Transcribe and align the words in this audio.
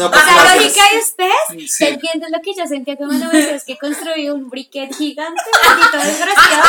No, 0.00 0.06
O 0.06 0.10
pues 0.10 0.24
sea, 0.24 0.32
gracias. 0.32 0.56
lógica 0.64 0.82
de 0.94 0.98
ustedes, 0.98 1.70
Sí. 1.76 1.84
¿entiendes 1.84 2.30
lo 2.30 2.40
que 2.40 2.54
yo 2.56 2.66
sentía 2.66 2.96
cuando 2.96 3.26
me 3.26 3.38
decías 3.38 3.64
que 3.64 3.76
construí 3.76 4.30
un 4.30 4.48
briquet 4.48 4.94
gigante, 4.96 5.42
maldito 5.62 5.98
desgraciado? 5.98 6.62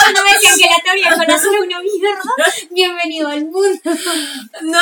Cuando 0.00 0.24
me 0.24 0.32
decían 0.32 0.58
que 0.58 0.64
la 0.74 0.82
teoría 0.82 1.10
con 1.10 1.38
solo 1.38 1.62
una 1.64 1.80
mierda, 1.82 2.22
bienvenido 2.70 3.28
al 3.28 3.44
mundo. 3.44 3.78
No. 4.62 4.78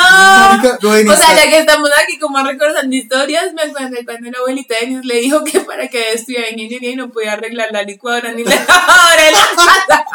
O 1.11 1.15
sea, 1.17 1.35
ya 1.35 1.49
que 1.49 1.59
estamos 1.59 1.89
aquí 2.01 2.17
como 2.17 2.41
recordando 2.41 2.95
historias, 2.95 3.53
me 3.53 3.63
acuerdo 3.63 3.97
cuando 4.05 4.31
la 4.31 4.37
abuelita 4.37 4.75
de 4.75 4.81
Denis 4.85 5.03
le 5.03 5.15
dijo 5.15 5.43
que 5.43 5.59
para 5.59 5.89
que 5.89 6.13
estudiara 6.13 6.49
ingeniería 6.49 6.91
y 6.91 6.95
no 6.95 7.09
podía 7.09 7.33
arreglar 7.33 7.73
la 7.73 7.83
licuadora 7.83 8.31
ni 8.31 8.45
la 8.45 8.55
lavadora 8.69 9.23
de 9.23 9.31
la 9.31 9.47
casa. 9.53 10.05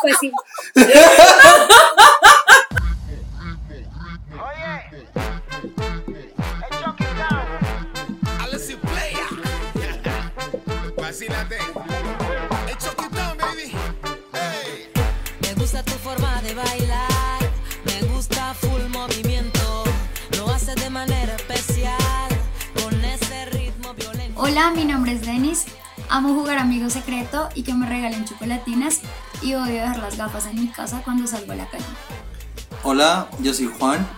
Pues 0.00 0.14
sí. 0.20 0.30
Alice 4.92 5.41
Vacílate. 11.12 11.58
Hey, 11.58 12.74
Chuck 12.80 13.02
it 13.04 13.12
down, 13.12 13.36
baby. 13.36 13.70
Hey. 14.32 14.88
Me 15.42 15.52
gusta 15.60 15.82
tu 15.82 15.92
forma 15.92 16.40
de 16.40 16.54
bailar, 16.54 17.50
me 17.84 18.00
gusta 18.08 18.54
full 18.54 18.80
movimiento, 18.88 19.84
lo 20.38 20.48
haces 20.48 20.74
de 20.76 20.88
manera 20.88 21.36
especial, 21.36 22.30
con 22.82 23.04
ese 23.04 23.44
ritmo 23.44 23.92
violento. 23.92 24.40
Hola, 24.40 24.70
mi 24.70 24.86
nombre 24.86 25.12
es 25.12 25.20
Denis. 25.20 25.66
Amo 26.08 26.32
jugar 26.32 26.56
amigo 26.56 26.88
secreto 26.88 27.50
y 27.54 27.62
que 27.62 27.74
me 27.74 27.86
regalen 27.86 28.24
chocolatinas 28.24 29.02
y 29.42 29.52
odio 29.52 29.82
dejar 29.82 29.98
las 29.98 30.16
gafas 30.16 30.46
en 30.46 30.62
mi 30.62 30.68
casa 30.68 31.02
cuando 31.04 31.26
salgo 31.26 31.52
a 31.52 31.56
la 31.56 31.68
calle. 31.68 31.84
Hola, 32.84 33.28
yo 33.40 33.52
soy 33.52 33.66
Juan. 33.66 34.08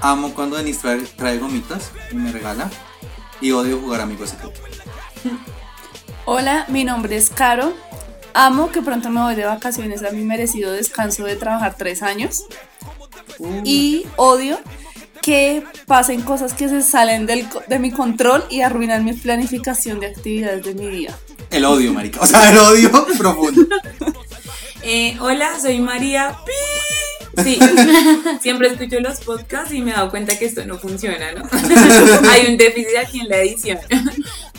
Amo 0.00 0.32
cuando 0.32 0.56
Denis 0.56 0.78
trae, 0.78 1.02
trae 1.02 1.36
gomitas 1.36 1.92
y 2.10 2.14
me 2.14 2.32
regala. 2.32 2.70
Y 3.42 3.52
odio 3.52 3.78
jugar 3.78 4.00
amigos 4.00 4.30
secreto. 4.30 4.58
Hola, 6.24 6.66
mi 6.68 6.84
nombre 6.84 7.16
es 7.16 7.30
Caro. 7.30 7.74
Amo 8.34 8.70
que 8.70 8.80
pronto 8.80 9.10
me 9.10 9.20
voy 9.20 9.34
de 9.34 9.44
vacaciones 9.44 10.04
a 10.04 10.10
mi 10.10 10.22
merecido 10.22 10.72
descanso 10.72 11.24
de 11.24 11.36
trabajar 11.36 11.74
tres 11.76 12.02
años. 12.02 12.44
Y 13.64 14.06
odio 14.16 14.60
que 15.20 15.64
pasen 15.86 16.22
cosas 16.22 16.54
que 16.54 16.68
se 16.68 16.82
salen 16.82 17.26
del 17.26 17.46
de 17.68 17.78
mi 17.78 17.90
control 17.90 18.44
y 18.50 18.60
arruinan 18.60 19.04
mi 19.04 19.14
planificación 19.14 20.00
de 20.00 20.06
actividades 20.06 20.64
de 20.64 20.74
mi 20.74 20.86
día. 20.86 21.16
El 21.50 21.64
odio, 21.64 21.92
marica. 21.92 22.20
O 22.20 22.26
sea, 22.26 22.50
el 22.50 22.58
odio 22.58 22.90
profundo. 23.18 23.62
Eh, 24.84 25.16
hola, 25.20 25.60
soy 25.60 25.78
María. 25.78 26.36
Pi. 26.44 27.42
Sí, 27.44 27.58
siempre 28.42 28.66
escucho 28.66 28.98
los 28.98 29.20
podcasts 29.20 29.72
y 29.72 29.80
me 29.80 29.92
he 29.92 29.94
dado 29.94 30.10
cuenta 30.10 30.36
que 30.36 30.44
esto 30.44 30.64
no 30.66 30.76
funciona, 30.76 31.32
¿no? 31.32 31.48
Hay 32.28 32.46
un 32.50 32.56
déficit 32.56 32.96
aquí 32.98 33.20
en 33.20 33.28
la 33.28 33.36
edición. 33.38 33.78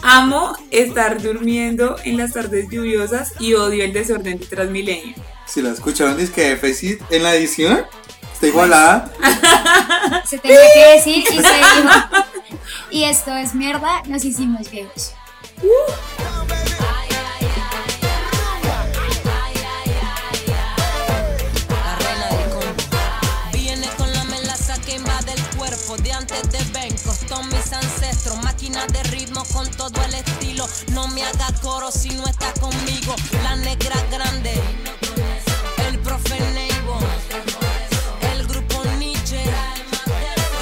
Amo 0.06 0.54
estar 0.70 1.22
durmiendo 1.22 1.96
en 2.04 2.18
las 2.18 2.34
tardes 2.34 2.68
lluviosas 2.70 3.32
y 3.40 3.54
odio 3.54 3.86
el 3.86 3.94
desorden 3.94 4.38
de 4.38 4.46
Transmilenio. 4.46 5.16
Si 5.48 5.62
la 5.62 5.70
escucharon, 5.70 6.18
dice 6.18 6.34
que 6.34 6.50
déficit 6.50 7.02
en 7.10 7.24
la 7.24 7.34
edición 7.34 7.86
está 8.34 8.48
igualada. 8.48 9.14
Se 10.26 10.38
tenía 10.40 10.58
que 10.74 10.86
decir 10.98 11.24
y 11.24 11.26
se 11.26 11.38
dijo. 11.38 11.90
Y 12.92 13.06
esto 13.06 13.34
es 13.38 13.56
mierda, 13.56 14.04
nos 14.08 14.26
hicimos 14.26 14.70
viejos. 14.70 15.14
La 21.70 21.96
reina 21.96 22.28
del 22.28 22.50
combo. 22.50 22.84
Viene 23.54 23.88
con 23.98 24.12
la 24.12 24.24
melaza 24.26 24.80
que 24.82 24.96
invade 24.96 25.32
el 25.32 25.58
cuerpo 25.58 25.96
de 25.98 26.12
antes 26.12 26.52
de 26.52 26.64
mis 27.52 27.74
ancestros, 27.74 28.03
máquina 28.64 28.88
de 28.88 29.04
ritmo 29.10 29.44
con 29.54 29.70
todo 29.72 30.04
el 30.06 30.14
estilo. 30.14 30.66
No 30.92 31.08
me 31.10 31.24
haga 31.24 31.48
coro 31.62 31.92
si 31.92 32.10
no 32.10 32.26
está 32.26 32.54
conmigo. 32.54 33.16
La 33.44 33.56
negra 33.56 33.96
grande, 34.10 34.54
el 35.88 36.00
profe 36.00 36.40
Neivo, 36.54 36.98
el 38.34 38.48
grupo 38.48 38.84
Nietzsche, 38.98 39.44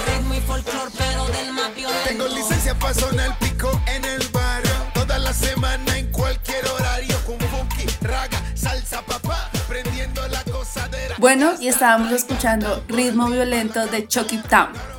ritmo 0.08 0.34
y 0.34 0.42
folclor, 0.42 0.92
pero 0.98 1.26
del 1.28 1.54
más 1.54 1.76
violento. 1.76 2.08
Tengo 2.08 2.28
licencia 2.28 2.78
para 2.78 2.94
sonar 2.94 3.38
pico 3.40 3.80
en 3.88 4.04
el 4.06 4.28
barrio. 4.30 4.72
Toda 4.94 5.20
la 5.20 5.34
semana 5.34 5.98
en 5.98 6.12
cualquier 6.12 6.66
horario. 6.68 7.16
Con 7.26 7.40
funky, 7.40 7.86
raga, 8.02 8.42
salsa, 8.56 9.02
papá. 9.04 9.50
Prendiendo 9.68 10.28
la 10.28 10.44
cosadera. 10.46 11.16
Bueno, 11.20 11.54
y 11.60 11.68
estábamos 11.68 12.12
escuchando 12.12 12.84
Ritmo 12.88 13.30
Violento 13.30 13.86
de 13.88 14.08
Chucky 14.08 14.38
Town. 14.38 14.91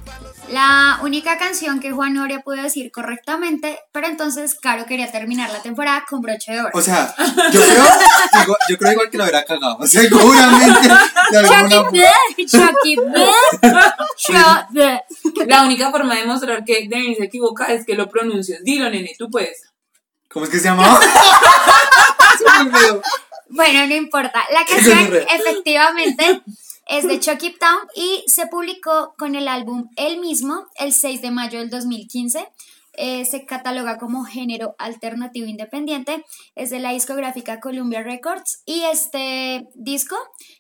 La 0.53 0.99
única 1.03 1.39
canción 1.39 1.81
que 1.81 1.93
Juan 1.93 2.13
Noria 2.13 2.41
pudo 2.41 2.63
decir 2.63 2.93
correctamente, 2.93 3.79
pero 3.91 4.07
entonces 4.07 4.55
Caro 4.61 4.85
quería 4.85 5.11
terminar 5.11 5.51
la 5.51 5.63
temporada 5.63 6.05
con 6.09 6.21
broche 6.21 6.53
de 6.53 6.61
oro. 6.61 6.71
O 6.75 6.83
sea, 6.83 7.15
yo 7.53 7.61
creo, 7.61 7.85
igual- 8.43 8.59
yo 8.69 8.79
creo 8.79 8.93
igual 8.93 9.11
que 9.11 9.17
lo 9.19 9.25
hubiera 9.25 9.45
cagado. 9.45 9.79
Seguramente. 9.87 10.89
Chucky 11.31 11.47
forma. 11.77 11.91
B, 11.91 12.05
Chucky 12.47 12.97
B, 12.97 13.27
Chucky 14.19 14.39
B. 14.73 15.01
La 15.47 15.63
única 15.63 15.91
forma 15.91 16.15
de 16.17 16.25
mostrar 16.27 16.63
que 16.65 16.87
Denis 16.89 17.17
se 17.17 17.25
equivoca 17.25 17.67
es 17.73 17.87
que 17.87 17.95
lo 17.95 18.09
pronuncies. 18.11 18.63
Dilo, 18.63 18.91
nene, 18.91 19.15
tú 19.19 19.31
puedes. 19.31 19.63
¿Cómo 20.29 20.45
es 20.45 20.51
que 20.51 20.59
se 20.59 20.65
llamaba? 20.65 21.01
Bueno, 23.55 23.87
no 23.87 23.95
importa. 23.95 24.45
La 24.51 24.65
canción 24.67 25.13
efectivamente 25.29 26.41
es 26.93 27.09
de 27.09 27.21
Chucky 27.21 27.55
Town 27.59 27.89
y 27.97 28.23
se 28.27 28.47
publicó 28.49 29.15
con 29.17 29.35
el 29.35 29.49
álbum 29.49 29.89
El 29.97 30.21
mismo 30.21 30.67
el 30.79 30.93
6 30.93 31.23
de 31.23 31.31
mayo 31.31 31.59
del 31.59 31.71
2015. 31.71 32.47
Eh, 32.95 33.25
se 33.25 33.47
cataloga 33.47 33.97
como 33.97 34.25
género 34.25 34.75
alternativo 34.79 35.47
independiente. 35.47 36.23
Es 36.55 36.69
de 36.69 36.81
la 36.81 36.93
discográfica 36.93 37.61
Columbia 37.61 38.03
Records 38.03 38.63
y 38.67 38.83
este 38.83 39.67
disco 39.75 40.17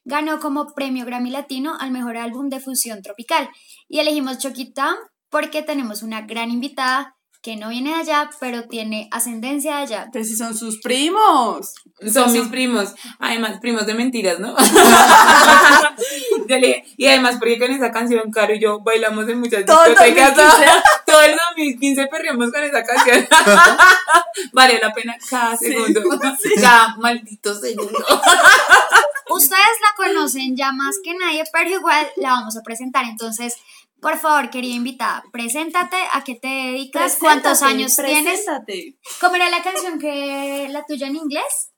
ganó 0.06 0.41
como 0.41 0.72
premio 0.75 1.04
Grammy 1.04 1.31
Latino 1.31 1.76
al 1.78 1.91
mejor 1.91 2.16
álbum 2.16 2.48
de 2.48 2.60
fusión 2.60 3.03
tropical. 3.03 3.50
Y 3.87 3.98
elegimos 3.98 4.38
Chucky 4.38 4.72
Town 4.72 4.97
porque 5.28 5.60
tenemos 5.60 6.03
una 6.03 6.22
gran 6.22 6.50
invitada 6.50 7.15
que 7.42 7.56
no 7.56 7.71
viene 7.71 7.91
de 7.91 7.97
allá, 7.97 8.31
pero 8.38 8.69
tiene 8.69 9.09
ascendencia 9.10 9.76
de 9.76 9.82
allá. 9.82 10.09
Pero 10.12 10.25
si 10.25 10.37
son 10.37 10.56
sus 10.56 10.81
primos. 10.81 11.75
Son 12.12 12.32
mis 12.32 12.47
primos. 12.47 12.94
Además, 13.19 13.59
primos 13.60 13.84
de 13.84 13.94
mentiras, 13.94 14.38
¿no? 14.38 14.54
Yo 16.48 16.58
le- 16.58 16.84
y 16.97 17.06
además, 17.06 17.36
porque 17.38 17.58
con 17.58 17.70
esa 17.70 17.91
canción, 17.91 18.30
Caro 18.30 18.54
y 18.54 18.60
yo 18.60 18.80
bailamos 18.80 19.28
en 19.28 19.41
muchas 19.41 19.64
Todo 19.64 19.84
discotecas. 19.84 20.36
2015. 20.36 20.72
Todo 21.06 21.22
el 21.22 21.36
2015 21.36 22.06
perreamos 22.06 22.50
con 22.53 22.62
esa 22.62 22.82
canción. 22.84 23.26
vale 24.53 24.78
la 24.80 24.92
pena 24.92 25.16
cada 25.28 25.56
segundo. 25.56 26.00
Cada 26.60 26.97
maldito 26.97 27.54
segundo. 27.54 27.98
Ustedes 29.30 29.58
la 29.80 29.94
conocen 29.97 30.56
ya 30.56 30.72
más 30.72 30.97
que 31.03 31.14
nadie, 31.14 31.44
pero 31.53 31.70
igual 31.70 32.06
la 32.16 32.30
vamos 32.30 32.56
a 32.56 32.62
presentar. 32.62 33.04
Entonces, 33.06 33.54
por 34.00 34.19
favor, 34.19 34.50
querida 34.50 34.74
invitada, 34.74 35.22
preséntate, 35.32 35.97
a 36.12 36.22
qué 36.24 36.34
te 36.34 36.48
dedicas, 36.48 37.16
cuántos 37.19 37.62
años 37.62 37.97
tienes. 37.97 38.24
Preséntate. 38.24 38.98
¿Cómo 39.20 39.36
era 39.36 39.48
la 39.48 39.62
canción 39.62 39.98
que 39.98 40.69
la 40.70 40.84
tuya 40.84 41.06
en 41.06 41.16
inglés? 41.16 41.70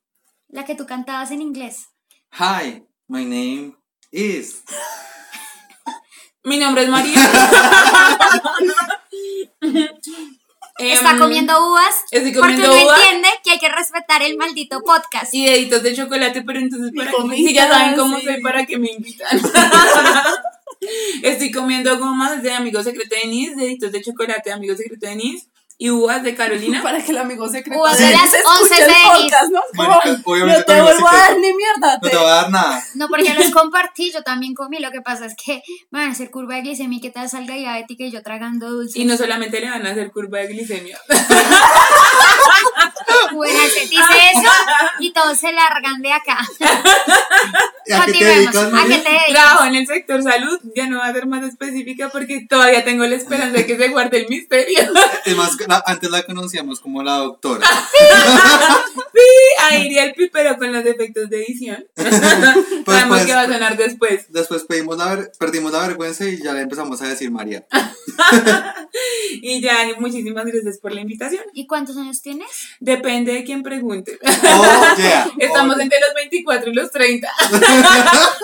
La 0.49 0.65
que 0.65 0.75
tú 0.75 0.87
cantabas 0.87 1.31
en 1.31 1.43
inglés. 1.43 1.87
Hi, 2.39 2.83
my 3.09 3.25
name 3.25 3.77
is. 4.15 4.63
Mi 6.43 6.59
nombre 6.59 6.83
es 6.85 6.89
María. 6.89 7.15
Está 10.77 11.13
Em, 11.13 11.19
comiendo 11.19 11.71
uvas 11.71 11.95
estoy 12.11 12.33
porque 12.33 12.55
comiendo 12.55 12.77
no 12.77 12.85
uvas. 12.85 12.99
entiende 13.01 13.29
que 13.45 13.53
hay 13.53 13.59
que 13.61 13.69
respetar 13.69 14.23
el 14.23 14.37
maldito 14.37 14.81
podcast. 14.83 15.33
Y 15.33 15.47
deditos 15.47 15.83
de 15.85 15.95
chocolate, 15.95 16.43
pero 16.43 16.59
entonces 16.59 16.91
para 16.97 17.13
que 17.13 17.37
si 17.37 17.55
ya 17.55 17.69
saben 17.69 17.95
cómo 17.97 18.19
sí. 18.19 18.25
soy, 18.25 18.43
para 18.43 18.67
que 18.67 18.79
me 18.79 18.91
invitan. 18.91 19.41
Estoy 21.23 21.51
comiendo 21.53 21.97
gomas 21.99 22.43
de 22.43 22.53
Amigo 22.53 22.83
Secreto 22.83 23.15
de 23.15 23.21
Denise, 23.23 23.55
deditos 23.57 23.93
de 23.93 24.03
chocolate 24.03 24.51
de 24.51 24.53
Amigo 24.53 24.75
Secreto 24.75 25.07
de 25.07 25.11
Denise 25.11 25.47
y 25.77 25.91
uvas 25.91 26.23
de 26.23 26.35
Carolina. 26.35 26.81
Para 26.83 27.03
que 27.03 27.11
el 27.13 27.19
amigo 27.19 27.49
secreto 27.49 27.81
Uvas 27.81 27.99
de 27.99 28.11
las 28.11 28.23
once 28.23 28.37
escuche 28.39 28.75
el 28.83 28.89
de 28.89 28.95
Denise. 28.95 29.23
podcast, 29.23 29.51
¿no? 29.53 29.61
Como, 29.77 29.89
Marica, 29.89 30.21
obviamente 30.25 30.59
no 30.59 30.65
te 30.67 30.83
vuelvo 30.83 31.09
a 31.09 31.13
dar 31.17 31.37
ni 31.37 31.53
mierda. 31.53 31.95
No 31.95 32.01
te- 32.01 32.11
te 32.11 32.17
va 32.17 32.23
a 32.23 32.43
dar 32.43 32.51
nada. 32.51 32.85
No, 32.95 33.09
porque 33.09 33.35
los 33.35 33.51
compartí, 33.53 34.13
yo 34.13 34.23
también 34.23 34.55
comí. 34.55 34.79
Lo 34.79 34.91
que 34.91 35.01
pasa 35.01 35.27
es 35.27 35.35
que 35.37 35.63
van 35.91 36.09
a 36.09 36.13
hacer 36.13 36.31
curva 36.31 36.55
de 36.57 36.63
glicemia 36.63 36.99
y 36.99 37.01
que 37.01 37.11
tal 37.11 37.29
salga 37.29 37.55
diabética 37.55 38.05
y 38.05 38.11
yo 38.11 38.23
tragando 38.23 38.71
dulces. 38.71 38.97
Y 38.97 39.05
no 39.05 39.17
solamente 39.17 39.61
le 39.61 39.71
van 39.71 39.87
a 39.87 39.91
hacer 39.91 40.11
curva 40.13 40.39
de 40.39 40.47
glicemia. 40.49 40.99
Bueno, 43.33 43.59
se 43.75 43.81
dice 43.81 43.97
eso 44.35 44.51
y 45.01 45.13
todos 45.13 45.39
se 45.39 45.53
largan 45.53 46.01
de 46.03 46.13
acá. 46.13 46.39
¿Y 47.87 47.93
a 47.93 48.05
qué 48.07 48.13
te 48.13 48.19
Continuemos. 48.19 48.55
dedicas, 48.55 48.81
¿A 48.83 48.87
qué 48.87 48.99
te 48.99 49.11
dedicas? 49.11 49.31
Trabajo 49.31 49.65
en 49.65 49.75
el 49.75 49.87
sector 49.87 50.23
salud, 50.23 50.59
ya 50.77 50.87
no 50.87 50.99
va 50.99 51.07
a 51.07 51.13
ser 51.13 51.27
más 51.27 51.43
específica 51.45 52.09
porque 52.11 52.47
todavía 52.49 52.85
tengo 52.85 53.05
la 53.07 53.17
esperanza 53.17 53.57
de 53.59 53.67
que 53.67 53.77
se 53.77 53.89
guarde 53.89 54.19
el 54.23 54.29
misterio. 54.29 54.79
Es 55.25 55.37
más, 55.37 55.57
la- 55.67 55.83
antes 55.87 56.11
la 56.11 56.23
conocíamos 56.25 56.81
como 56.81 57.03
la 57.03 57.17
doctora. 57.17 57.67
Ahí 57.95 58.09
iría 59.85 60.05
el 60.05 60.15
pi, 60.15 60.29
pero 60.33 60.57
con 60.59 60.73
los 60.73 60.85
efectos 60.85 61.29
de 61.31 61.43
edición. 61.45 61.85
Sabemos 61.97 63.09
pues- 63.09 63.27
que 63.27 63.33
va 63.35 63.43
a 63.43 63.47
sonar 63.47 63.77
después. 63.77 64.27
Después 64.31 64.65
pedimos 64.65 64.99
la 64.99 65.15
ver- 65.15 65.33
perdimos 65.39 65.73
la 65.73 65.81
vergüenza 65.87 66.25
y 66.27 66.43
ya 66.43 66.53
le 66.53 66.61
empezamos 66.63 67.01
a 67.03 67.09
decir 67.09 67.31
María. 67.31 67.67
Y 69.43 69.61
ya, 69.61 69.75
muchísimas 69.99 70.45
gracias 70.47 70.79
por 70.79 70.93
la 70.93 71.01
invitación. 71.01 71.43
¿Y 71.53 71.67
cuántos 71.67 71.97
años 71.97 72.23
tienes? 72.23 72.47
Depende 72.79 73.33
de 73.33 73.45
quién 73.45 73.63
pregunte. 73.65 74.19
Oh, 74.23 74.97
yeah. 74.97 75.27
Estamos 75.39 75.77
Oh, 75.77 75.81
entre 75.81 75.99
los 76.01 76.15
24 76.15 76.71
y 76.71 76.75
los 76.75 76.91
30. 76.93 77.29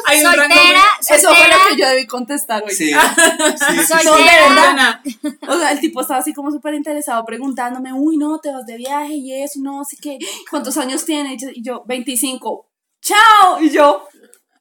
Hay 0.06 0.25
un 0.25 0.32
rango 0.32 0.55
Soltera, 0.55 0.82
Eso 1.00 1.08
fue 1.08 1.19
soltera, 1.20 1.56
lo 1.56 1.69
que 1.76 1.81
yo 1.81 1.88
debí 1.88 2.06
contestar 2.06 2.64
hoy. 2.64 2.70
Sí, 2.75 2.90
sí, 2.93 3.76
sí, 3.78 3.87
soltera. 3.87 5.02
O 5.49 5.58
sea, 5.58 5.70
el 5.72 5.81
tipo 5.81 6.00
estaba 6.00 6.19
así 6.20 6.34
como 6.34 6.50
súper 6.50 6.75
interesado 6.75 7.25
preguntándome, 7.25 7.93
uy, 7.93 8.17
no, 8.17 8.38
te 8.40 8.50
vas 8.52 8.67
de 8.67 8.76
viaje 8.76 9.14
y 9.14 9.32
eso, 9.43 9.61
no, 9.62 9.82
así 9.82 9.96
que, 9.96 10.19
¿cuántos 10.50 10.76
años 10.76 11.05
tienes? 11.05 11.09
Y 11.10 11.36
yo, 11.38 11.48
y 11.52 11.62
yo, 11.62 11.84
25. 11.86 12.70
¡Chao! 13.02 13.60
Y 13.60 13.70
yo, 13.70 14.06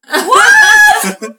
¿what? 0.07 1.29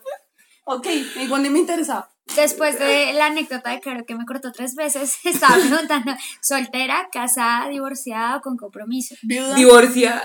ok, 0.77 0.87
igual 1.17 1.43
ni 1.43 1.51
me 1.51 1.59
interesaba. 1.59 2.09
Después 2.37 2.79
de 2.79 3.13
la 3.15 3.27
anécdota 3.27 3.71
de 3.71 3.81
Caro 3.81 4.05
que 4.07 4.15
me 4.15 4.25
cortó 4.25 4.53
tres 4.53 4.77
veces, 4.77 5.17
estaba 5.25 5.57
preguntando, 5.69 6.13
¿soltera, 6.41 7.09
casada, 7.11 7.69
divorciada 7.69 8.37
o 8.37 8.41
con 8.41 8.57
compromiso? 8.57 9.17
Viuda. 9.23 9.57
Divorcia. 9.57 10.23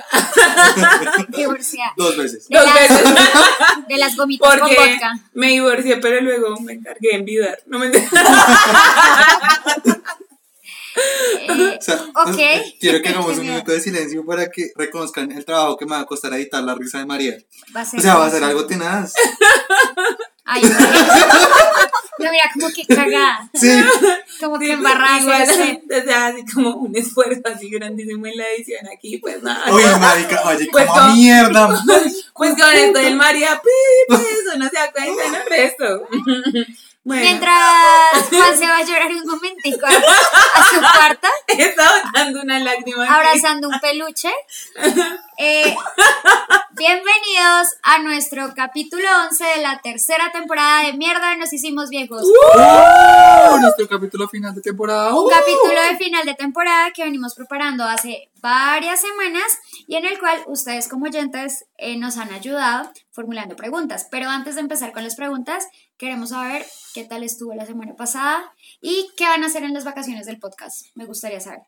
Divorciada. 1.30 1.94
Dos 1.98 2.16
veces. 2.18 2.48
De 2.48 2.58
Dos 2.58 2.66
las, 2.68 2.76
veces. 2.76 3.04
de 3.88 3.98
las 3.98 4.16
gomitas 4.16 4.48
con 4.50 4.60
Porque 4.60 4.76
vodka. 4.76 5.14
me 5.34 5.48
divorcié, 5.48 5.98
pero 5.98 6.22
luego 6.22 6.60
me 6.60 6.74
encargué 6.74 7.10
de 7.10 7.16
enviudar. 7.16 7.58
No 7.66 7.80
me 7.80 7.88
Eh, 10.96 11.78
O 11.80 11.82
sea, 11.82 11.96
Ok. 12.26 12.40
quiero 12.80 13.02
que 13.02 13.10
hagamos 13.10 13.38
un 13.38 13.48
minuto 13.48 13.72
de 13.72 13.80
silencio 13.80 14.26
para 14.26 14.50
que 14.50 14.72
reconozcan 14.76 15.32
el 15.32 15.46
trabajo 15.46 15.78
que 15.78 15.86
me 15.86 15.92
va 15.92 16.02
a 16.02 16.06
costar 16.06 16.34
editar 16.34 16.64
la 16.64 16.76
risa 16.76 17.00
de 17.00 17.06
María. 17.06 17.38
va 17.76 17.82
a 17.82 17.86
ser 17.86 18.00
O 18.00 18.04
sea, 18.04 18.16
va 18.16 18.26
a 18.28 18.30
ser 18.30 18.44
algo 18.44 18.66
tenaz. 18.66 19.14
Ay, 20.48 20.62
no. 20.62 20.70
No, 22.18 22.32
mira, 22.32 22.50
como 22.54 22.70
que 22.70 22.86
cagada. 22.86 23.50
Sí. 23.54 23.68
Como 24.40 24.58
que 24.60 24.72
embarrada. 24.72 25.18
o 25.18 26.06
sea, 26.06 26.28
así 26.28 26.46
como 26.54 26.76
un 26.76 26.96
esfuerzo 26.96 27.42
así 27.46 27.70
grandísimo 27.70 28.26
en 28.28 28.38
la 28.38 28.48
edición 28.52 28.88
aquí, 28.96 29.18
pues 29.18 29.42
nada. 29.44 29.74
Uy, 29.74 29.84
marica, 30.00 30.42
oye, 30.46 30.70
Pues 30.72 30.86
como 30.86 31.14
mierda. 31.14 31.84
Pues 32.36 32.56
con 32.56 32.74
esto 32.74 33.00
del 33.00 33.16
María, 33.16 33.62
pues 33.62 34.22
eso 34.22 34.58
no 34.58 34.70
se 34.70 34.76
da 34.76 34.92
cuenta, 34.92 35.24
no 35.30 35.56
es 35.56 35.72
esto. 35.72 36.08
Bueno, 37.06 37.22
Mientras 37.22 38.30
Juan 38.32 38.58
se 38.58 38.66
va 38.66 38.78
a 38.78 38.84
llorar 38.84 39.12
un 39.12 39.28
momentico 39.28 39.86
a, 39.86 39.90
a 39.90 40.64
su 40.64 40.80
cuarto, 40.80 41.28
he 41.50 41.62
estado 41.62 41.92
dando 42.12 42.42
una 42.42 42.58
lágrima. 42.58 43.04
aquí. 43.04 43.14
abrazando 43.14 43.70
un 43.70 43.80
peluche. 43.80 44.32
Eh, 45.38 45.76
bienvenidos 46.72 47.68
a 47.84 48.00
nuestro 48.00 48.54
capítulo 48.56 49.08
11 49.30 49.44
de 49.44 49.62
la 49.62 49.82
tercera 49.84 50.32
temporada 50.32 50.82
de 50.84 50.94
Mierda, 50.94 51.36
nos 51.36 51.54
hicimos 51.54 51.90
viejos. 51.90 52.24
¡Oh! 52.24 53.58
Nuestro 53.60 53.88
capítulo 53.88 54.28
final 54.28 54.56
de 54.56 54.62
temporada. 54.62 55.14
Un 55.14 55.30
capítulo 55.30 55.80
de 55.92 55.98
final 55.98 56.26
de 56.26 56.34
temporada 56.34 56.90
que 56.90 57.04
venimos 57.04 57.36
preparando 57.36 57.84
hace 57.84 58.32
varias 58.42 59.02
semanas 59.02 59.60
y 59.88 59.96
en 59.96 60.06
el 60.06 60.18
cual 60.20 60.42
ustedes 60.48 60.88
como 60.88 61.06
oyentes 61.06 61.66
eh, 61.78 61.98
nos 61.98 62.18
han 62.18 62.32
ayudado 62.34 62.92
formulando 63.12 63.56
preguntas. 63.56 64.08
Pero 64.10 64.30
antes 64.30 64.56
de 64.56 64.62
empezar 64.62 64.92
con 64.92 65.04
las 65.04 65.16
preguntas, 65.16 65.68
queremos 65.98 66.30
saber 66.30 66.66
qué 66.94 67.04
tal 67.04 67.24
estuvo 67.24 67.54
la 67.54 67.66
semana 67.66 67.96
pasada 67.96 68.54
y 68.82 69.10
qué 69.18 69.26
van 69.26 69.44
a 69.44 69.48
hacer 69.48 69.64
en 69.64 69.74
las 69.74 69.84
vacaciones 69.86 70.26
del 70.26 70.40
podcast. 70.40 70.88
Me 70.96 71.06
gustaría 71.06 71.40
saber. 71.40 71.62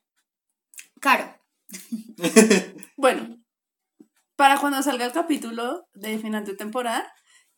Caro, 1.00 1.34
Bueno, 2.98 3.38
para 4.36 4.60
cuando 4.60 4.82
salga 4.84 5.06
el 5.06 5.12
capítulo 5.12 5.88
de 5.94 6.18
final 6.20 6.46
de 6.46 6.56
temporada, 6.56 7.12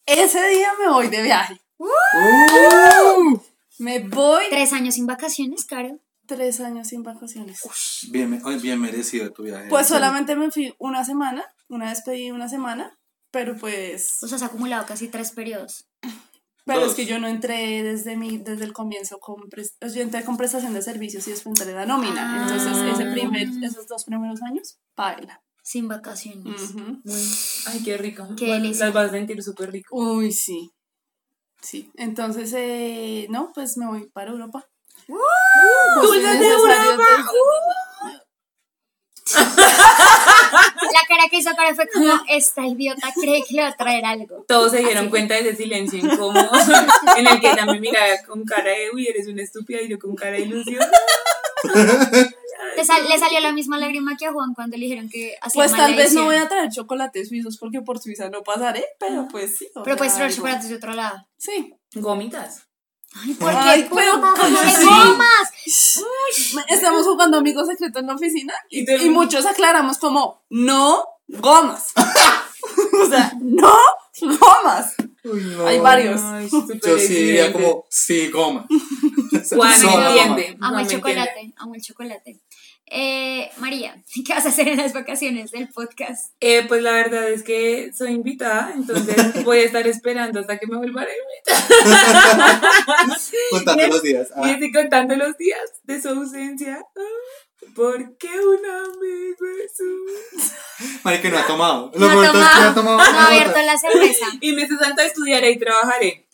ese 0.05 0.45
día 0.49 0.69
me 0.79 0.89
voy 0.89 1.07
de 1.07 1.21
viaje. 1.21 1.61
¡Uh! 1.77 3.39
Me 3.79 3.99
voy 3.99 4.43
tres 4.49 4.73
años 4.73 4.95
sin 4.95 5.05
vacaciones, 5.05 5.65
Caro. 5.65 5.99
tres 6.25 6.59
años 6.59 6.89
sin 6.89 7.03
vacaciones. 7.03 7.59
Bien, 8.11 8.41
bien 8.61 8.81
merecido 8.81 9.31
tu 9.31 9.43
viaje. 9.43 9.69
Pues 9.69 9.87
solamente 9.87 10.35
me 10.35 10.51
fui 10.51 10.73
una 10.77 11.05
semana, 11.05 11.45
una 11.69 11.89
vez 11.89 12.01
pedí 12.01 12.31
una 12.31 12.49
semana, 12.49 12.97
pero 13.31 13.55
pues, 13.55 14.21
O 14.21 14.27
sea, 14.27 14.35
has 14.37 14.43
acumulado 14.43 14.85
casi 14.85 15.07
tres 15.07 15.31
periodos. 15.31 15.85
Pero 16.69 16.81
Dos. 16.81 16.89
es 16.91 16.95
que 16.95 17.05
yo 17.05 17.19
no 17.19 17.27
entré 17.27 17.83
desde 17.83 18.15
mi, 18.15 18.37
desde 18.37 18.63
el 18.65 18.73
comienzo 18.73 19.19
con, 19.19 19.37
pres- 19.49 19.73
pues, 19.79 19.93
yo 19.95 20.01
entré 20.01 20.23
con 20.23 20.37
prestación 20.37 20.73
de 20.73 20.81
servicios 20.81 21.27
y 21.27 21.31
después 21.31 21.59
entré 21.59 21.73
la 21.75 21.85
nómina, 21.85 22.21
Ah. 22.21 22.43
entonces 22.43 22.93
ese 22.93 23.11
primer, 23.11 23.47
esos 23.63 23.87
dos 23.87 24.03
primeros 24.05 24.41
años, 24.43 24.77
baila. 24.95 25.41
Sin 25.63 25.87
vacaciones. 25.87 26.73
Ay, 27.67 27.83
qué 27.83 27.97
rico. 27.97 28.27
Qué 28.37 28.45
Bueno, 28.47 28.63
delicia. 28.63 28.85
Las 28.85 28.93
vas 28.93 29.09
a 29.09 29.11
sentir 29.11 29.41
súper 29.43 29.71
rico. 29.71 29.95
Uy, 29.95 30.31
sí. 30.31 30.71
Sí, 31.61 31.91
entonces, 31.95 32.53
eh, 32.55 33.27
no, 33.29 33.51
pues 33.53 33.77
me 33.77 33.85
voy 33.85 34.09
para 34.09 34.31
Europa. 34.31 34.65
¡Dulces 35.07 36.23
de 36.23 36.29
Necesario, 36.39 36.91
Europa! 36.91 37.03
entonces, 37.17 37.35
La 39.35 41.01
cara 41.07 41.23
que 41.29 41.37
hizo 41.37 41.51
Caro 41.55 41.75
fue 41.75 41.87
como, 41.87 42.13
esta 42.27 42.65
idiota 42.65 43.11
cree 43.13 43.43
que 43.47 43.55
le 43.55 43.61
va 43.63 43.67
a 43.69 43.75
traer 43.77 44.05
algo. 44.05 44.43
Todos 44.47 44.71
se 44.71 44.79
dieron 44.79 45.09
cuenta 45.09 45.35
de 45.35 45.41
ese 45.41 45.55
silencio 45.57 45.99
incómodo 45.99 46.49
en 47.17 47.27
el 47.27 47.39
que 47.41 47.53
me 47.65 47.79
miraba 47.79 48.07
con 48.27 48.43
cara 48.43 48.71
de, 48.71 48.89
uy, 48.93 49.07
eres 49.07 49.27
una 49.27 49.41
estúpida, 49.43 49.81
y 49.81 49.89
yo 49.89 49.99
con 49.99 50.15
cara 50.15 50.31
de 50.33 50.41
ilusión. 50.41 50.79
Sal- 52.85 53.07
le 53.09 53.19
salió 53.19 53.39
la 53.41 53.51
misma 53.51 53.77
lágrima 53.77 54.15
que 54.17 54.25
a 54.25 54.31
Juan 54.31 54.53
cuando 54.53 54.77
le 54.77 54.83
dijeron 54.85 55.09
que 55.09 55.35
hacía 55.41 55.63
Pues 55.63 55.71
tal 55.75 55.95
vez 55.95 56.13
no 56.13 56.25
voy 56.25 56.37
a 56.37 56.47
traer 56.47 56.69
chocolates 56.71 57.27
suizos 57.29 57.57
porque 57.57 57.81
por 57.81 57.99
Suiza 57.99 58.29
no 58.29 58.41
pasaré, 58.43 58.85
pero 58.99 59.27
pues 59.29 59.57
sí. 59.57 59.67
Pero 59.83 59.97
puedes 59.97 60.13
traer 60.13 60.27
algo. 60.29 60.35
chocolates 60.37 60.69
de 60.69 60.75
otro 60.75 60.93
lado. 60.93 61.27
Sí. 61.37 61.73
Gomitas. 61.93 62.63
Ay, 63.15 63.33
¿por 63.33 63.51
Ay, 63.55 63.83
qué? 63.83 63.89
pero 63.95 64.11
¿cómo 64.21 64.33
¡Qué 64.35 64.41
así? 64.67 64.85
gomas! 64.85 65.51
Estamos 66.67 67.05
jugando 67.05 67.37
amigos 67.37 67.67
secretos 67.67 68.01
en 68.01 68.07
la 68.07 68.15
oficina 68.15 68.53
y, 68.69 68.81
Y 68.81 68.85
te- 68.85 68.97
y 69.03 69.09
muchos 69.09 69.45
aclaramos 69.45 69.97
como 69.97 70.41
no 70.49 71.03
gomas. 71.27 71.91
o 73.03 73.05
sea, 73.09 73.33
no 73.41 73.77
gomas. 74.21 74.95
Uy, 75.23 75.41
no. 75.43 75.67
Hay 75.67 75.79
varios. 75.79 76.21
Ay, 76.21 76.49
Yo 76.49 76.97
sí 76.97 77.13
diría 77.13 77.51
como, 77.53 77.85
sí, 77.89 78.29
goma. 78.29 78.67
Juan 79.51 79.73
entiende. 79.81 80.57
Amo 80.61 80.79
el 80.79 80.85
me 80.85 80.91
chocolate, 80.91 81.29
entiende. 81.29 81.55
amo 81.57 81.75
el 81.75 81.81
chocolate. 81.81 82.41
Eh, 82.91 83.49
María, 83.57 84.01
¿qué 84.25 84.33
vas 84.33 84.45
a 84.45 84.49
hacer 84.49 84.67
en 84.67 84.77
las 84.77 84.93
vacaciones 84.93 85.51
del 85.51 85.69
podcast? 85.69 86.33
Eh, 86.39 86.65
pues 86.67 86.81
la 86.81 86.91
verdad 86.93 87.29
es 87.29 87.43
que 87.43 87.91
soy 87.93 88.11
invitada, 88.11 88.71
entonces 88.73 89.15
voy 89.45 89.59
a 89.59 89.63
estar 89.63 89.87
esperando 89.87 90.39
hasta 90.39 90.57
que 90.57 90.67
me 90.67 90.77
vuelvan 90.77 91.05
a 91.05 91.09
invitar. 91.11 92.61
Contando 93.51 93.87
los 93.87 94.01
días. 94.01 94.29
Y 94.29 94.31
Ah, 94.35 94.51
estoy 94.51 94.71
contando 94.71 95.15
los 95.15 95.37
días 95.37 95.61
de 95.83 96.01
su 96.01 96.09
ausencia. 96.09 96.83
Porque 97.75 98.27
un 98.27 98.65
amigo 98.65 99.45
es 99.63 99.79
un... 99.81 100.99
Marica, 101.03 101.29
no 101.29 101.37
ha 101.37 101.45
tomado. 101.47 101.91
Lo 101.93 101.99
No 101.99 102.07
ha 102.07 102.13
peor 102.13 102.25
es 102.25 102.31
que 102.31 102.59
no 102.61 102.69
ha 102.69 102.73
tomado. 102.73 102.97
no 102.97 103.03
ha 103.03 103.27
abierto 103.27 103.61
la 103.61 103.77
cerveza. 103.77 104.25
Y 104.41 104.53
mientras 104.53 104.79
tanto 104.79 105.01
estudiaré 105.01 105.51
y 105.51 105.59
trabajaré. 105.59 106.27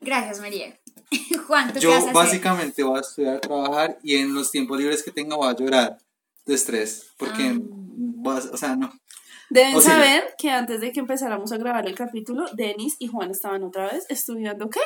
Gracias, 0.00 0.40
María. 0.40 0.78
Juan, 1.46 1.68
¿tú 1.68 1.74
qué 1.74 1.80
Yo 1.80 1.88
vas 1.90 1.98
a 1.98 2.02
hacer? 2.02 2.14
básicamente 2.14 2.82
voy 2.82 2.98
a 2.98 3.00
estudiar, 3.00 3.40
trabajar 3.40 3.98
y 4.02 4.16
en 4.16 4.34
los 4.34 4.50
tiempos 4.50 4.78
libres 4.78 5.02
que 5.02 5.10
tenga 5.10 5.36
voy 5.36 5.48
a 5.48 5.56
llorar 5.56 5.98
de 6.46 6.54
estrés. 6.54 7.06
Porque, 7.16 7.58
Ah. 8.26 8.30
a- 8.30 8.54
o 8.54 8.56
sea, 8.56 8.76
no. 8.76 8.92
Deben 9.50 9.76
O 9.76 9.80
sea, 9.80 9.92
saber 9.92 10.34
que 10.36 10.50
antes 10.50 10.80
de 10.82 10.92
que 10.92 11.00
empezáramos 11.00 11.50
a 11.52 11.56
grabar 11.56 11.86
el 11.86 11.94
capítulo, 11.94 12.44
Denis 12.52 12.96
y 12.98 13.06
Juan 13.06 13.30
estaban 13.30 13.62
otra 13.64 13.86
vez 13.90 14.04
estudiando 14.10 14.68
¿qué? 14.68 14.80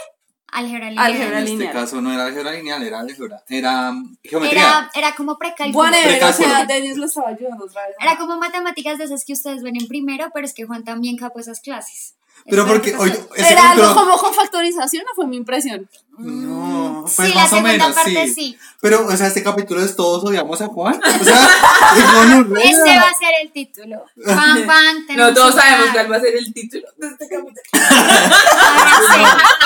Álgebra 0.54 0.90
lineal. 0.90 1.06
Álgebra 1.12 1.38
En 1.40 1.44
lineal. 1.46 1.68
este 1.68 1.80
caso 1.80 2.00
no 2.02 2.12
era 2.12 2.26
álgebra 2.26 2.52
lineal, 2.52 2.82
era 2.82 3.00
álgebra. 3.00 3.42
Era 3.48 3.92
geometría. 4.22 4.60
Era, 4.62 4.90
era 4.94 5.14
como 5.16 5.36
precálculo. 5.38 5.78
Whatever, 5.78 6.22
o 6.24 6.32
sea, 6.32 6.66
Denis 6.66 6.96
lo 6.98 7.06
estaba 7.06 7.30
ayudando 7.30 7.64
otra 7.64 7.86
vez. 7.88 7.96
Era 8.00 8.16
como 8.18 8.36
matemáticas 8.38 8.98
de 8.98 9.04
esas 9.04 9.24
que 9.24 9.32
ustedes 9.32 9.62
ven 9.62 9.76
en 9.80 9.88
primero, 9.88 10.26
pero 10.34 10.44
es 10.46 10.52
que 10.54 10.64
Juan 10.66 10.84
también 10.84 11.16
capó 11.16 11.40
esas 11.40 11.60
clases. 11.60 12.14
Pero 12.48 12.66
porque, 12.66 12.90
ese 12.90 13.52
¿Era 13.52 13.70
algo 13.70 13.84
capítulo- 13.84 13.94
como 13.94 14.18
con 14.18 14.34
factorización 14.34 15.04
o 15.10 15.14
fue 15.14 15.26
mi 15.26 15.36
impresión? 15.36 15.88
No, 16.18 17.04
Sí, 17.08 17.14
pues 17.16 17.28
la 17.30 17.34
más 17.36 17.46
o 17.46 17.56
segunda 17.56 17.72
menos, 17.72 17.92
parte 17.94 18.26
sí. 18.28 18.34
sí. 18.34 18.58
Pero, 18.80 19.06
o 19.06 19.16
sea, 19.16 19.26
este 19.28 19.42
capítulo 19.42 19.82
es 19.82 19.96
todos 19.96 20.22
odiamos 20.24 20.60
a 20.60 20.66
Juan. 20.66 21.00
O 21.20 21.24
sea. 21.24 21.34
Ese 22.62 22.98
va 22.98 23.08
a 23.08 23.14
ser 23.14 23.30
el 23.42 23.50
título. 23.52 24.04
Juan, 24.24 24.64
Juan, 24.66 25.06
No, 25.16 25.32
todos 25.34 25.54
sabemos 25.54 25.90
cuál 25.92 26.12
va 26.12 26.16
a 26.16 26.20
ser 26.20 26.36
el 26.36 26.52
título 26.52 26.86
de 26.98 27.06
este 27.08 27.28
capítulo. 27.28 27.62
Ahora 28.52 29.00
sí. 29.14 29.22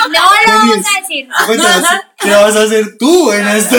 No 0.08 0.52
lo 0.52 0.58
vamos 0.58 0.76
a 0.86 1.00
decir. 1.00 1.28
Cuéntanos, 1.46 1.88
¿qué 2.18 2.30
vas 2.30 2.56
a 2.56 2.62
hacer 2.62 2.96
tú 2.98 3.32
en 3.32 3.48
esto? 3.48 3.76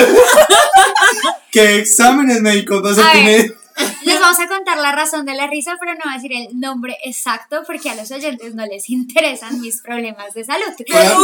¿Qué 1.52 1.78
exámenes 1.80 2.42
médicos 2.42 2.82
vas 2.82 2.98
a, 3.00 3.10
A 3.12 3.14
ver. 3.14 3.56
Les 4.04 4.20
vamos 4.20 4.40
a 4.40 4.48
contar 4.48 4.78
la 4.78 4.92
razón 4.92 5.26
de 5.26 5.36
la 5.36 5.48
risa, 5.48 5.76
pero 5.80 5.94
no 5.94 6.00
voy 6.06 6.14
a 6.14 6.16
decir 6.16 6.34
el 6.34 6.60
nombre 6.60 6.98
exacto 7.04 7.64
porque 7.66 7.90
a 7.90 7.96
los 7.96 8.12
oyentes 8.12 8.56
no 8.56 8.66
les 8.66 8.90
interesan 8.90 9.60
mis 9.60 9.82
problemas 9.82 10.34
de 10.34 10.46
salud. 10.46 10.66
Segurísimo. 10.76 11.18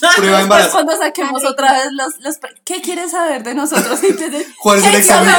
Prueba 0.16 0.38
de 0.38 0.42
Después 0.42 0.68
cuando 0.68 0.96
saquemos 0.96 1.44
otra 1.44 1.72
vez 1.72 1.92
los, 1.92 2.18
los 2.20 2.38
¿qué 2.64 2.80
quieres 2.80 3.10
saber 3.10 3.42
de 3.42 3.54
nosotros? 3.54 4.00
¿Cuál 4.62 4.78
es 4.78 4.84
¿qué 4.84 4.90
el 4.90 4.96
examen? 4.96 5.34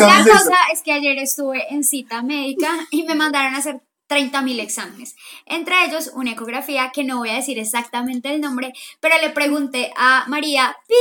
La 0.00 0.24
cosa 0.24 0.56
es 0.72 0.82
que 0.82 0.92
ayer 0.92 1.18
estuve 1.18 1.72
en 1.72 1.84
cita 1.84 2.22
médica 2.22 2.70
y 2.90 3.04
me 3.04 3.14
mandaron 3.14 3.54
a 3.54 3.58
hacer 3.58 3.80
30.000 4.08 4.60
exámenes, 4.60 5.16
entre 5.44 5.84
ellos 5.84 6.10
una 6.14 6.30
ecografía 6.30 6.90
que 6.94 7.04
no 7.04 7.18
voy 7.18 7.28
a 7.28 7.34
decir 7.34 7.58
exactamente 7.58 8.34
el 8.34 8.40
nombre, 8.40 8.72
pero 9.00 9.16
le 9.20 9.28
pregunté 9.30 9.92
a 9.96 10.24
María, 10.28 10.74
pi, 10.88 10.94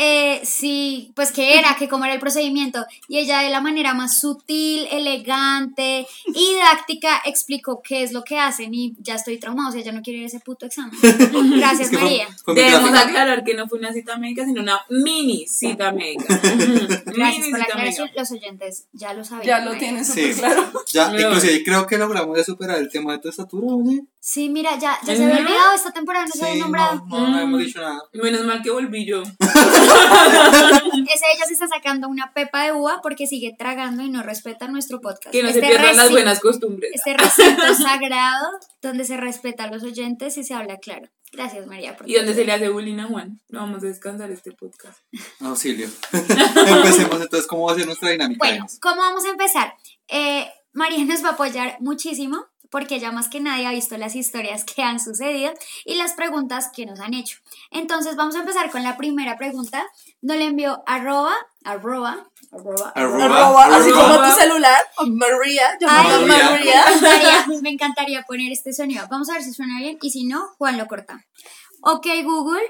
eh, 0.00 0.40
sí, 0.44 1.12
pues 1.16 1.32
qué 1.32 1.58
era, 1.58 1.74
que 1.76 1.88
cómo 1.88 2.04
era 2.04 2.14
el 2.14 2.20
procedimiento. 2.20 2.86
Y 3.08 3.18
ella 3.18 3.40
de 3.40 3.50
la 3.50 3.60
manera 3.60 3.94
más 3.94 4.20
sutil, 4.20 4.86
elegante 4.92 6.06
y 6.26 6.32
didáctica 6.54 7.20
explicó 7.24 7.82
qué 7.82 8.04
es 8.04 8.12
lo 8.12 8.22
que 8.22 8.38
hacen 8.38 8.72
y 8.72 8.94
ya 9.00 9.16
estoy 9.16 9.38
traumada, 9.38 9.70
o 9.70 9.72
sea, 9.72 9.82
ya 9.82 9.90
no 9.92 10.00
quiero 10.02 10.18
ir 10.20 10.24
a 10.24 10.28
ese 10.28 10.40
puto 10.40 10.66
examen. 10.66 10.92
Gracias, 11.02 11.80
Es 11.80 11.90
que 11.90 11.96
fue- 11.98 12.04
María. 12.04 12.28
fue 12.44 12.54
Debemos 12.54 12.94
aclarar 12.94 13.42
que 13.44 13.54
no 13.54 13.66
fue 13.68 13.78
una 13.80 13.92
cita 13.92 14.16
médica, 14.18 14.44
sino 14.44 14.62
una 14.62 14.80
mini 14.88 15.46
cita 15.48 15.90
médica. 15.92 16.24
Gracias 16.42 17.38
mini 17.38 17.50
por 17.50 17.58
la 17.58 17.64
cita 17.64 17.72
aclaración, 17.74 18.04
médica. 18.06 18.20
los 18.20 18.30
oyentes 18.30 18.84
ya 18.92 19.12
lo 19.14 19.24
saben. 19.24 19.46
Ya 19.46 19.60
lo 19.64 19.76
tienen 19.76 20.04
súper 20.04 20.32
Sí. 20.34 20.40
claro. 20.40 20.70
Ya, 20.92 21.08
No. 21.08 21.20
inclusive 21.20 21.64
creo 21.64 21.86
que 21.88 21.98
logramos 21.98 22.36
de 22.36 22.44
superar 22.44 22.78
el 22.78 22.88
tema 22.88 23.12
de 23.12 23.18
tu 23.18 23.28
estatura, 23.28 23.66
oye. 23.68 24.04
Sí, 24.20 24.48
mira, 24.48 24.78
ya, 24.78 24.98
ya 25.06 25.16
se 25.16 25.24
había 25.24 25.38
olvidado, 25.38 25.72
esta 25.74 25.90
temporada 25.90 26.26
no 26.26 26.32
se 26.32 26.44
había 26.46 26.62
nombrado. 26.62 27.04
no, 27.08 27.18
no, 27.20 27.28
no 27.30 27.40
hemos 27.40 27.60
Mm. 27.60 27.64
dicho 27.64 27.80
nada. 27.80 28.00
Menos 28.12 28.44
mal 28.44 28.62
que 28.62 28.70
volví 28.70 29.04
yo. 29.06 29.22
Ese 29.88 31.24
ella 31.34 31.44
se 31.46 31.52
está 31.52 31.68
sacando 31.68 32.08
una 32.08 32.32
pepa 32.32 32.64
de 32.64 32.72
uva 32.72 33.00
porque 33.02 33.26
sigue 33.26 33.54
tragando 33.58 34.02
y 34.02 34.10
no 34.10 34.22
respeta 34.22 34.68
nuestro 34.68 35.00
podcast. 35.00 35.30
Que 35.30 35.42
no 35.42 35.50
se 35.50 35.58
Este 35.58 35.68
pierdan 35.68 35.96
las 35.96 36.10
buenas 36.10 36.40
costumbres. 36.40 36.92
Este 36.94 37.14
recinto 37.14 37.74
sagrado 37.74 38.46
donde 38.82 39.04
se 39.04 39.16
respeta 39.16 39.64
a 39.64 39.70
los 39.70 39.82
oyentes 39.82 40.36
y 40.38 40.44
se 40.44 40.54
habla 40.54 40.78
claro. 40.78 41.08
Gracias, 41.32 41.66
María. 41.66 41.96
por 41.96 42.08
Y 42.08 42.14
donde 42.14 42.34
se 42.34 42.44
le 42.44 42.52
hace 42.52 42.68
bullying 42.68 42.98
a 43.00 43.06
Juan. 43.06 43.40
No 43.48 43.60
vamos 43.60 43.82
a 43.82 43.86
descansar 43.86 44.30
este 44.30 44.52
podcast. 44.52 44.98
Auxilio. 45.40 45.88
Empecemos 46.12 47.20
entonces, 47.20 47.46
¿cómo 47.46 47.66
va 47.66 47.72
a 47.72 47.76
ser 47.76 47.86
nuestra 47.86 48.10
dinámica? 48.10 48.38
Bueno? 48.38 48.66
¿cómo 48.80 48.96
vamos 48.96 49.24
a 49.24 49.30
empezar? 49.30 49.74
Eh, 50.08 50.48
María 50.72 51.04
nos 51.04 51.24
va 51.24 51.30
a 51.30 51.32
apoyar 51.32 51.76
muchísimo 51.80 52.46
porque 52.70 52.96
ella 52.96 53.12
más 53.12 53.28
que 53.28 53.40
nadie 53.40 53.66
ha 53.66 53.70
visto 53.72 53.96
las 53.96 54.14
historias 54.14 54.64
que 54.64 54.82
han 54.82 55.00
sucedido 55.00 55.52
y 55.84 55.94
las 55.94 56.12
preguntas 56.12 56.70
que 56.74 56.86
nos 56.86 57.00
han 57.00 57.14
hecho. 57.14 57.38
Entonces 57.70 58.16
vamos 58.16 58.36
a 58.36 58.40
empezar 58.40 58.70
con 58.70 58.82
la 58.82 58.96
primera 58.96 59.36
pregunta. 59.36 59.86
Nos 60.20 60.36
le 60.36 60.44
envió 60.44 60.82
arroba, 60.86 61.34
arroba, 61.64 62.28
arroba, 62.52 62.92
Arroba. 62.94 63.24
Arroba, 63.24 63.64
así 63.76 63.90
Arroba. 63.90 64.02
como 64.16 64.28
tu 64.28 64.36
celular, 64.40 64.78
María, 65.06 65.78
llamada 65.80 66.18
María. 66.20 66.26
Me 66.26 66.50
María. 66.50 66.82
encantaría, 66.88 67.46
me 67.62 67.70
encantaría 67.70 68.22
poner 68.22 68.52
este 68.52 68.72
sonido. 68.72 69.06
Vamos 69.10 69.28
a 69.30 69.34
ver 69.34 69.42
si 69.42 69.52
suena 69.52 69.78
bien 69.78 69.98
y 70.00 70.10
si 70.10 70.24
no, 70.24 70.48
Juan 70.58 70.78
lo 70.78 70.86
corta. 70.86 71.24
Ok, 71.82 72.06
Google, 72.24 72.62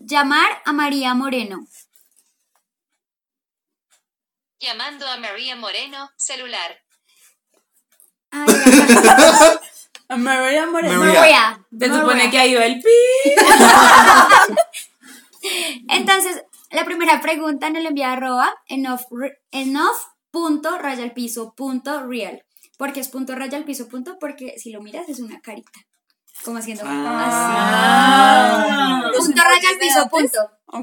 llamar 0.00 0.62
a 0.64 0.72
María 0.72 1.14
Moreno. 1.14 1.66
Llamando 4.58 5.06
a 5.06 5.18
María 5.18 5.56
Moreno, 5.56 6.10
celular. 6.16 6.83
Ay, 8.36 8.46
era- 10.08 10.16
María 10.16 10.66
Moreno. 10.66 10.98
María. 10.98 11.60
Se 11.78 11.86
supone 11.86 12.30
que 12.30 12.38
ahí 12.38 12.54
va 12.54 12.64
el 12.66 12.80
pi. 12.80 12.88
Entonces, 15.88 16.42
la 16.70 16.84
primera 16.84 17.20
pregunta 17.20 17.70
nos 17.70 17.82
la 17.82 17.88
envía 17.90 18.12
arroba 18.12 18.50
enough, 18.68 19.00
re- 19.10 19.38
enough 19.50 19.96
punto 20.30 20.78
raya 20.78 21.02
al 21.04 21.12
piso 21.12 21.54
punto 21.54 22.06
real. 22.06 22.44
¿Por 22.78 22.92
qué 22.92 23.00
es 23.00 23.08
punto 23.08 23.34
raya 23.34 23.56
al 23.56 23.64
piso 23.64 23.88
punto? 23.88 24.18
Porque 24.18 24.54
si 24.58 24.70
lo 24.72 24.80
miras 24.82 25.08
es 25.08 25.20
una 25.20 25.40
carita. 25.40 25.80
Como 26.44 26.58
haciendo 26.58 26.82
Ah. 26.86 29.00
así. 29.04 29.16
Los 29.16 29.26
Punto 29.26 29.42
raya 29.42 29.56
al 29.56 29.62
emojis 29.64 29.78
de 29.78 29.86
piso 29.86 30.00
antes. 30.00 30.10
punto. 30.10 30.38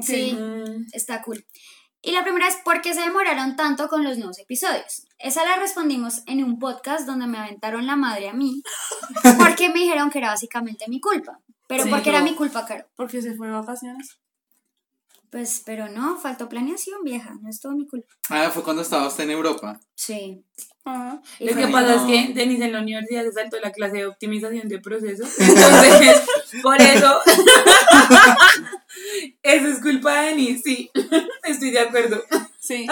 Sí, 0.06 0.32
Mm, 0.32 0.86
está 0.92 1.20
cool. 1.22 1.44
Y 2.04 2.10
la 2.10 2.24
primera 2.24 2.48
es 2.48 2.56
¿por 2.56 2.82
qué 2.82 2.94
se 2.94 3.00
demoraron 3.00 3.54
tanto 3.54 3.86
con 3.86 4.02
los 4.02 4.18
nuevos 4.18 4.38
episodios? 4.40 5.06
Esa 5.18 5.44
la 5.44 5.56
respondimos 5.56 6.22
en 6.26 6.42
un 6.42 6.58
podcast 6.58 7.06
donde 7.06 7.28
me 7.28 7.38
aventaron 7.38 7.86
la 7.86 7.94
madre 7.94 8.28
a 8.28 8.32
mí 8.32 8.60
porque 9.38 9.68
me 9.68 9.80
dijeron 9.80 10.10
que 10.10 10.18
era 10.18 10.30
básicamente 10.30 10.86
mi 10.88 11.00
culpa. 11.00 11.38
Pero 11.68 11.84
Sí, 11.84 11.90
porque 11.90 12.10
era 12.10 12.20
mi 12.22 12.34
culpa, 12.34 12.66
Caro. 12.66 12.86
Porque 12.96 13.22
se 13.22 13.34
fue 13.36 13.46
de 13.46 13.52
vacaciones. 13.52 14.18
Pues, 15.32 15.62
pero 15.64 15.88
no, 15.88 16.18
faltó 16.18 16.46
planeación, 16.46 17.02
vieja. 17.02 17.34
No 17.40 17.48
es 17.48 17.58
todo 17.58 17.72
mi 17.72 17.86
culpa. 17.86 18.14
Ah, 18.28 18.50
fue 18.52 18.62
cuando 18.62 18.82
estaba 18.82 19.08
usted 19.08 19.24
en 19.24 19.30
Europa. 19.30 19.80
Sí. 19.94 20.44
Ajá. 20.84 21.22
Y 21.38 21.48
Lo 21.48 21.56
que 21.56 21.68
pasa 21.68 21.94
es 21.94 22.02
que 22.02 22.34
Denise 22.34 22.66
en 22.66 22.72
la 22.72 22.82
universidad 22.82 23.22
se 23.22 23.32
saltó 23.32 23.58
la 23.58 23.72
clase 23.72 23.96
de 23.96 24.06
optimización 24.06 24.68
de 24.68 24.78
procesos. 24.80 25.30
Entonces, 25.38 26.20
por 26.62 26.78
eso. 26.78 27.20
eso 29.42 29.66
es 29.68 29.80
culpa 29.80 30.20
de 30.20 30.28
Denise, 30.28 30.62
sí. 30.62 30.90
Estoy 31.44 31.70
de 31.70 31.80
acuerdo. 31.80 32.22
Sí. 32.64 32.86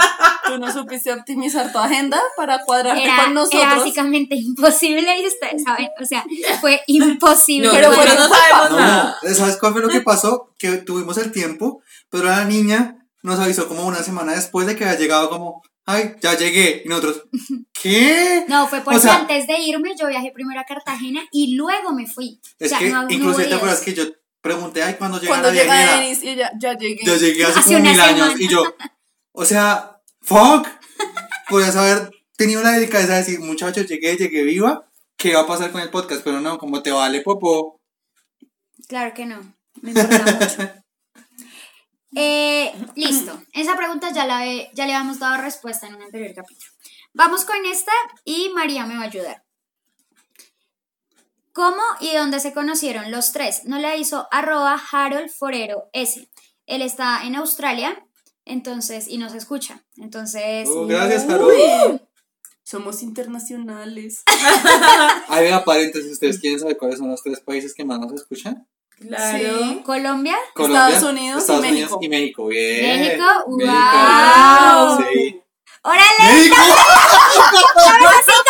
Tú 0.46 0.58
no 0.58 0.72
supiste 0.72 1.12
optimizar 1.12 1.70
tu 1.70 1.78
agenda 1.78 2.20
para 2.36 2.64
cuadrarte 2.64 3.04
era, 3.04 3.14
con 3.14 3.24
era 3.26 3.32
nosotros. 3.34 3.76
básicamente 3.76 4.34
imposible 4.34 5.20
y 5.20 5.26
ustedes 5.28 5.62
saben, 5.62 5.88
o 6.00 6.04
sea, 6.04 6.24
fue 6.60 6.80
imposible. 6.88 7.68
No, 7.68 7.74
Pero 7.74 7.92
bueno, 7.94 8.14
no 8.14 8.28
sabemos 8.28 8.70
No, 8.72 8.78
nada. 8.80 9.16
no, 9.22 9.34
¿sabes 9.34 9.56
cuál 9.58 9.72
fue 9.72 9.82
lo 9.82 9.88
que 9.88 10.00
pasó? 10.00 10.52
Que 10.58 10.78
tuvimos 10.78 11.18
el 11.18 11.30
tiempo, 11.30 11.82
pero 12.10 12.24
la 12.24 12.44
niña 12.46 12.96
nos 13.22 13.38
avisó 13.38 13.68
como 13.68 13.86
una 13.86 14.02
semana 14.02 14.32
después 14.34 14.66
de 14.66 14.74
que 14.74 14.84
había 14.84 14.98
llegado 14.98 15.30
como, 15.30 15.62
ay, 15.86 16.16
ya 16.20 16.36
llegué. 16.36 16.82
Y 16.84 16.88
nosotros, 16.88 17.22
¿qué? 17.80 18.44
No, 18.48 18.66
fue 18.66 18.80
porque 18.80 18.98
O 18.98 19.00
sea- 19.00 19.16
antes 19.18 19.46
de 19.46 19.58
irme 19.60 19.94
yo 19.96 20.08
viajé 20.08 20.32
primero 20.34 20.60
a 20.60 20.64
Cartagena 20.64 21.20
y 21.30 21.54
luego 21.54 21.92
me 21.92 22.08
fui. 22.08 22.40
O 22.42 22.64
Es 22.64 22.70
sea, 22.70 22.78
que 22.80 22.90
no- 22.90 23.02
hubo 23.06 23.36
te 23.36 23.54
acuerdas 23.54 23.80
que 23.82 23.94
yo 23.94 24.02
pregunté, 24.40 24.82
ay, 24.82 24.94
cuando 24.98 25.20
llega 25.20 25.36
la 25.36 25.52
llega? 25.52 25.96
Denis 26.00 26.22
y 26.24 26.28
ella, 26.30 26.50
ya 26.58 26.76
llegué. 26.76 27.04
Yo 27.04 27.14
llegué 27.14 27.44
hace, 27.44 27.60
Hace 27.60 27.74
como 27.74 27.88
mil 27.88 28.00
años 28.00 28.34
y 28.40 28.48
yo, 28.48 28.64
o 29.32 29.44
sea, 29.44 30.00
fuck, 30.22 30.66
podías 31.48 31.76
haber 31.76 32.10
tenido 32.36 32.62
la 32.62 32.72
delicadeza 32.72 33.12
de 33.14 33.18
decir, 33.20 33.40
muchachos, 33.40 33.86
llegué, 33.86 34.16
llegué 34.16 34.42
viva, 34.44 34.88
¿qué 35.16 35.34
va 35.34 35.40
a 35.42 35.46
pasar 35.46 35.70
con 35.72 35.80
el 35.80 35.90
podcast? 35.90 36.22
Pero 36.24 36.40
no, 36.40 36.58
como 36.58 36.82
te 36.82 36.90
vale, 36.90 37.20
popó. 37.22 37.80
Claro 38.88 39.14
que 39.14 39.26
no, 39.26 39.54
me 39.82 39.90
importa 39.90 40.36
mucho. 40.40 40.72
Eh, 42.16 42.74
listo, 42.96 43.40
esa 43.52 43.76
pregunta 43.76 44.10
ya, 44.12 44.26
la 44.26 44.44
he- 44.44 44.68
ya 44.74 44.84
le 44.84 44.94
habíamos 44.94 45.20
dado 45.20 45.40
respuesta 45.40 45.86
en 45.86 45.94
un 45.94 46.02
anterior 46.02 46.34
capítulo. 46.34 46.68
Vamos 47.14 47.44
con 47.44 47.64
esta 47.66 47.92
y 48.24 48.48
María 48.52 48.84
me 48.84 48.96
va 48.96 49.02
a 49.02 49.06
ayudar. 49.06 49.44
¿Cómo 51.52 51.80
y 52.00 52.14
dónde 52.16 52.40
se 52.40 52.52
conocieron 52.52 53.12
los 53.12 53.30
tres? 53.32 53.64
No 53.64 53.78
la 53.78 53.94
hizo 53.94 54.26
arroba 54.32 54.80
Harold 54.90 55.30
Forero 55.30 55.88
S. 55.92 56.28
Él 56.66 56.82
está 56.82 57.24
en 57.24 57.36
Australia, 57.36 58.04
entonces, 58.50 59.06
y 59.08 59.18
nos 59.18 59.34
escucha. 59.34 59.82
Entonces, 59.96 60.68
Oh, 60.70 60.86
gracias, 60.86 61.28
Harold. 61.28 62.00
Somos 62.62 63.02
internacionales. 63.02 64.22
Ahí 65.28 65.44
vea, 65.44 65.64
paréntesis, 65.64 66.12
¿ustedes 66.12 66.38
quieren 66.38 66.60
saber 66.60 66.76
cuáles 66.76 66.98
son 66.98 67.10
los 67.10 67.22
tres 67.22 67.40
países 67.40 67.74
que 67.74 67.84
más 67.84 67.98
nos 67.98 68.12
escuchan? 68.12 68.66
Claro. 68.98 69.58
Sí. 69.58 69.82
Colombia, 69.84 70.36
Estados 70.56 71.02
Unidos 71.02 71.38
y 71.38 71.40
Estados 71.40 71.62
México. 71.62 71.96
Unidos 71.96 71.98
y 72.02 72.08
México. 72.08 72.46
Bien. 72.46 73.00
México, 73.00 73.24
México. 73.48 73.72
wow. 73.72 75.04
Sí. 75.12 75.40
¡Órale! 75.82 76.04
¡México! 76.20 76.56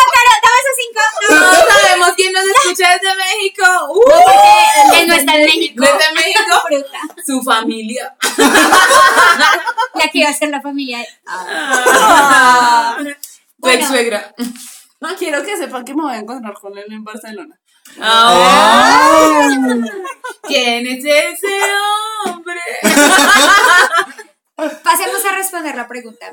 Todos 1.29 1.57
sabemos 1.69 2.11
quién 2.15 2.33
nos 2.33 2.43
escucha 2.45 2.89
desde 2.93 3.15
México. 3.15 3.63
¡Uh! 3.89 4.95
Él 4.95 5.07
no 5.07 5.13
está 5.15 5.35
en 5.35 5.45
México. 5.45 5.83
Desde 5.83 6.13
México. 6.13 6.61
Fruta. 6.67 6.99
Su 7.25 7.41
familia. 7.41 8.15
La 9.95 10.07
que 10.11 10.19
iba 10.19 10.29
a 10.29 10.33
ser 10.33 10.49
la 10.49 10.61
familia. 10.61 10.99
de- 10.99 11.07
Ah. 11.27 12.97
Tu 12.99 13.13
Bueno. 13.57 13.79
ex 13.79 13.87
suegra. 13.87 14.33
No 14.99 15.15
quiero 15.15 15.43
que 15.43 15.57
sepan 15.57 15.83
que 15.85 15.93
me 15.93 16.03
voy 16.03 16.13
a 16.13 16.17
encontrar 16.19 16.53
con 16.55 16.77
él 16.77 16.85
en 16.89 17.03
Barcelona. 17.03 17.59
Ah. 17.99 19.37
¿Quién 20.43 20.87
es 20.87 21.03
ese 21.03 21.59
hombre? 22.25 22.59
Pasemos 24.83 25.25
a 25.25 25.31
responder 25.35 25.75
la 25.75 25.87
pregunta. 25.87 26.27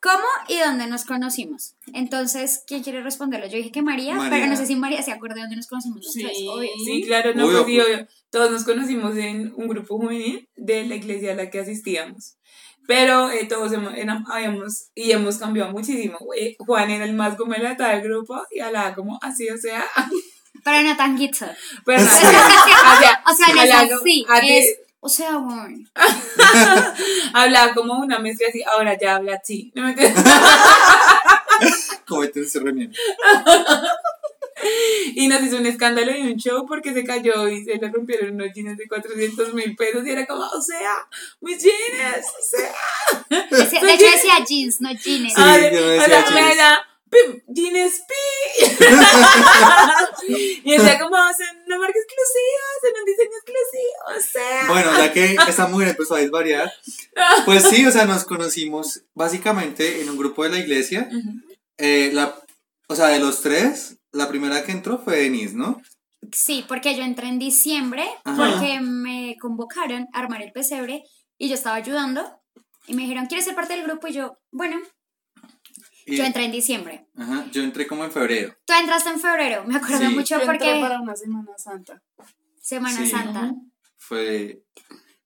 ¿Cómo 0.00 0.24
y 0.48 0.58
dónde 0.58 0.86
nos 0.86 1.04
conocimos? 1.04 1.74
Entonces, 1.92 2.62
¿quién 2.66 2.82
quiere 2.84 3.02
responderlo? 3.02 3.46
Yo 3.48 3.56
dije 3.56 3.72
que 3.72 3.82
María, 3.82 4.14
María. 4.14 4.30
pero 4.30 4.46
no 4.46 4.56
sé 4.56 4.64
si 4.66 4.76
María 4.76 5.02
se 5.02 5.10
acuerda 5.10 5.34
de 5.36 5.40
dónde 5.42 5.56
nos 5.56 5.66
conocimos 5.66 6.04
los 6.04 6.12
Sí. 6.12 6.24
obvio. 6.48 6.68
Sí, 6.84 7.02
claro, 7.04 7.34
no, 7.34 7.46
Obvio, 7.46 7.62
pues 7.64 7.66
sí, 7.66 7.80
obvio. 7.80 8.06
Todos 8.30 8.50
nos 8.52 8.64
conocimos 8.64 9.16
en 9.16 9.52
un 9.56 9.66
grupo 9.68 9.98
juvenil 9.98 10.48
de 10.54 10.86
la 10.86 10.94
iglesia 10.94 11.32
a 11.32 11.34
la 11.34 11.50
que 11.50 11.58
asistíamos. 11.60 12.36
Pero 12.86 13.30
eh, 13.30 13.44
todos 13.46 13.72
hemos, 13.72 13.92
era- 13.94 14.22
habíamos 14.30 14.88
y 14.94 15.10
hemos 15.12 15.36
cambiado 15.38 15.72
muchísimo. 15.72 16.16
Eh, 16.38 16.54
Juan 16.58 16.90
era 16.90 17.04
el 17.04 17.14
más 17.14 17.36
gomelata 17.36 17.88
del 17.90 18.02
grupo 18.02 18.40
y 18.50 18.60
hablaba 18.60 18.94
como 18.94 19.18
así, 19.20 19.48
o 19.50 19.58
sea. 19.58 19.84
Pero 20.64 20.82
no 20.88 20.96
tan 20.96 21.16
guito. 21.18 21.46
Pero, 21.84 22.00
Sí. 22.02 22.06
o 22.06 22.30
sea, 22.30 23.22
O 23.26 23.34
sea, 23.34 23.54
no 23.54 23.62
es 23.62 23.70
hablaba 23.70 23.88
como- 23.88 24.00
así. 24.00 24.26
a 24.28 24.40
ti- 24.40 24.52
Es, 24.58 24.78
o 25.00 25.08
sea, 25.08 25.36
bueno. 25.38 25.78
hablaba 27.34 27.74
como 27.74 27.94
una 27.98 28.18
mezcla 28.18 28.48
así, 28.48 28.62
ahora 28.62 28.98
ya 28.98 29.16
habla 29.16 29.38
así. 29.42 29.70
¿no 29.74 29.82
me 29.84 29.90
entiendes? 29.90 30.24
Como 32.06 32.22
este 32.22 32.40
reunión. 32.60 32.92
Y 35.14 35.28
nos 35.28 35.40
hizo 35.42 35.56
un 35.56 35.66
escándalo 35.66 36.10
y 36.16 36.22
un 36.22 36.36
show 36.36 36.66
porque 36.66 36.92
se 36.92 37.04
cayó 37.04 37.48
y 37.48 37.64
se 37.64 37.76
le 37.76 37.88
rompieron 37.90 38.34
unos 38.34 38.48
jeans 38.52 38.76
de 38.76 38.88
400 38.88 39.54
mil 39.54 39.76
pesos 39.76 40.04
y 40.06 40.10
era 40.10 40.26
como, 40.26 40.42
o 40.42 40.60
sea, 40.60 41.06
mis 41.40 41.62
jeans, 41.62 42.26
o 42.26 42.42
sea. 42.42 43.38
Decía- 43.50 43.80
De 43.82 43.94
hecho 43.94 44.06
decía 44.06 44.44
jeans, 44.46 44.80
no 44.80 44.90
jeans. 44.90 45.32
Sí, 45.32 45.34
Ay, 45.36 45.62
yo 45.72 45.80
no 45.80 45.86
o 45.86 45.90
decía 45.90 46.06
sea, 46.06 46.24
jeans. 46.24 46.34
me 46.48 46.56
da 46.56 46.87
pi, 47.10 47.42
tienes 47.54 48.02
pi. 48.08 48.66
y 50.64 50.72
decía 50.72 50.98
como, 50.98 51.16
o 51.16 51.34
sea, 51.34 51.46
una 51.66 51.78
marca 51.78 51.98
exclusiva, 51.98 52.64
o 52.76 52.80
sea, 52.80 52.90
un 52.98 53.04
diseño 53.04 53.30
exclusivo, 53.36 54.00
o 54.16 54.20
sea. 54.20 54.68
Bueno, 54.68 54.90
ya 54.98 55.12
que 55.12 55.36
esta 55.48 55.66
mujer 55.66 55.88
empezó 55.88 56.14
a 56.14 56.18
desvariar, 56.18 56.72
pues 57.44 57.64
sí, 57.68 57.86
o 57.86 57.90
sea, 57.90 58.04
nos 58.04 58.24
conocimos 58.24 59.02
básicamente 59.14 60.02
en 60.02 60.10
un 60.10 60.16
grupo 60.16 60.44
de 60.44 60.50
la 60.50 60.58
iglesia. 60.58 61.08
Eh, 61.76 62.10
la, 62.12 62.34
o 62.88 62.94
sea, 62.94 63.08
de 63.08 63.20
los 63.20 63.42
tres, 63.42 63.98
la 64.12 64.28
primera 64.28 64.64
que 64.64 64.72
entró 64.72 64.98
fue 64.98 65.16
Denise, 65.18 65.54
¿no? 65.54 65.80
Sí, 66.32 66.64
porque 66.68 66.96
yo 66.96 67.02
entré 67.04 67.28
en 67.28 67.38
diciembre, 67.38 68.04
Ajá. 68.24 68.36
porque 68.36 68.80
me 68.80 69.36
convocaron 69.40 70.08
a 70.12 70.18
armar 70.18 70.42
el 70.42 70.52
pesebre 70.52 71.04
y 71.38 71.48
yo 71.48 71.54
estaba 71.54 71.76
ayudando. 71.76 72.40
Y 72.86 72.94
me 72.94 73.02
dijeron, 73.02 73.26
¿quieres 73.26 73.44
ser 73.44 73.54
parte 73.54 73.74
del 73.74 73.84
grupo? 73.84 74.08
Y 74.08 74.14
yo, 74.14 74.38
bueno, 74.50 74.78
Y- 76.08 76.16
yo 76.16 76.24
entré 76.24 76.44
en 76.44 76.52
diciembre. 76.52 77.06
Ajá, 77.16 77.46
yo 77.52 77.62
entré 77.62 77.86
como 77.86 78.04
en 78.04 78.10
febrero. 78.12 78.54
Tú 78.64 78.72
entraste 78.72 79.10
en 79.10 79.20
febrero, 79.20 79.64
me 79.64 79.76
acuerdo 79.76 79.98
Sí. 80.08 80.14
mucho 80.14 80.36
Yo 80.36 80.40
entré 80.42 80.46
porque 80.46 80.80
para 80.80 81.00
una 81.00 81.14
Semana 81.16 81.52
Santa. 81.56 82.02
Semana 82.60 82.96
Sí. 82.96 83.08
Santa. 83.10 83.52
Fue, 83.96 84.62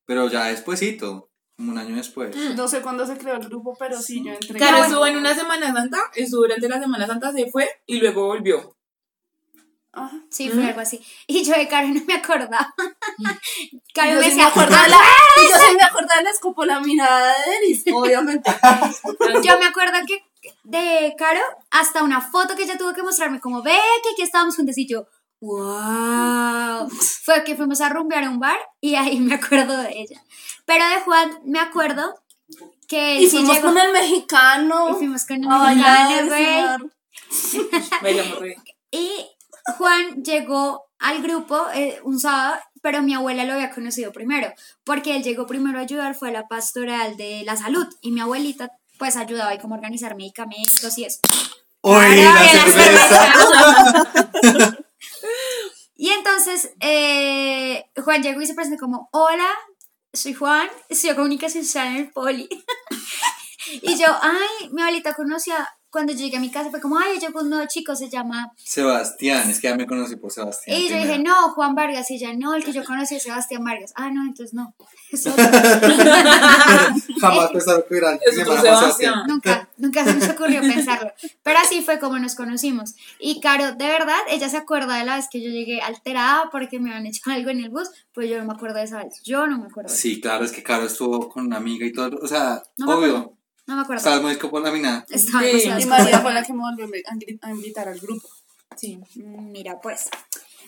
pero 0.04 0.28
ya 0.28 0.46
despuesito, 0.46 1.30
como 1.56 1.72
un 1.72 1.78
año 1.78 1.96
después. 1.96 2.34
No 2.56 2.66
sé 2.68 2.80
cuándo 2.82 3.06
se 3.06 3.16
creó 3.16 3.34
el 3.36 3.46
grupo, 3.48 3.76
pero 3.78 4.00
sí, 4.00 4.22
yo 4.24 4.32
entré. 4.32 4.58
Claro, 4.58 4.78
No, 4.78 4.84
estuvo 4.84 5.06
en 5.06 5.16
una 5.16 5.34
Semana 5.34 5.72
Santa, 5.72 5.98
estuvo 6.14 6.42
durante 6.42 6.68
la 6.68 6.80
Semana 6.80 7.06
Santa, 7.06 7.32
se 7.32 7.50
fue 7.50 7.68
y 7.86 7.98
luego 8.00 8.26
volvió. 8.26 8.76
Ajá. 9.94 10.16
Sí, 10.30 10.48
fue 10.48 10.64
algo 10.64 10.80
así. 10.80 11.04
Y 11.26 11.44
yo 11.44 11.52
de 11.54 11.68
Caro 11.68 11.88
no 11.88 12.00
me 12.06 12.14
acordaba. 12.14 12.74
Yo 13.94 14.02
me 14.04 14.14
decía, 14.24 14.46
acordaba 14.46 14.88
la, 14.88 14.96
y 14.96 14.96
yo 15.50 15.56
sí 15.68 15.76
me 15.76 15.82
acordaba 15.84 16.16
de 16.16 16.24
la 16.24 16.30
escopolamina 16.30 17.26
de 17.28 17.50
Denis, 17.50 17.84
obviamente. 17.92 18.50
Yo 19.44 19.58
me 19.58 19.66
acuerdo 19.66 19.98
que 20.06 20.24
de 20.64 21.14
Caro, 21.18 21.40
hasta 21.70 22.02
una 22.02 22.20
foto 22.20 22.56
que 22.56 22.62
ella 22.64 22.78
tuvo 22.78 22.94
que 22.94 23.02
mostrarme, 23.02 23.40
como 23.40 23.62
ve 23.62 23.76
que 24.02 24.10
aquí 24.10 24.22
estábamos 24.22 24.56
juntos 24.56 24.76
y 24.78 24.86
yo, 24.88 25.06
wow. 25.40 26.88
Fue 27.24 27.44
que 27.44 27.56
fuimos 27.56 27.80
a 27.80 27.88
rumbear 27.88 28.24
a 28.24 28.30
un 28.30 28.38
bar 28.40 28.58
y 28.80 28.94
ahí 28.94 29.18
me 29.20 29.34
acuerdo 29.34 29.76
de 29.76 30.00
ella. 30.00 30.22
Pero 30.64 30.84
de 30.88 31.00
Juan 31.02 31.38
me 31.44 31.58
acuerdo 31.60 32.14
que 32.88 33.16
Y 33.20 33.28
sí 33.28 33.38
fuimos 33.38 33.56
llegó- 33.56 33.68
con 33.68 33.78
el 33.78 33.92
mexicano. 33.92 34.90
y 34.90 34.94
fuimos 34.94 35.26
con 35.26 35.44
el 35.44 35.50
a 35.50 35.74
mexicano, 35.74 36.26
güey. 36.26 36.90
Y 38.90 39.10
Juan 39.78 40.22
llegó 40.22 40.84
al 40.98 41.22
grupo 41.22 41.66
eh, 41.74 41.98
un 42.04 42.20
sábado, 42.20 42.60
pero 42.82 43.02
mi 43.02 43.14
abuela 43.14 43.44
lo 43.44 43.54
había 43.54 43.70
conocido 43.70 44.12
primero, 44.12 44.52
porque 44.84 45.16
él 45.16 45.22
llegó 45.22 45.46
primero 45.46 45.78
a 45.78 45.82
ayudar, 45.82 46.14
fue 46.14 46.28
a 46.28 46.32
la 46.32 46.46
pastoral 46.48 47.16
de 47.16 47.42
la 47.44 47.56
salud, 47.56 47.86
y 48.02 48.12
mi 48.12 48.20
abuelita 48.20 48.70
pues 49.02 49.16
ayudaba 49.16 49.50
ahí 49.50 49.58
como 49.58 49.74
a 49.74 49.78
organizar 49.78 50.14
medicamentos 50.14 50.96
y 50.96 51.04
eso. 51.04 51.18
¡Uy, 51.80 52.22
la 52.22 52.48
cerveza! 52.48 53.34
Y 55.96 56.10
entonces 56.10 56.70
eh, 56.80 57.84
Juan 57.96 58.22
llegó 58.22 58.40
y 58.40 58.46
se 58.46 58.54
presentó 58.54 58.80
como, 58.80 59.08
hola, 59.12 59.50
soy 60.12 60.34
Juan, 60.34 60.68
estudio 60.88 61.16
comunicación 61.16 61.64
social 61.64 61.88
en 61.88 61.96
el 61.96 62.12
poli. 62.12 62.48
y 63.82 63.96
yo, 63.98 64.06
ay, 64.20 64.70
mi 64.70 64.82
abuelita 64.82 65.14
conocía, 65.14 65.68
cuando 65.92 66.14
llegué 66.14 66.38
a 66.38 66.40
mi 66.40 66.50
casa 66.50 66.70
fue 66.70 66.80
como, 66.80 66.98
ay, 66.98 67.18
llegó 67.20 67.40
un 67.40 67.50
nuevo 67.50 67.66
chico, 67.68 67.94
se 67.94 68.08
llama... 68.08 68.50
Sebastián, 68.56 69.50
es 69.50 69.60
que 69.60 69.68
ya 69.68 69.76
me 69.76 69.86
conocí 69.86 70.16
por 70.16 70.32
Sebastián. 70.32 70.80
Y 70.80 70.88
yo 70.88 70.96
dije, 70.96 71.18
no, 71.18 71.50
Juan 71.50 71.74
Vargas, 71.74 72.10
y 72.10 72.14
ella, 72.14 72.32
no, 72.34 72.54
el 72.54 72.64
que 72.64 72.72
yo 72.72 72.82
conocí 72.82 73.16
es 73.16 73.22
Sebastián 73.22 73.62
Vargas. 73.62 73.92
Ah, 73.94 74.10
no, 74.10 74.22
entonces 74.22 74.54
no. 74.54 74.74
Jamás 77.20 77.50
pensaron 77.52 77.84
que 77.86 77.96
era 77.98 78.18
Sebastián. 78.62 79.24
nunca, 79.28 79.68
nunca 79.76 80.02
se 80.04 80.14
nos 80.14 80.30
ocurrió 80.30 80.62
pensarlo. 80.62 81.12
Pero 81.42 81.58
así 81.58 81.82
fue 81.82 81.98
como 81.98 82.18
nos 82.18 82.36
conocimos. 82.36 82.94
Y 83.18 83.40
Caro, 83.40 83.72
de 83.72 83.86
verdad, 83.86 84.16
ella 84.30 84.48
se 84.48 84.56
acuerda 84.56 84.96
de 84.96 85.04
la 85.04 85.16
vez 85.16 85.26
que 85.30 85.42
yo 85.42 85.50
llegué 85.50 85.82
alterada 85.82 86.48
porque 86.50 86.80
me 86.80 86.88
habían 86.88 87.06
hecho 87.06 87.20
algo 87.30 87.50
en 87.50 87.64
el 87.64 87.68
bus, 87.68 87.90
pues 88.14 88.30
yo 88.30 88.38
no 88.38 88.46
me 88.46 88.54
acuerdo 88.54 88.78
de 88.78 88.84
esa 88.84 89.04
vez. 89.04 89.20
Yo 89.24 89.46
no 89.46 89.58
me 89.58 89.66
acuerdo. 89.66 89.90
de 89.90 89.94
eso. 89.94 90.02
Sí, 90.02 90.22
claro, 90.22 90.46
es 90.46 90.52
que 90.52 90.62
Caro 90.62 90.86
estuvo 90.86 91.28
con 91.28 91.44
una 91.44 91.58
amiga 91.58 91.84
y 91.84 91.92
todo. 91.92 92.18
O 92.22 92.26
sea, 92.26 92.62
No 92.78 92.86
me 92.86 92.94
obvio. 92.94 93.36
Acuerdo. 93.72 93.74
No 93.74 93.76
me 93.76 93.82
acuerdo. 93.82 93.98
Estabas 93.98 94.22
muy 94.22 94.32
escopolaminada. 94.32 95.04
Estaba 95.08 95.42
Sí. 95.44 95.68
Y. 95.80 95.86
María 95.86 96.20
fue 96.20 96.32
la 96.32 96.42
que 96.44 96.52
me 96.52 96.60
volvió 96.60 96.84
a 96.84 96.88
invi- 96.88 97.38
a 97.42 97.50
invitar 97.50 97.88
al 97.88 97.98
grupo. 97.98 98.28
Sí. 98.76 98.98
Mira, 99.16 99.80
pues. 99.80 100.08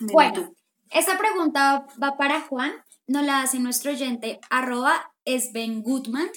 Mira 0.01 0.13
Bueno, 0.13 0.35
tú. 0.35 0.57
esta 0.91 1.19
pregunta 1.19 1.87
va 2.03 2.17
para 2.17 2.41
Juan. 2.43 2.73
Nos 3.07 3.25
la 3.25 3.43
hace 3.43 3.59
nuestro 3.59 3.91
oyente, 3.93 4.41
arroba 4.51 5.13
Sven 5.27 5.83
Goodman. 5.83 6.29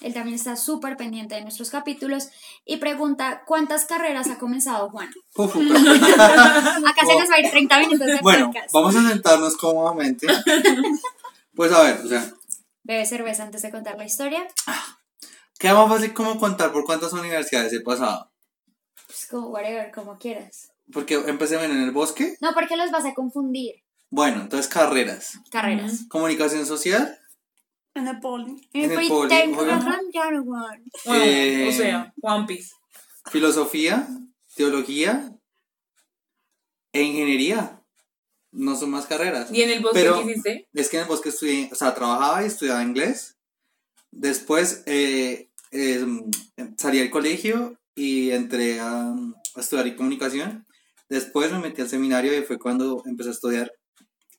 Él 0.00 0.14
también 0.14 0.34
está 0.34 0.56
súper 0.56 0.96
pendiente 0.96 1.34
de 1.34 1.42
nuestros 1.42 1.70
capítulos 1.70 2.28
y 2.64 2.78
pregunta, 2.78 3.42
¿cuántas 3.46 3.84
carreras 3.84 4.28
ha 4.28 4.38
comenzado 4.38 4.90
Juan? 4.90 5.10
Uf. 5.36 5.54
Acá 5.56 7.06
se 7.06 7.18
nos 7.18 7.30
va 7.30 7.34
a 7.36 7.40
ir 7.40 7.50
30 7.50 7.78
minutos 7.78 8.06
de 8.06 8.18
bueno, 8.20 8.46
podcast. 8.46 8.72
vamos 8.72 8.96
a 8.96 9.08
sentarnos 9.08 9.56
cómodamente. 9.56 10.26
Pues 11.54 11.70
a 11.70 11.82
ver, 11.82 12.00
o 12.02 12.08
sea, 12.08 12.32
Bebe 12.82 13.04
cerveza 13.04 13.42
antes 13.42 13.60
de 13.60 13.70
contar 13.70 13.98
la 13.98 14.06
historia. 14.06 14.42
Queda 15.62 15.74
más 15.74 15.88
fácil 15.88 16.12
como 16.12 16.38
contar 16.40 16.72
por 16.72 16.84
cuántas 16.84 17.12
universidades 17.12 17.72
he 17.72 17.80
pasado. 17.80 18.30
Pues 19.06 19.26
como 19.30 19.48
whatever, 19.48 19.92
como 19.92 20.18
quieras. 20.18 20.72
Porque 20.92 21.14
empecé 21.14 21.56
bueno, 21.56 21.74
en 21.74 21.82
el 21.82 21.92
bosque. 21.92 22.36
No, 22.40 22.52
porque 22.52 22.76
los 22.76 22.90
vas 22.90 23.04
a 23.04 23.14
confundir. 23.14 23.76
Bueno, 24.10 24.42
entonces 24.42 24.66
carreras. 24.70 25.38
Carreras. 25.52 26.06
Comunicación 26.08 26.66
social. 26.66 27.16
En 27.94 28.08
el 28.08 28.18
poli. 28.18 28.68
En 28.72 28.90
el 28.90 29.08
poli. 29.08 29.28
Bueno, 29.54 29.80
Eh, 31.14 31.68
o 31.68 31.72
sea, 31.72 32.12
One 32.20 32.46
Piece. 32.46 32.72
Filosofía. 33.30 34.08
Teología. 34.56 35.32
E 36.92 37.02
ingeniería. 37.02 37.82
No 38.50 38.76
son 38.76 38.90
más 38.90 39.06
carreras. 39.06 39.50
¿Y 39.52 39.62
en 39.62 39.70
el 39.70 39.80
bosque 39.80 40.00
Pero- 40.00 40.24
qué 40.24 40.30
hiciste? 40.32 40.68
Es 40.74 40.88
que 40.90 40.96
en 40.96 41.02
el 41.04 41.08
bosque 41.08 41.28
estudié, 41.28 41.70
o 41.72 41.74
sea, 41.76 41.94
trabajaba 41.94 42.42
y 42.42 42.46
estudiaba 42.46 42.82
inglés. 42.82 43.38
Después 44.10 44.82
eh, 44.84 45.50
eh, 45.72 46.06
salí 46.76 46.98
del 46.98 47.10
colegio 47.10 47.76
y 47.94 48.30
entré 48.30 48.78
a, 48.80 49.08
a 49.08 49.60
estudiar 49.60 49.96
comunicación. 49.96 50.66
Después 51.08 51.50
me 51.50 51.58
metí 51.58 51.82
al 51.82 51.88
seminario 51.88 52.36
y 52.36 52.42
fue 52.42 52.58
cuando 52.58 53.02
empecé 53.04 53.30
a 53.30 53.32
estudiar 53.32 53.72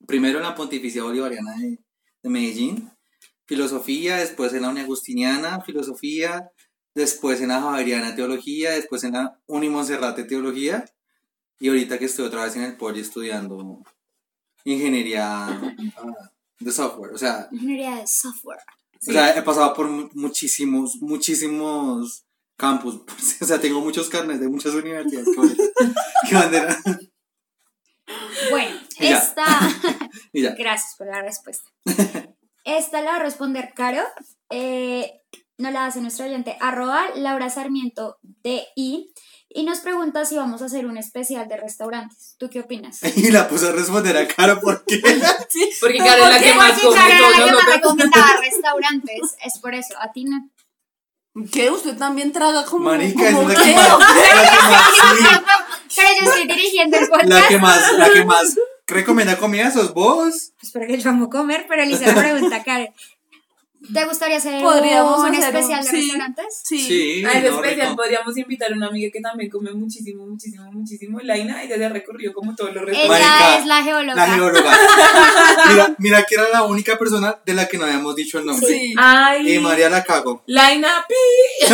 primero 0.07 0.37
en 0.37 0.43
la 0.43 0.55
Pontificia 0.55 1.03
Bolivariana 1.03 1.55
de, 1.57 1.79
de 2.23 2.29
Medellín, 2.29 2.89
filosofía, 3.45 4.17
después 4.17 4.53
en 4.53 4.63
la 4.63 4.69
Uni 4.69 4.81
Agustiniana, 4.81 5.61
filosofía, 5.61 6.49
después 6.95 7.41
en 7.41 7.49
la 7.49 7.61
Javeriana 7.61 8.15
Teología, 8.15 8.71
después 8.71 9.03
en 9.03 9.13
la 9.13 9.39
Uni 9.47 9.69
Monserrate 9.69 10.23
Teología 10.23 10.85
y 11.59 11.69
ahorita 11.69 11.97
que 11.97 12.05
estoy 12.05 12.25
otra 12.25 12.43
vez 12.43 12.55
en 12.55 12.63
el 12.63 12.77
Poli 12.77 12.99
estudiando 12.99 13.81
ingeniería 14.65 15.47
ah, 15.97 16.31
de 16.59 16.71
software. 16.71 17.13
O 17.13 17.17
sea, 17.17 17.47
Ingeniería 17.51 17.97
de 17.97 18.07
software. 18.07 18.59
O 19.07 19.11
sea, 19.11 19.37
he 19.37 19.41
pasado 19.41 19.73
por 19.73 19.87
mu- 19.89 20.09
muchísimos, 20.13 20.97
muchísimos 21.01 22.25
campus. 22.57 23.01
O 23.41 23.45
sea, 23.45 23.59
tengo 23.59 23.81
muchos 23.81 24.09
carnes 24.09 24.39
de 24.39 24.47
muchas 24.47 24.73
universidades. 24.73 25.27
Qué 26.29 26.35
bandera. 26.35 26.77
Bueno, 28.49 28.75
Y 28.99 29.07
esta... 29.07 29.43
Y. 30.33 30.41
Gracias 30.41 30.95
por 30.97 31.07
la 31.07 31.21
respuesta. 31.21 31.69
Esta 32.65 33.01
la 33.01 33.11
va 33.11 33.15
a 33.17 33.23
responder 33.23 33.73
Caro. 33.75 34.03
Eh, 34.49 35.21
nos 35.57 35.71
la 35.73 35.85
hace 35.85 36.01
nuestro 36.01 36.25
oyente, 36.25 36.57
arroba 36.59 37.03
Laura 37.15 37.49
Sarmiento 37.49 38.17
DI. 38.21 39.11
Y 39.55 39.63
nos 39.65 39.79
pregunta 39.79 40.25
si 40.25 40.35
vamos 40.35 40.63
a 40.63 40.65
hacer 40.65 40.87
un 40.87 40.97
especial 40.97 41.47
de 41.47 41.57
restaurantes. 41.57 42.35
¿Tú 42.39 42.49
qué 42.49 42.61
opinas? 42.61 42.99
Y 43.15 43.29
la 43.29 43.47
puse 43.47 43.67
a 43.67 43.71
responder 43.71 44.17
a 44.17 44.27
Caro 44.27 44.59
porque 44.59 44.99
Porque 45.81 45.97
Caro 45.99 46.25
es 46.25 46.29
la 46.29 46.39
que 46.39 46.53
más 46.55 46.79
Porque 46.81 46.99
Caro 46.99 47.13
era 47.13 47.29
la 47.29 47.45
que 47.45 47.51
más 47.51 47.75
recomendaba 47.75 48.37
restaurantes. 48.41 49.35
Es 49.45 49.59
por 49.59 49.75
eso, 49.75 49.93
a 49.99 50.11
ti 50.11 50.25
no. 50.25 50.49
¿Qué? 51.51 51.69
¿Usted 51.69 51.97
también 51.97 52.31
traga 52.31 52.65
como, 52.65 52.85
Marica 52.85 53.27
es 53.27 53.35
como 53.35 53.49
la 53.49 53.55
que 53.55 53.63
qué? 53.63 53.75
más, 53.75 53.89
la 53.89 53.99
que 53.99 54.65
más, 54.69 55.39
sí, 55.87 56.01
Pero 56.01 56.09
yo 56.19 56.31
estoy 56.31 56.47
dirigiendo 56.47 56.97
el 56.97 57.07
podcast. 57.07 57.29
la 57.29 57.47
que 57.47 57.57
más, 57.57 57.93
la 57.93 58.09
que 58.11 58.25
más 58.25 58.55
recomienda 58.87 59.37
comida 59.37 59.71
sos 59.71 59.93
vos. 59.93 60.53
Pues 60.59 60.71
porque 60.71 60.97
yo 60.97 61.09
amo 61.09 61.29
comer, 61.29 61.65
pero 61.67 61.83
la 61.85 62.15
pregunta 62.15 62.55
a 62.57 62.63
Karen. 62.63 62.93
¿Te 63.91 64.05
gustaría 64.05 64.37
hacer 64.37 64.61
Podríamos 64.61 65.19
un 65.19 65.25
hacer 65.35 65.39
un- 65.39 65.43
especial 65.57 65.83
de 65.83 65.89
sí. 65.89 65.95
restaurantes? 66.01 66.61
Sí. 66.63 67.25
A 67.25 67.31
ese 67.31 67.49
no, 67.49 67.55
especial 67.55 67.87
rico. 67.89 67.95
podríamos 68.01 68.37
invitar 68.37 68.71
a 68.71 68.75
una 68.75 68.87
amiga 68.87 69.11
que 69.11 69.19
también 69.19 69.49
come 69.49 69.73
muchísimo, 69.73 70.25
muchísimo, 70.25 70.71
muchísimo. 70.71 71.19
Laina, 71.21 71.61
ella 71.63 71.75
se 71.75 71.85
ha 71.85 71.89
recorrido 71.89 72.33
como 72.33 72.55
todos 72.55 72.73
los 72.73 72.83
Ella 72.83 72.91
restaurantes. 72.93 73.29
Marica, 73.29 73.59
es 73.59 73.65
la 73.65 73.83
geóloga. 73.83 74.15
La 74.27 74.33
geóloga. 74.35 74.77
Mira, 75.71 75.95
mira 75.97 76.23
que 76.23 76.35
era 76.35 76.49
la 76.51 76.63
única 76.63 76.97
persona 76.97 77.39
de 77.45 77.53
la 77.53 77.67
que 77.67 77.77
no 77.77 77.85
habíamos 77.85 78.15
dicho 78.15 78.39
el 78.39 78.45
nombre. 78.45 78.67
Sí. 78.67 78.93
Ay, 78.97 79.55
Y 79.55 79.59
María 79.59 79.89
la 79.89 80.03
cago. 80.03 80.43
Laina, 80.45 81.05
pi. 81.07 81.65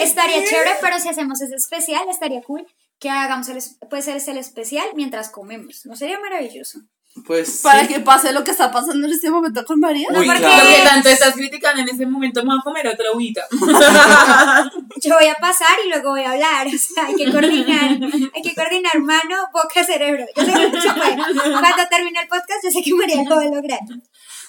Estaría 0.00 0.44
chévere, 0.44 0.72
pero 0.80 0.98
si 0.98 1.08
hacemos 1.08 1.40
ese 1.40 1.54
especial, 1.54 2.08
estaría 2.10 2.42
cool 2.42 2.66
que 2.98 3.10
hagamos 3.10 3.48
el, 3.48 3.58
es- 3.58 3.76
puede 3.90 4.02
ser 4.02 4.18
el 4.28 4.38
especial 4.38 4.86
mientras 4.94 5.28
comemos. 5.30 5.82
¿No 5.84 5.96
sería 5.96 6.18
maravilloso? 6.20 6.80
Pues. 7.24 7.60
Para 7.62 7.80
sí. 7.80 7.88
que 7.88 8.00
pase 8.00 8.32
lo 8.32 8.44
que 8.44 8.50
está 8.50 8.70
pasando 8.70 9.06
en 9.06 9.12
este 9.12 9.30
momento 9.30 9.64
con 9.64 9.80
María. 9.80 10.08
Uy, 10.10 10.26
porque- 10.26 10.40
claro. 10.40 10.66
que 10.66 10.82
tanto 10.84 11.08
estás 11.08 11.34
criticando 11.34 11.82
en 11.82 11.88
este 11.88 12.06
momento, 12.06 12.42
me 12.42 12.50
voy 12.50 12.58
a 12.58 12.62
comer 12.62 12.86
otra 12.88 13.08
agüita. 13.08 13.42
Yo 15.02 15.14
voy 15.14 15.26
a 15.26 15.34
pasar 15.34 15.76
y 15.84 15.88
luego 15.88 16.10
voy 16.10 16.22
a 16.22 16.32
hablar. 16.32 16.66
O 16.66 16.78
sea, 16.78 17.06
hay 17.06 17.14
que 17.14 17.30
coordinar. 17.30 17.98
Hay 18.34 18.42
que 18.42 18.54
coordinar 18.54 18.98
mano, 19.00 19.48
boca, 19.52 19.84
cerebro. 19.84 20.24
Yo 20.36 20.44
sé 20.44 20.52
que 20.52 20.68
no 20.68 20.80
se 20.80 20.92
puede. 20.92 21.16
Cuando 21.16 21.88
termine 21.90 22.20
el 22.20 22.28
podcast, 22.28 22.64
yo 22.64 22.70
sé 22.70 22.82
que 22.82 22.94
María 22.94 23.22
lo 23.28 23.36
va 23.36 23.42
a 23.42 23.46
lograr. 23.46 23.80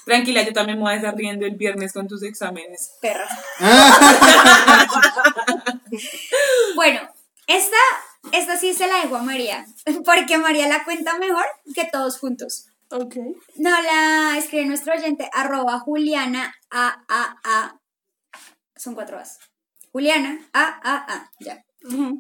Tranquila, 0.06 0.42
yo 0.42 0.54
también 0.54 0.78
me 0.78 0.86
voy 0.86 0.94
a 0.94 0.98
estar 0.98 1.16
riendo 1.16 1.46
el 1.46 1.56
viernes 1.56 1.92
con 1.92 2.08
tus 2.08 2.24
exámenes. 2.24 2.94
Perra. 3.02 3.28
bueno, 6.76 7.02
esta, 7.46 7.78
esta 8.32 8.58
sí 8.58 8.74
se 8.74 8.88
la 8.88 8.98
dejo 9.02 9.16
a 9.16 9.24
María. 9.24 9.66
Porque 10.06 10.38
María 10.38 10.68
la 10.68 10.84
cuenta 10.84 11.18
mejor 11.18 11.46
que 11.74 11.86
todos 11.86 12.20
juntos. 12.20 12.68
Ok. 12.90 13.16
No, 13.58 13.70
la 13.82 14.38
escribe 14.38 14.66
nuestro 14.66 14.94
oyente, 14.94 15.30
arroba 15.34 15.80
Juliana 15.80 16.56
A 16.72 17.04
A 17.10 17.36
A. 17.44 17.80
Son 18.76 18.96
cuatro 18.96 19.20
A's. 19.20 19.40
Juliana 19.92 20.40
A 20.54 20.80
A 20.84 20.96
A. 21.14 21.32
Ya. 21.40 21.64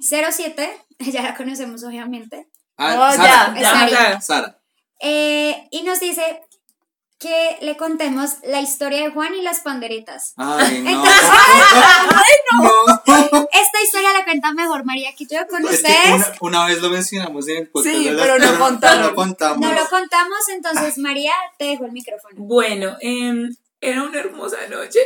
07, 0.02 0.86
ya 1.00 1.22
la 1.22 1.36
conocemos 1.36 1.84
obviamente. 1.84 2.48
Ah, 2.78 2.96
Oh, 3.10 3.15
Sara. 3.15 3.54
ya, 3.56 3.62
ya. 3.62 3.72
Sara. 3.89 4.22
Sara. 4.22 4.60
Eh, 5.00 5.67
y 5.72 5.84
nos 5.84 6.00
dice 6.00 6.41
que 7.19 7.58
le 7.62 7.77
contemos 7.77 8.32
la 8.43 8.62
historia 8.62 9.03
de 9.03 9.12
Juan 9.12 9.34
y 9.34 9.41
las 9.41 9.62
panderetas. 9.62 10.34
Ay, 10.38 10.82
no. 10.84 10.89
Entonces, 10.91 11.30
no. 13.32 13.47
esta 13.51 13.82
historia 13.84 14.13
la 14.13 14.23
cuenta 14.23 14.53
mejor 14.53 14.86
María 14.86 15.10
que 15.17 15.25
yo 15.25 15.39
con 15.47 15.65
Es 15.67 15.75
ustedes. 15.75 16.10
una, 16.12 16.34
una 16.41 16.65
vez 16.67 16.82
lo 16.82 16.89
mencionamos 16.89 17.47
en 17.47 17.58
el 17.58 17.67
podcast. 17.69 17.95
Sí, 17.95 18.10
pero 18.15 18.38
no 18.38 18.60
contaron. 18.60 19.01
no 19.01 19.15
contamos. 19.15 19.60
No 19.60 19.73
lo 19.73 19.88
contamos, 19.89 20.38
entonces 20.49 20.97
María, 20.99 21.34
te 21.58 21.65
dejo 21.65 21.86
el 21.86 21.91
micrófono. 21.91 22.36
Bueno, 22.38 22.95
em, 23.01 23.49
era 23.82 24.03
una 24.03 24.19
hermosa 24.19 24.58
noche 24.69 24.99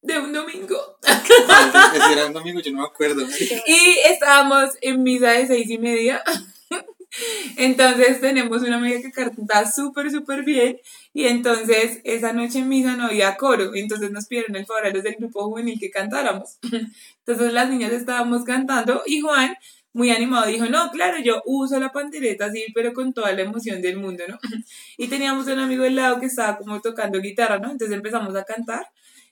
de 0.00 0.16
un 0.18 0.32
domingo. 0.32 0.76
Ay, 1.04 2.12
era 2.12 2.26
un 2.26 2.32
domingo, 2.34 2.60
yo 2.60 2.70
no 2.70 2.82
me 2.82 2.86
acuerdo. 2.86 3.26
Y 3.66 3.98
estábamos 4.06 4.70
en 4.80 5.02
misa 5.02 5.30
de 5.30 5.46
seis 5.48 5.68
y 5.68 5.78
media. 5.78 6.22
Entonces 7.56 8.20
tenemos 8.20 8.62
una 8.62 8.76
amiga 8.76 9.00
que 9.00 9.10
canta 9.10 9.70
súper, 9.70 10.10
súper 10.10 10.44
bien. 10.44 10.78
Y 11.12 11.24
entonces 11.26 12.00
esa 12.04 12.32
noche 12.32 12.60
en 12.60 12.68
misa 12.68 12.96
no 12.96 13.06
había 13.06 13.36
coro. 13.36 13.74
Entonces 13.74 14.10
nos 14.10 14.26
pidieron 14.26 14.56
el 14.56 14.66
favor 14.66 14.86
a 14.86 14.90
los 14.90 15.02
del 15.02 15.16
grupo 15.16 15.44
juvenil 15.44 15.78
que 15.78 15.90
cantáramos. 15.90 16.58
Entonces 17.26 17.52
las 17.52 17.70
niñas 17.70 17.92
estábamos 17.92 18.44
cantando 18.44 19.02
y 19.06 19.20
Juan, 19.20 19.54
muy 19.92 20.10
animado, 20.10 20.46
dijo, 20.46 20.66
no, 20.66 20.90
claro, 20.90 21.18
yo 21.22 21.42
uso 21.46 21.80
la 21.80 21.90
pandereta 21.90 22.46
así, 22.46 22.66
pero 22.74 22.92
con 22.92 23.12
toda 23.12 23.32
la 23.32 23.42
emoción 23.42 23.82
del 23.82 23.96
mundo, 23.96 24.24
¿no? 24.28 24.38
Y 24.96 25.08
teníamos 25.08 25.46
un 25.46 25.58
amigo 25.58 25.84
al 25.84 25.96
lado 25.96 26.20
que 26.20 26.26
estaba 26.26 26.56
como 26.58 26.80
tocando 26.80 27.20
guitarra, 27.20 27.58
¿no? 27.58 27.72
Entonces 27.72 27.96
empezamos 27.96 28.34
a 28.36 28.44
cantar. 28.44 28.86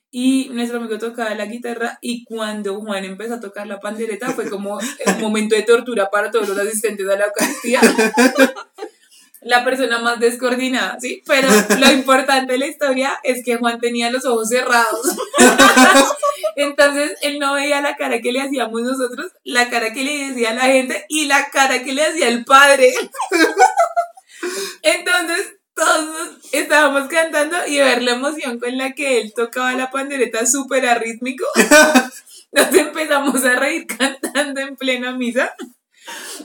Y 0.09 0.49
nuestro 0.49 0.77
amigo 0.77 0.97
tocaba 0.97 1.35
la 1.35 1.45
guitarra 1.45 1.99
y 2.01 2.23
cuando 2.23 2.79
Juan 2.79 3.03
empezó 3.03 3.35
a 3.35 3.39
tocar 3.39 3.67
la 3.67 3.79
pandereta 3.79 4.29
fue 4.31 4.49
como 4.49 4.77
un 4.77 5.21
momento 5.21 5.55
de 5.55 5.63
tortura 5.63 6.09
para 6.09 6.31
todos 6.31 6.47
los 6.47 6.57
asistentes 6.57 7.07
a 7.09 7.17
la 7.17 7.25
Eucaristía. 7.25 7.81
La 9.41 9.63
persona 9.63 9.99
más 9.99 10.19
descoordinada, 10.19 10.97
¿sí? 10.99 11.23
Pero 11.25 11.47
lo 11.79 11.91
importante 11.91 12.53
de 12.53 12.59
la 12.59 12.67
historia 12.67 13.17
es 13.23 13.45
que 13.45 13.55
Juan 13.55 13.79
tenía 13.79 14.11
los 14.11 14.25
ojos 14.25 14.49
cerrados. 14.49 15.15
Entonces 16.55 17.13
él 17.21 17.37
no 17.39 17.53
veía 17.53 17.79
la 17.79 17.95
cara 17.95 18.19
que 18.19 18.31
le 18.31 18.41
hacíamos 18.41 18.81
nosotros, 18.81 19.31
la 19.43 19.69
cara 19.69 19.93
que 19.93 20.03
le 20.03 20.29
decía 20.29 20.53
la 20.53 20.63
gente 20.63 21.05
y 21.07 21.25
la 21.25 21.49
cara 21.49 21.83
que 21.83 21.93
le 21.93 22.03
hacía 22.03 22.27
el 22.27 22.45
padre. 22.45 22.93
Entonces 24.81 25.57
todos 25.75 26.36
estábamos 26.51 27.07
cantando 27.07 27.57
y 27.67 27.79
ver 27.79 28.01
la 28.03 28.11
emoción 28.13 28.59
con 28.59 28.77
la 28.77 28.93
que 28.93 29.19
él 29.19 29.33
tocaba 29.35 29.73
la 29.73 29.91
pandereta 29.91 30.45
súper 30.45 30.87
arrítmico. 30.87 31.45
Nos 32.51 32.73
empezamos 32.73 33.43
a 33.43 33.55
reír 33.55 33.85
cantando 33.87 34.61
en 34.61 34.75
plena 34.75 35.11
misa. 35.11 35.53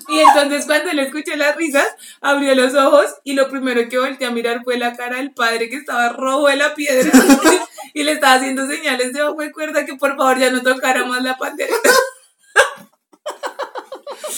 Y 0.08 0.18
entonces 0.18 0.66
cuando 0.66 0.90
él 0.90 0.98
escuchó 0.98 1.36
las 1.36 1.56
risas, 1.56 1.86
abrió 2.20 2.54
los 2.54 2.74
ojos 2.74 3.06
y 3.22 3.34
lo 3.34 3.48
primero 3.48 3.88
que 3.88 3.98
volteé 3.98 4.26
a 4.26 4.30
mirar 4.30 4.62
fue 4.64 4.76
la 4.76 4.96
cara 4.96 5.18
del 5.18 5.32
padre 5.32 5.68
que 5.68 5.76
estaba 5.76 6.08
rojo 6.08 6.48
de 6.48 6.56
la 6.56 6.74
piedra 6.74 7.10
y 7.94 8.02
le 8.02 8.12
estaba 8.12 8.34
haciendo 8.34 8.66
señales 8.66 9.12
de 9.12 9.22
ojo 9.22 9.40
de 9.40 9.52
cuerda 9.52 9.86
que 9.86 9.94
por 9.94 10.16
favor 10.16 10.38
ya 10.38 10.50
no 10.50 10.62
tocara 10.62 11.04
más 11.04 11.22
la 11.22 11.38
pandereta. 11.38 11.90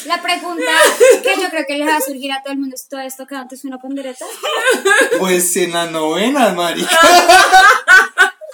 La 0.07 0.21
pregunta 0.23 0.71
que 1.23 1.40
yo 1.40 1.49
creo 1.51 1.64
que 1.67 1.79
les 1.79 1.88
va 1.88 1.97
a 1.97 2.01
surgir 2.01 2.33
a 2.33 2.43
todo 2.43 2.53
el 2.53 2.59
mundo 2.59 2.75
es: 2.75 2.88
¿tú 2.88 2.97
has 2.97 3.17
tocado 3.17 3.43
antes 3.43 3.64
una 3.64 3.79
pandereta? 3.79 4.25
Pues 5.19 5.57
en 5.57 5.73
las 5.73 5.90
novenas, 5.90 6.55
marica. 6.55 6.99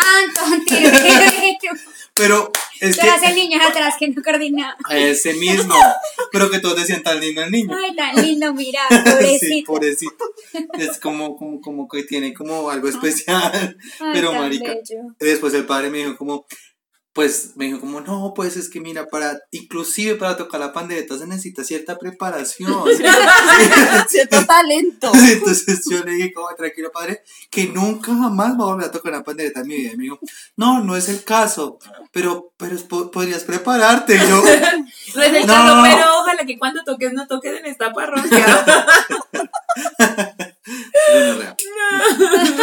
Ah, 0.03 0.21
entonces, 0.25 0.91
Pero 2.15 2.51
es 2.81 2.97
que. 2.99 3.33
niño 3.35 3.59
atrás 3.67 3.95
que 3.99 4.09
no 4.09 4.23
coordinaba. 4.23 4.77
Ese 4.91 5.35
mismo. 5.35 5.75
Pero 6.33 6.51
que 6.51 6.59
todos 6.61 6.77
decían 6.81 7.03
tan 7.03 7.21
lindo 7.21 7.43
el 7.43 7.51
niño. 7.51 7.77
Ay, 7.77 7.95
tan 7.95 8.15
lindo, 8.17 8.53
mira, 8.55 8.81
Sí, 9.41 9.63
pobrecito. 9.67 9.67
pobrecito. 9.67 10.25
Es 10.79 10.99
como, 10.99 11.37
como, 11.37 11.61
como 11.61 11.89
que 11.89 12.03
tiene 12.05 12.33
como 12.35 12.71
algo 12.71 12.89
especial. 12.89 13.77
Ay, 14.01 14.11
Pero 14.15 14.33
marica. 14.33 14.69
bello. 14.75 15.15
Después 15.19 15.55
el 15.55 15.67
padre 15.67 15.91
me 15.91 15.99
dijo 15.99 16.17
como, 16.17 16.47
pues 17.13 17.53
me 17.57 17.65
dijo 17.67 17.81
como, 17.81 18.01
no, 18.01 18.33
pues 18.37 18.57
es 18.57 18.71
que 18.71 18.81
mira, 18.81 19.07
para, 19.07 19.37
inclusive 19.51 20.15
para 20.15 20.37
tocar 20.37 20.61
la 20.61 20.73
pandereta 20.73 21.19
se 21.19 21.27
necesita 21.27 21.65
cierta 21.65 21.99
preparación. 21.99 22.85
Cierto 24.09 24.47
talento. 24.47 25.11
Entonces 25.29 25.83
yo 25.91 26.05
le 26.05 26.13
dije 26.13 26.33
como, 26.33 26.49
tranquilo 26.55 26.93
padre, 26.93 27.23
que 27.51 27.67
nunca 27.67 28.13
jamás 28.15 28.57
voy 28.57 28.69
a 28.69 28.73
volver 28.75 28.89
a 28.89 28.93
tocar 28.93 29.13
una 29.13 29.25
pandereta 29.25 29.61
en 29.61 29.67
mi 29.67 29.75
vida. 29.77 29.93
Y 29.93 29.97
me 29.97 30.03
dijo, 30.05 30.21
no, 30.57 30.85
no 30.85 30.97
es 30.97 31.09
el 31.09 31.25
caso, 31.25 31.79
pero, 32.13 32.53
pero 32.57 32.77
po- 32.89 33.11
podrías 33.11 33.43
prepararte. 33.43 34.15
Y 34.15 34.19
yo, 34.29 34.43
No 35.17 35.23
es 35.23 35.35
el 35.35 35.47
No. 35.47 35.53
caso, 35.53 35.81
pero 35.83 36.21
ojalá 36.21 36.47
que 36.47 36.59
cuando 36.59 36.85
toques 36.85 37.13
no 37.13 37.27
toques 37.27 37.59
en 37.59 37.67
esta 37.67 37.93
parroquia. 37.93 38.65
"No, 39.99 41.25
no, 41.33 41.39
real". 41.41 41.57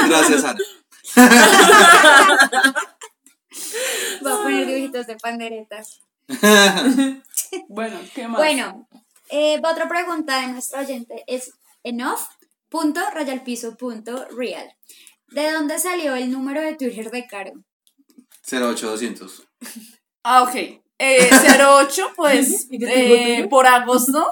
Gracias, 0.07 0.43
Ana. 0.45 0.57
Voy 4.21 4.32
a 4.32 4.38
poner 4.38 4.67
dibujitos 4.67 5.08
de 5.08 5.17
panderetas. 5.17 5.99
Bueno, 7.69 7.97
¿qué 8.13 8.27
más? 8.27 8.38
Bueno, 8.38 8.88
eh, 9.30 9.62
otra 9.63 9.88
pregunta 9.88 10.41
de 10.41 10.47
nuestro 10.47 10.82
oyente 10.82 11.23
es 11.27 11.53
enough.rayalpiso.real. 11.84 14.75
¿De 15.30 15.51
dónde 15.51 15.80
salió 15.80 16.15
el 16.15 16.30
número 16.32 16.62
de 16.62 16.75
Twitter 16.75 17.10
de 17.12 17.27
Caro? 17.27 17.51
08200. 18.49 19.43
Ah, 20.30 20.43
ok. 20.43 20.56
Eh, 20.99 21.30
08, 21.58 22.12
pues, 22.17 22.67
¿Y 22.69 22.80
qué 22.80 22.86
tengo 22.86 23.15
eh, 23.15 23.47
por 23.49 23.65
agosto. 23.65 24.27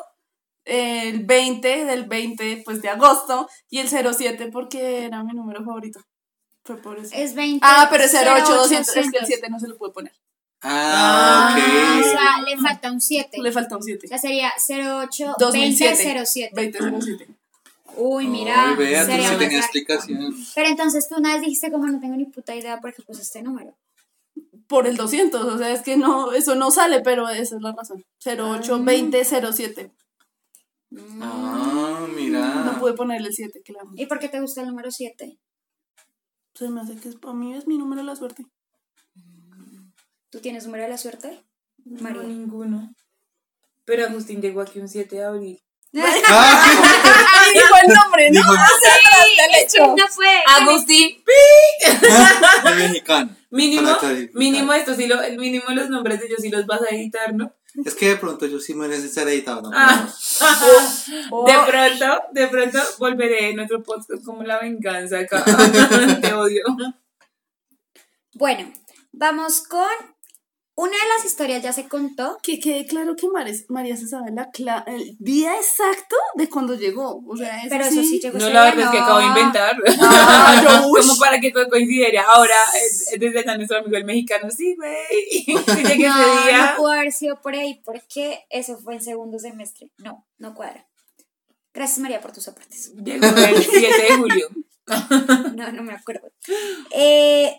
el 0.65 1.26
20 1.26 1.86
del 1.86 2.04
20, 2.04 2.63
pues, 2.65 2.82
de 2.82 2.89
agosto. 2.89 3.48
Y 3.69 3.80
el 3.80 3.88
07 3.88 4.50
porque 4.52 5.06
era 5.06 5.24
mi 5.24 5.32
número 5.32 5.63
favorito. 5.63 6.02
Fue 6.65 6.75
por 6.78 6.99
eso. 6.99 7.12
Es 7.15 7.34
20. 7.36 7.60
Ah, 7.65 7.88
pero 7.89 8.04
es 8.04 8.13
08, 8.13 8.54
200. 8.54 8.88
Es 8.88 8.93
que 8.93 8.99
el 8.99 9.06
200. 9.12 9.28
7 9.28 9.49
no 9.49 9.60
se 9.60 9.67
lo 9.69 9.78
puede 9.78 9.93
poner. 9.93 10.12
Ah, 10.62 11.54
Ah, 11.56 11.56
o 11.56 11.99
ok. 11.99 12.04
sea, 12.06 12.41
le 12.41 12.58
falta 12.58 12.91
un 12.91 12.99
7. 12.99 13.38
Le 13.41 13.51
falta 13.51 13.78
un 13.78 13.84
7. 13.84 14.08
Ya 14.10 14.17
sería 14.17 14.51
08 14.67 15.36
2007. 15.39 16.15
2007. 16.19 16.80
2007. 16.80 17.28
Uy, 17.97 18.28
mira. 18.28 18.73
Vea, 18.75 19.06
tú 19.06 19.12
sería 19.12 19.30
sí 19.30 19.36
tenía 19.38 19.60
explicación. 19.60 20.36
Pero 20.56 20.67
entonces 20.69 21.08
tú 21.08 21.15
una 21.17 21.34
vez 21.34 21.41
dijiste 21.41 21.71
como 21.71 21.86
no 21.86 21.99
tengo 21.99 22.15
ni 22.15 22.25
puta 22.25 22.56
idea 22.56 22.82
por 22.82 22.93
qué 22.93 23.04
puse 23.04 23.21
este 23.21 23.41
número. 23.43 23.75
Por 24.67 24.88
el 24.88 24.97
200. 24.97 25.45
O 25.45 25.58
sea, 25.60 25.71
es 25.71 25.82
que 25.84 25.95
no, 25.97 26.32
eso 26.34 26.56
no 26.56 26.71
sale, 26.71 27.01
pero 27.01 27.30
esa 27.30 27.56
es 27.58 27.62
la 27.62 27.73
razón. 27.73 28.04
08, 28.25 28.84
20, 28.84 29.23
07. 29.23 29.91
Ah, 31.21 32.08
mira. 32.15 32.63
No 32.65 32.80
pude 32.80 32.93
ponerle 32.93 33.28
el 33.30 33.34
7, 33.36 33.62
que 33.63 33.73
la 33.73 33.82
amo. 33.82 33.91
¿Y 33.95 34.08
por 34.08 34.19
qué 34.19 34.30
te 34.30 34.39
gusta 34.41 34.62
el 34.62 34.67
número 34.67 34.89
7? 34.91 35.38
Se 36.56 36.70
me 36.70 36.82
hace 36.82 36.96
que 36.96 37.10
es, 37.10 37.15
para 37.15 37.34
mí 37.34 37.54
es 37.54 37.68
mi 37.68 37.78
número 37.78 38.02
de 38.02 38.08
la 38.08 38.15
suerte. 38.15 38.46
¿Tú 40.30 40.39
tienes 40.39 40.65
número 40.65 40.84
de 40.84 40.89
la 40.89 40.98
suerte? 40.98 41.44
No, 41.84 42.02
María. 42.02 42.24
ninguno. 42.24 42.94
Pero 43.86 44.06
Agustín 44.08 44.41
llegó 44.41 44.62
aquí 44.62 44.80
un 44.80 44.88
7 44.89 45.15
de 45.15 45.24
abril. 45.24 45.62
Ah, 46.28 47.52
dijo 47.54 47.76
el 47.88 47.94
nombre, 47.94 48.32
¿no? 48.32 48.41
Dijo 48.41 48.54
el- 48.54 49.56
Es 49.63 49.72
que 49.74 49.80
no 49.80 50.08
fue. 50.10 50.28
Agustín, 50.48 51.24
mexicano. 52.78 53.36
mínimo, 53.52 53.98
mínimo 54.34 54.74
esto 54.74 54.96
sí 54.96 55.08
lo, 55.08 55.22
el 55.22 55.38
mínimo 55.38 55.65
los 55.70 55.89
nombres 55.89 56.20
de 56.20 56.26
ellos 56.28 56.39
sí 56.41 56.50
los 56.50 56.65
vas 56.65 56.82
a 56.82 56.94
editar, 56.96 57.34
¿no? 57.34 57.54
Es 57.83 57.95
que 57.95 58.09
de 58.09 58.15
pronto 58.15 58.45
yo 58.45 58.59
sí 58.59 58.73
merece 58.73 59.09
ser 59.09 59.27
editado. 59.27 59.63
¿no? 59.63 59.71
Ah. 59.73 60.07
Oh. 61.31 61.45
De 61.45 61.53
pronto, 61.65 62.05
de 62.31 62.47
pronto 62.47 62.79
volveré 62.99 63.49
en 63.49 63.59
otro 63.59 63.81
podcast 63.81 64.23
como 64.23 64.43
la 64.43 64.59
venganza 64.59 65.19
acá. 65.19 65.43
Te 66.21 66.33
odio. 66.33 66.63
Bueno, 68.33 68.71
vamos 69.11 69.61
con 69.61 69.88
Una 70.77 70.91
de 70.91 71.07
las 71.15 71.25
historias 71.25 71.63
ya 71.63 71.71
se 71.71 71.88
contó. 71.88 72.38
Que 72.43 72.59
quede 72.59 72.85
claro 72.85 73.15
que 73.15 73.27
Mares- 73.29 73.65
María 73.69 73.95
se 73.95 74.07
sabe 74.09 74.31
la 74.59 74.83
el 74.88 75.15
día 75.19 75.55
exacto 75.55 76.17
de 76.35 76.49
cuando 76.49 76.75
llegó. 76.75 77.23
O 77.27 77.38
sea, 77.38 77.59
eso 77.59 77.67
Pero 77.69 77.85
eso 77.85 78.03
sí 78.03 78.19
llegó 78.19 78.38
No, 78.38 78.49
la 78.49 78.65
verdad 78.65 78.83
es 78.85 78.89
que 78.91 78.97
no. 78.97 79.03
acabo 79.03 79.19
de 79.19 79.25
inventar. 79.25 79.77
Ush. 80.89 80.99
Como 81.07 81.17
para 81.19 81.39
que 81.39 81.51
todo 81.51 81.69
coincidiera. 81.69 82.23
Ahora, 82.23 82.55
eh, 83.13 83.17
desde 83.19 83.39
acá 83.39 83.55
nuestro 83.55 83.77
amigo 83.77 83.95
el 83.95 84.03
mexicano, 84.05 84.49
sí, 84.51 84.75
güey. 84.75 84.95
Sí 85.31 85.53
No, 85.53 85.59
ese 85.61 85.95
día. 85.95 86.71
no 86.71 86.77
pudo 86.77 86.91
haber 86.91 87.11
sido 87.13 87.39
por 87.41 87.55
ahí 87.55 87.81
porque 87.85 88.45
eso 88.49 88.77
fue 88.77 88.95
en 88.95 89.01
segundo 89.01 89.39
semestre. 89.39 89.91
No, 89.99 90.27
no 90.39 90.53
cuadra. 90.55 90.85
Gracias 91.73 91.99
María 91.99 92.19
por 92.21 92.31
tus 92.33 92.47
aportes. 92.49 92.93
Llegó 92.95 93.25
el 93.27 93.63
7 93.63 94.01
de 94.09 94.17
julio. 94.17 94.49
No, 95.55 95.71
no 95.71 95.81
me 95.83 95.93
acuerdo. 95.93 96.31
Eh, 96.91 97.57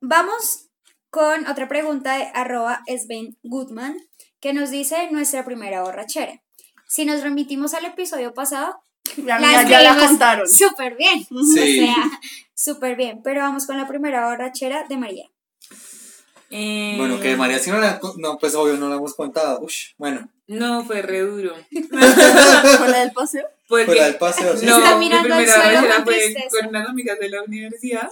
vamos 0.00 0.70
con 1.12 1.46
otra 1.46 1.68
pregunta 1.68 2.16
de 2.16 2.30
arroba 2.32 2.82
Sven 2.86 3.36
Goodman 3.42 3.94
que 4.40 4.54
nos 4.54 4.70
dice 4.70 5.10
nuestra 5.10 5.44
primera 5.44 5.82
borrachera. 5.82 6.40
Si 6.88 7.04
nos 7.04 7.22
remitimos 7.22 7.74
al 7.74 7.84
episodio 7.84 8.32
pasado, 8.32 8.82
La 9.18 9.38
la 9.38 9.62
ya 9.68 9.82
la 9.82 9.94
contaron. 9.94 10.48
súper 10.48 10.96
bien. 10.96 11.20
Sí. 11.20 11.28
O 11.34 11.86
sea, 11.86 12.10
súper 12.54 12.96
bien. 12.96 13.20
Pero 13.22 13.42
vamos 13.42 13.66
con 13.66 13.76
la 13.76 13.86
primera 13.86 14.26
borrachera 14.26 14.86
de 14.88 14.96
María. 14.96 15.26
Eh, 16.50 16.94
Bueno, 16.96 17.20
que 17.20 17.36
María 17.36 17.58
sí 17.58 17.70
no 17.70 17.78
la... 17.78 18.00
No, 18.16 18.38
pues 18.38 18.54
obvio 18.54 18.78
no 18.78 18.88
la 18.88 18.96
hemos 18.96 19.14
contado. 19.14 19.60
Ush, 19.60 19.90
bueno. 19.98 20.30
No, 20.46 20.82
fue 20.86 21.02
re 21.02 21.20
duro. 21.20 21.54
¿Fue 21.70 22.88
la 22.88 23.00
del 23.00 23.12
paseo? 23.12 23.44
Porque, 23.68 23.84
Fuera 23.84 24.04
del 24.06 24.16
paseo, 24.16 24.56
sí. 24.56 24.64
No, 24.64 24.78
mi 24.98 25.10
primera 25.10 25.22
suelo 25.22 25.36
vez 25.36 25.56
era 25.84 25.94
con 25.96 26.04
fue 26.04 26.34
con 26.50 26.68
unas 26.68 26.88
amigas 26.88 27.18
de 27.18 27.28
la 27.28 27.42
universidad. 27.42 28.08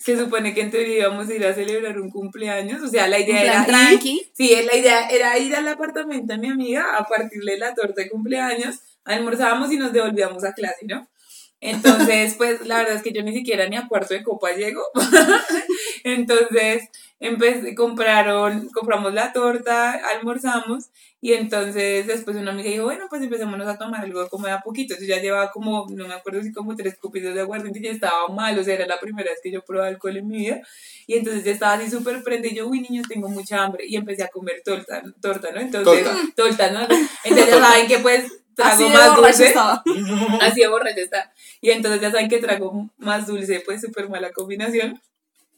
Se 0.00 0.16
supone 0.16 0.54
que 0.54 0.62
en 0.62 0.70
teoría 0.70 1.00
íbamos 1.00 1.28
a 1.28 1.34
ir 1.34 1.44
a 1.44 1.52
celebrar 1.52 2.00
un 2.00 2.10
cumpleaños. 2.10 2.82
O 2.82 2.88
sea, 2.88 3.06
la 3.06 3.18
idea 3.18 3.42
era 3.42 3.60
ir, 3.60 3.66
tranqui. 3.66 4.32
Sí, 4.34 4.56
la 4.64 4.74
idea 4.74 5.08
era 5.10 5.38
ir 5.38 5.54
al 5.54 5.68
apartamento 5.68 6.32
de 6.32 6.38
mi 6.38 6.48
amiga 6.48 6.96
a 6.96 7.04
partirle 7.04 7.58
la 7.58 7.74
torta 7.74 8.00
de 8.00 8.08
cumpleaños, 8.08 8.80
almorzábamos 9.04 9.70
y 9.70 9.76
nos 9.76 9.92
devolvíamos 9.92 10.42
a 10.44 10.54
clase, 10.54 10.86
¿no? 10.86 11.06
Entonces, 11.60 12.34
pues 12.34 12.66
la 12.66 12.78
verdad 12.78 12.96
es 12.96 13.02
que 13.02 13.12
yo 13.12 13.22
ni 13.22 13.32
siquiera 13.32 13.68
ni 13.68 13.76
a 13.76 13.86
cuarto 13.86 14.14
de 14.14 14.22
copa 14.22 14.52
llego. 14.52 14.82
entonces, 16.04 16.88
empecé, 17.20 17.74
compraron, 17.74 18.68
compramos 18.70 19.12
la 19.12 19.32
torta, 19.32 19.92
almorzamos 19.92 20.90
y 21.22 21.34
entonces 21.34 22.06
después 22.06 22.34
una 22.38 22.52
amiga 22.52 22.70
dijo, 22.70 22.84
bueno, 22.84 23.04
pues 23.10 23.20
empecémonos 23.20 23.68
a 23.68 23.76
tomar 23.76 24.02
algo 24.02 24.26
como 24.30 24.46
de 24.46 24.52
a 24.52 24.60
poquito. 24.60 24.94
Yo 24.98 25.04
ya 25.06 25.20
llevaba 25.20 25.50
como, 25.50 25.86
no 25.90 26.08
me 26.08 26.14
acuerdo 26.14 26.42
si 26.42 26.50
como 26.50 26.74
tres 26.74 26.96
copitos 26.98 27.34
de 27.34 27.42
aguardiente 27.42 27.78
y 27.78 27.82
ya 27.82 27.90
estaba 27.90 28.28
mal, 28.28 28.58
o 28.58 28.64
sea, 28.64 28.74
era 28.74 28.86
la 28.86 28.98
primera 28.98 29.30
vez 29.30 29.38
que 29.42 29.50
yo 29.50 29.62
probaba 29.62 29.88
alcohol 29.88 30.16
en 30.16 30.28
mi 30.28 30.38
vida. 30.38 30.62
Y 31.06 31.16
entonces 31.16 31.44
ya 31.44 31.52
estaba 31.52 31.74
así 31.74 31.90
súper 31.90 32.22
prende 32.22 32.48
y 32.48 32.54
yo, 32.54 32.66
uy, 32.66 32.80
niños, 32.80 33.06
tengo 33.06 33.28
mucha 33.28 33.62
hambre. 33.62 33.84
Y 33.86 33.96
empecé 33.96 34.22
a 34.22 34.28
comer 34.28 34.62
torta, 34.64 35.02
torta 35.20 35.50
¿no? 35.52 35.60
Entonces, 35.60 36.04
Torta. 36.04 36.20
torta, 36.34 36.70
¿no? 36.70 36.80
Entonces 37.24 37.48
ya 37.48 37.60
saben 37.60 37.86
que 37.86 37.98
pues 37.98 38.32
trago 38.60 38.84
Así 38.84 38.92
más 38.92 39.16
dulce. 39.16 39.48
estaba. 39.48 39.82
Así 40.40 40.60
de 40.60 40.68
borracha 40.68 41.00
está. 41.00 41.32
Y 41.60 41.70
entonces 41.70 42.00
ya 42.00 42.10
saben 42.10 42.28
que 42.28 42.38
trago 42.38 42.90
más 42.98 43.26
dulce, 43.26 43.60
pues 43.64 43.80
súper 43.80 44.08
mala 44.08 44.32
combinación. 44.32 45.00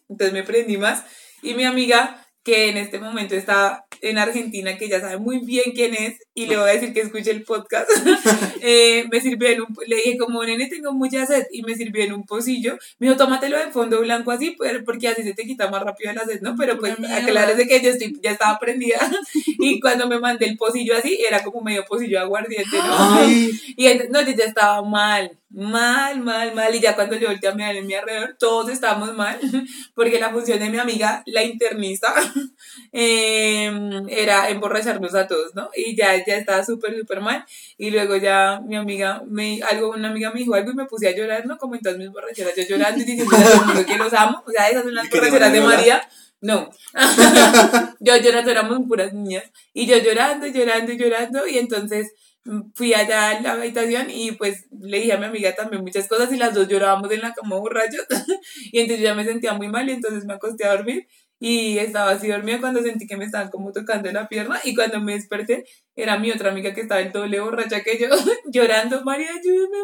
Entonces 0.09 0.33
me 0.33 0.43
prendí 0.43 0.77
más. 0.77 1.05
Y 1.43 1.55
mi 1.55 1.65
amiga, 1.65 2.27
que 2.45 2.69
en 2.69 2.77
este 2.77 2.99
momento 2.99 3.35
está 3.35 3.87
en 4.01 4.19
Argentina, 4.19 4.77
que 4.77 4.89
ya 4.89 5.01
sabe 5.01 5.19
muy 5.19 5.39
bien 5.41 5.73
quién 5.75 5.95
es, 5.95 6.19
y 6.35 6.47
le 6.47 6.57
voy 6.57 6.71
a 6.71 6.73
decir 6.73 6.95
que 6.95 7.01
escuche 7.01 7.31
el 7.31 7.43
podcast, 7.45 7.89
eh, 8.63 9.07
me 9.11 9.21
sirvió 9.21 9.49
en 9.51 9.61
un, 9.63 9.77
le 9.87 9.97
dije 9.97 10.17
como, 10.17 10.43
nene, 10.45 10.67
tengo 10.67 10.93
mucha 10.93 11.27
sed, 11.27 11.47
y 11.53 11.63
me 11.63 11.75
sirvió 11.75 12.05
en 12.05 12.15
un 12.15 12.25
pocillo. 12.25 12.79
Me 12.99 13.07
dijo, 13.07 13.19
tómatelo 13.19 13.59
de 13.59 13.71
fondo 13.71 14.01
blanco 14.01 14.31
así, 14.31 14.53
pues, 14.53 14.83
porque 14.85 15.09
así 15.09 15.23
se 15.23 15.35
te 15.35 15.45
quita 15.45 15.71
más 15.71 15.83
rápido 15.83 16.13
la 16.15 16.25
sed, 16.25 16.41
¿no? 16.41 16.57
Pero 16.57 16.79
pues, 16.79 16.97
aclárese 17.11 17.67
que 17.67 17.83
yo 17.83 17.91
estoy, 17.91 18.19
ya 18.23 18.31
estaba 18.31 18.59
prendida. 18.59 18.99
y 19.59 19.79
cuando 19.81 20.09
me 20.09 20.19
mandé 20.19 20.47
el 20.47 20.57
pocillo 20.57 20.97
así, 20.97 21.19
era 21.27 21.43
como 21.43 21.61
medio 21.61 21.85
pocillo 21.85 22.19
aguardiente, 22.19 22.77
¿no? 22.79 22.97
Ay, 22.97 23.51
Y 23.77 23.87
entonces, 23.87 24.11
no, 24.11 24.23
yo 24.23 24.37
ya 24.37 24.45
estaba 24.45 24.83
mal, 24.83 25.39
mal, 25.51 26.21
mal, 26.21 26.55
mal. 26.55 26.75
Y 26.75 26.81
ya 26.81 26.95
cuando 26.95 27.17
yo 27.17 27.29
volteé 27.29 27.51
a 27.51 27.55
mirar 27.55 27.77
en 27.77 27.87
mi 27.87 27.95
alrededor, 27.95 28.37
todos 28.39 28.71
estábamos 28.71 29.15
mal, 29.15 29.39
porque 29.95 30.19
la 30.19 30.31
función 30.31 30.59
de 30.59 30.71
mi 30.71 30.79
amiga, 30.79 31.23
la 31.27 31.43
internista, 31.43 32.15
eh, 32.93 33.71
era 34.09 34.49
emborracharnos 34.49 35.15
a 35.15 35.27
todos, 35.27 35.55
¿no? 35.55 35.69
Y 35.75 35.95
ya, 35.97 36.22
ya 36.27 36.37
estaba 36.37 36.65
súper, 36.65 36.99
súper 36.99 37.21
mal. 37.21 37.45
Y 37.79 37.91
luego 37.91 38.17
ya 38.17 38.61
mi 38.67 38.77
amiga, 38.77 39.23
me, 39.29 39.61
algo, 39.63 39.91
una 39.91 40.09
amiga 40.09 40.31
me 40.33 40.41
dijo 40.41 40.55
algo 40.55 40.71
y 40.71 40.75
me 40.75 40.87
puse 40.87 41.09
a 41.09 41.17
llorar, 41.17 41.47
¿no? 41.47 41.59
Como 41.59 41.75
en 41.75 41.83
todas 41.83 41.99
mis 41.99 42.11
borracheras, 42.11 42.55
yo 42.57 42.63
llorando 42.65 43.03
y 43.03 43.05
diciendo 43.05 43.85
que 43.87 43.97
los 43.97 44.13
amo. 44.13 44.43
O 44.47 44.51
sea, 44.51 44.69
esas 44.69 44.85
son 44.85 44.95
las 44.95 45.07
¿Y 45.07 45.09
que 45.09 45.19
te 45.19 45.27
borracheras 45.27 45.53
de 45.53 45.61
María. 45.61 46.09
No, 46.41 46.69
yo 48.01 48.17
llorando, 48.17 48.51
éramos 48.51 48.81
puras 48.89 49.13
niñas. 49.13 49.45
Y 49.73 49.87
yo 49.87 49.97
llorando, 49.99 50.49
llorando, 50.49 50.93
llorando. 50.93 51.47
Y 51.47 51.59
entonces 51.59 52.13
fui 52.75 52.93
allá 52.93 53.31
a 53.31 53.41
la 53.41 53.53
habitación 53.53 54.11
y 54.11 54.33
pues 54.33 54.67
le 54.81 54.99
dije 54.99 55.13
a 55.13 55.19
mi 55.19 55.27
amiga 55.27 55.55
también 55.55 55.83
muchas 55.83 56.09
cosas 56.09 56.33
y 56.33 56.37
las 56.37 56.55
dos 56.55 56.67
llorábamos 56.67 57.11
en 57.13 57.21
la 57.21 57.33
cama 57.33 57.57
borrachos. 57.57 58.05
y 58.73 58.81
entonces 58.81 59.03
yo 59.03 59.11
ya 59.11 59.15
me 59.15 59.25
sentía 59.25 59.53
muy 59.55 59.69
mal 59.69 59.89
y 59.89 59.93
entonces 59.93 60.25
me 60.25 60.35
acosté 60.35 60.65
a 60.65 60.75
dormir. 60.75 61.07
Y 61.45 61.77
estaba 61.79 62.13
así 62.13 62.29
dormida 62.29 62.61
cuando 62.61 62.81
sentí 62.83 63.05
que 63.05 63.17
me 63.17 63.25
estaban 63.25 63.51
como 63.51 63.73
tocando 63.73 64.09
la 64.13 64.29
pierna 64.29 64.61
y 64.63 64.77
cuando 64.77 65.01
me 65.01 65.15
desperté 65.15 65.65
era 65.97 66.17
mi 66.17 66.31
otra 66.31 66.53
amiga 66.53 66.73
que 66.73 66.83
estaba 66.83 67.01
el 67.01 67.11
doble 67.11 67.41
borracha 67.41 67.83
que 67.83 67.99
yo 67.99 68.07
llorando, 68.47 69.03
María, 69.03 69.27
ayúdame 69.31 69.79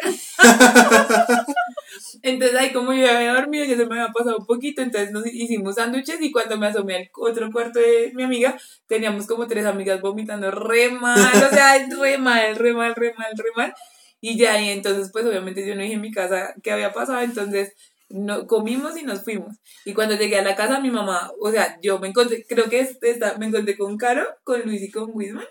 por 0.00 0.16
favor. 0.40 1.44
Entonces 2.22 2.56
ahí 2.58 2.72
como 2.72 2.94
yo 2.94 3.02
ya 3.04 3.18
había 3.18 3.34
dormido, 3.34 3.66
ya 3.66 3.76
se 3.76 3.84
me 3.84 4.00
había 4.00 4.14
pasado 4.14 4.38
un 4.38 4.46
poquito, 4.46 4.80
entonces 4.80 5.12
nos 5.12 5.26
hicimos 5.26 5.74
sándwiches 5.74 6.22
y 6.22 6.32
cuando 6.32 6.56
me 6.56 6.68
asomé 6.68 6.96
al 6.96 7.10
otro 7.20 7.52
cuarto 7.52 7.80
de 7.80 8.10
mi 8.14 8.22
amiga, 8.22 8.56
teníamos 8.86 9.26
como 9.26 9.46
tres 9.46 9.66
amigas 9.66 10.00
vomitando 10.00 10.50
re 10.50 10.88
mal, 10.90 11.20
o 11.20 11.54
sea, 11.54 11.86
re 12.00 12.16
mal, 12.16 12.56
re 12.56 12.72
mal, 12.72 12.94
re 12.94 13.12
mal, 13.12 13.32
re 13.36 13.50
mal. 13.54 13.74
Y 14.22 14.38
ya, 14.38 14.58
y 14.58 14.70
entonces 14.70 15.10
pues 15.12 15.26
obviamente 15.26 15.66
yo 15.66 15.74
no 15.74 15.82
dije 15.82 15.94
en 15.94 16.00
mi 16.00 16.12
casa 16.12 16.54
qué 16.62 16.72
había 16.72 16.92
pasado, 16.94 17.20
entonces 17.20 17.74
no, 18.10 18.46
comimos 18.46 18.96
y 18.98 19.02
nos 19.04 19.22
fuimos. 19.24 19.56
Y 19.84 19.94
cuando 19.94 20.16
llegué 20.16 20.38
a 20.38 20.42
la 20.42 20.56
casa, 20.56 20.80
mi 20.80 20.90
mamá, 20.90 21.30
o 21.40 21.50
sea, 21.50 21.78
yo 21.82 21.98
me 21.98 22.08
encontré, 22.08 22.44
creo 22.48 22.68
que 22.68 22.80
está- 23.02 23.36
me 23.38 23.46
encontré 23.46 23.76
con 23.76 23.96
Caro, 23.98 24.26
con 24.44 24.62
Luis 24.62 24.82
y 24.82 24.90
con 24.90 25.10
Wisman. 25.14 25.46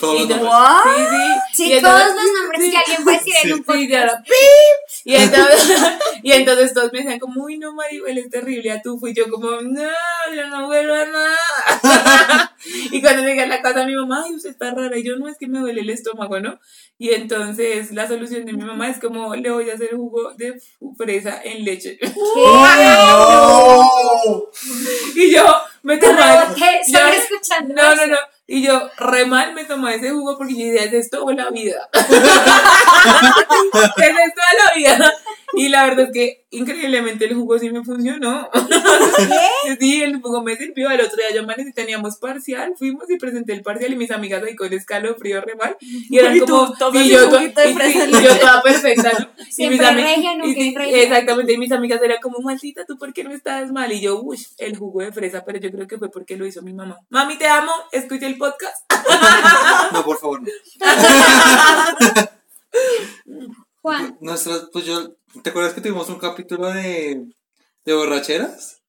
Todos 0.00 0.20
los 0.20 0.28
nombres. 0.28 0.50
What? 0.50 0.82
Sí, 0.84 1.02
sí. 1.10 1.16
Sí, 1.52 1.64
Y 1.68 1.72
entonces- 1.74 2.04
todos 2.06 2.16
los 2.16 2.32
nombres 2.40 2.70
que 2.70 2.76
alguien 2.76 3.04
puede 3.04 3.18
decir 3.18 3.34
en 3.42 3.52
un 3.52 3.58
Sí, 3.58 3.64
podcast. 3.64 4.26
Y 5.04 5.14
entonces, 5.16 5.78
y 6.22 6.32
entonces 6.32 6.74
todos 6.74 6.92
me 6.92 6.98
decían 7.00 7.18
como, 7.18 7.44
uy, 7.44 7.58
no, 7.58 7.72
Maribel, 7.74 8.18
es 8.18 8.30
terrible, 8.30 8.70
a 8.72 8.82
tú 8.82 8.98
fui 8.98 9.14
yo 9.14 9.28
como, 9.30 9.50
no, 9.60 9.88
yo 10.34 10.46
no 10.48 10.66
vuelvo 10.66 10.94
a 10.94 11.04
nada. 11.04 12.56
y 12.90 13.00
cuando 13.00 13.22
llegué 13.22 13.42
a 13.42 13.46
la 13.46 13.62
casa, 13.62 13.84
mi 13.84 13.94
mamá, 13.94 14.24
ay, 14.26 14.34
usted 14.34 14.50
está 14.50 14.72
rara, 14.74 14.96
y 14.98 15.04
yo, 15.04 15.16
no, 15.16 15.28
es 15.28 15.36
que 15.38 15.46
me 15.46 15.60
duele 15.60 15.82
el 15.82 15.90
estómago, 15.90 16.40
¿no? 16.40 16.58
Y 16.98 17.14
entonces 17.14 17.92
la 17.92 18.06
solución 18.06 18.44
de 18.44 18.52
mi 18.52 18.64
mamá 18.64 18.90
es 18.90 18.98
como, 18.98 19.34
le 19.34 19.50
voy 19.50 19.70
a 19.70 19.74
hacer 19.74 19.96
jugo 19.96 20.32
de 20.34 20.60
fresa 20.96 21.40
en 21.42 21.64
leche. 21.64 21.98
¡No! 22.02 22.10
y 25.14 25.34
yo 25.34 25.44
me 25.82 25.94
escuchando 25.94 27.74
no, 27.74 27.94
no, 27.94 28.06
no. 28.06 28.16
Y 28.52 28.62
yo, 28.62 28.90
re 28.98 29.26
mal 29.26 29.54
me 29.54 29.64
tomé 29.64 29.94
ese 29.94 30.10
jugo 30.10 30.36
porque 30.36 30.54
yo 30.54 30.72
decía, 30.72 30.82
es 30.82 30.92
esto 30.92 31.24
o 31.24 31.30
la 31.30 31.50
vida. 31.50 31.88
es 31.94 32.02
esto 32.02 32.16
o 33.76 34.56
la 34.58 34.74
vida. 34.74 35.14
Y 35.54 35.68
la 35.68 35.84
verdad 35.84 36.06
es 36.06 36.10
que 36.12 36.44
increíblemente 36.50 37.24
el 37.24 37.34
jugo 37.34 37.58
sí 37.58 37.70
me 37.70 37.84
funcionó. 37.84 38.48
Sí, 39.78 40.02
el 40.02 40.20
jugo 40.20 40.42
me 40.42 40.56
sirvió. 40.56 40.90
El 40.90 41.00
otro 41.00 41.16
día 41.16 41.34
yo 41.34 41.42
amanecí, 41.42 41.72
teníamos 41.72 42.16
parcial, 42.18 42.74
fuimos 42.78 43.08
y 43.10 43.16
presenté 43.18 43.52
el 43.52 43.62
parcial 43.62 43.92
y 43.92 43.96
mis 43.96 44.10
amigas 44.10 44.42
ahí 44.42 44.56
con 44.56 44.72
escalofrío 44.72 45.40
re 45.40 45.54
mal. 45.56 45.76
Y 45.80 46.18
eran 46.18 46.36
Y 46.36 46.40
tú, 46.40 46.46
como, 46.46 46.72
tomas 46.76 47.04
y 47.04 47.08
yo, 47.10 47.28
y- 47.40 47.46
y 47.46 48.22
yo 48.22 48.38
toda 48.38 48.62
perfecta, 48.62 49.12
¿no? 49.18 49.28
Y 49.38 49.44
Siempre 49.52 49.86
ami- 49.86 50.02
regia, 50.02 50.34
nunca 50.36 50.60
y 50.60 50.70
sí. 50.70 50.74
Exactamente, 50.78 51.52
y 51.52 51.58
mis 51.58 51.72
amigas 51.72 52.00
eran 52.02 52.18
como, 52.20 52.38
maldita, 52.40 52.84
¿tú 52.86 52.96
por 52.98 53.12
qué 53.12 53.24
no 53.24 53.32
estás 53.32 53.70
mal? 53.72 53.92
Y 53.92 54.00
yo, 54.00 54.20
uy, 54.22 54.38
el 54.58 54.76
jugo 54.76 55.02
de 55.02 55.12
fresa, 55.12 55.44
pero 55.44 55.58
yo 55.58 55.70
creo 55.70 55.86
que 55.86 55.98
fue 55.98 56.10
porque 56.10 56.36
lo 56.36 56.46
hizo 56.46 56.62
mi 56.62 56.72
mamá. 56.72 56.98
Mami, 57.10 57.36
te 57.36 57.46
amo, 57.46 57.72
escucha 57.92 58.26
el 58.26 58.38
podcast. 58.38 58.76
No, 59.92 60.04
por 60.04 60.18
favor, 60.18 60.40
no. 60.42 60.48
Juan, 63.82 64.18
Nuestras, 64.20 64.68
pues 64.72 64.84
yo, 64.84 65.14
¿te 65.42 65.50
acuerdas 65.50 65.72
que 65.74 65.80
tuvimos 65.80 66.08
un 66.08 66.18
capítulo 66.18 66.70
de, 66.72 67.24
de 67.84 67.94
borracheras? 67.94 68.82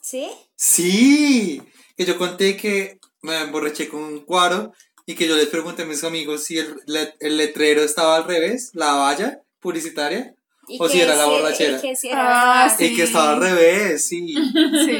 ¿sí? 0.00 0.28
Sí, 0.56 1.62
que 1.96 2.04
yo 2.04 2.18
conté 2.18 2.56
que 2.56 2.98
me 3.22 3.40
emborraché 3.40 3.88
con 3.88 4.02
un 4.02 4.20
cuaro 4.24 4.72
y 5.04 5.14
que 5.14 5.28
yo 5.28 5.36
les 5.36 5.46
pregunté 5.48 5.82
a 5.82 5.86
mis 5.86 6.02
amigos 6.04 6.44
si 6.44 6.58
el, 6.58 6.76
le- 6.86 7.14
el 7.20 7.36
letrero 7.36 7.82
estaba 7.82 8.16
al 8.16 8.24
revés, 8.24 8.70
la 8.74 8.94
valla 8.94 9.42
publicitaria, 9.60 10.32
Y 10.68 10.78
O 10.80 10.88
si 10.88 11.00
era 11.00 11.14
la 11.14 11.24
sí- 11.24 11.30
borrachera. 11.30 11.78
y 11.78 11.80
que 11.80 11.94
sí 11.96 12.08
era 12.08 12.64
Ah, 12.66 12.76
y 12.80 12.96
que 12.96 13.02
estaba 13.04 13.34
al 13.34 13.40
revés, 13.40 14.08
sí. 14.08 14.34
Sí. 14.84 14.98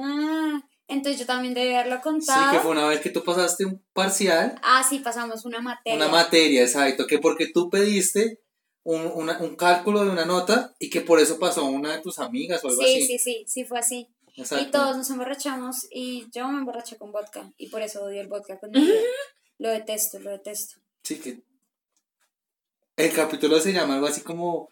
Ah, 0.00 0.60
entonces 0.86 1.18
yo 1.20 1.26
también 1.26 1.52
debí 1.54 1.72
haberlo 1.74 1.96
Sí, 1.96 2.02
contado. 2.02 2.52
que 2.52 2.60
fue 2.60 2.70
una 2.70 2.86
vez 2.86 3.00
que 3.00 3.10
tú 3.10 3.24
pasaste 3.24 3.64
un 3.64 3.82
parcial, 3.92 4.54
Ah, 4.62 4.84
sí, 4.88 5.00
pasamos 5.00 5.44
una 5.44 5.60
materia. 5.60 5.96
una 5.96 6.08
materia, 6.08 6.62
exacto, 6.62 7.06
que 7.08 7.18
porque 7.18 7.48
tú 7.52 7.68
pediste 7.70 8.38
un, 8.84 9.06
una- 9.14 9.38
un 9.38 9.56
cálculo 9.56 10.04
de 10.04 10.10
una 10.10 10.24
nota 10.24 10.74
y 10.78 10.88
que 10.90 11.00
por 11.02 11.20
eso 11.20 11.38
pasó 11.38 11.64
una 11.66 11.92
de 11.96 12.00
tus 12.02 12.18
amigas 12.18 12.64
o 12.64 12.68
algo 12.68 12.82
Sí, 12.82 12.94
así. 12.94 13.06
sí, 13.06 13.18
sí, 13.18 13.44
sí 13.46 13.64
fue 13.64 13.78
así. 13.78 14.08
Exacto. 14.36 14.64
Y 14.66 14.70
todos 14.70 14.96
nos 14.96 15.10
emborrachamos 15.10 15.86
y 15.90 16.26
yo 16.32 16.48
me 16.48 16.58
emborraché 16.60 16.96
con 16.96 17.12
vodka 17.12 17.50
y 17.58 17.68
por 17.68 17.82
eso 17.82 18.02
odio 18.04 18.20
el 18.20 18.28
vodka 18.28 18.58
con 18.58 18.70
mi 18.70 18.80
vida. 18.80 19.00
Lo 19.58 19.68
detesto, 19.70 20.18
lo 20.20 20.30
detesto. 20.30 20.76
Sí, 21.02 21.16
que. 21.18 21.40
El 22.96 23.12
capítulo 23.12 23.60
se 23.60 23.72
llama 23.72 23.94
algo 23.94 24.06
así 24.06 24.20
como. 24.22 24.68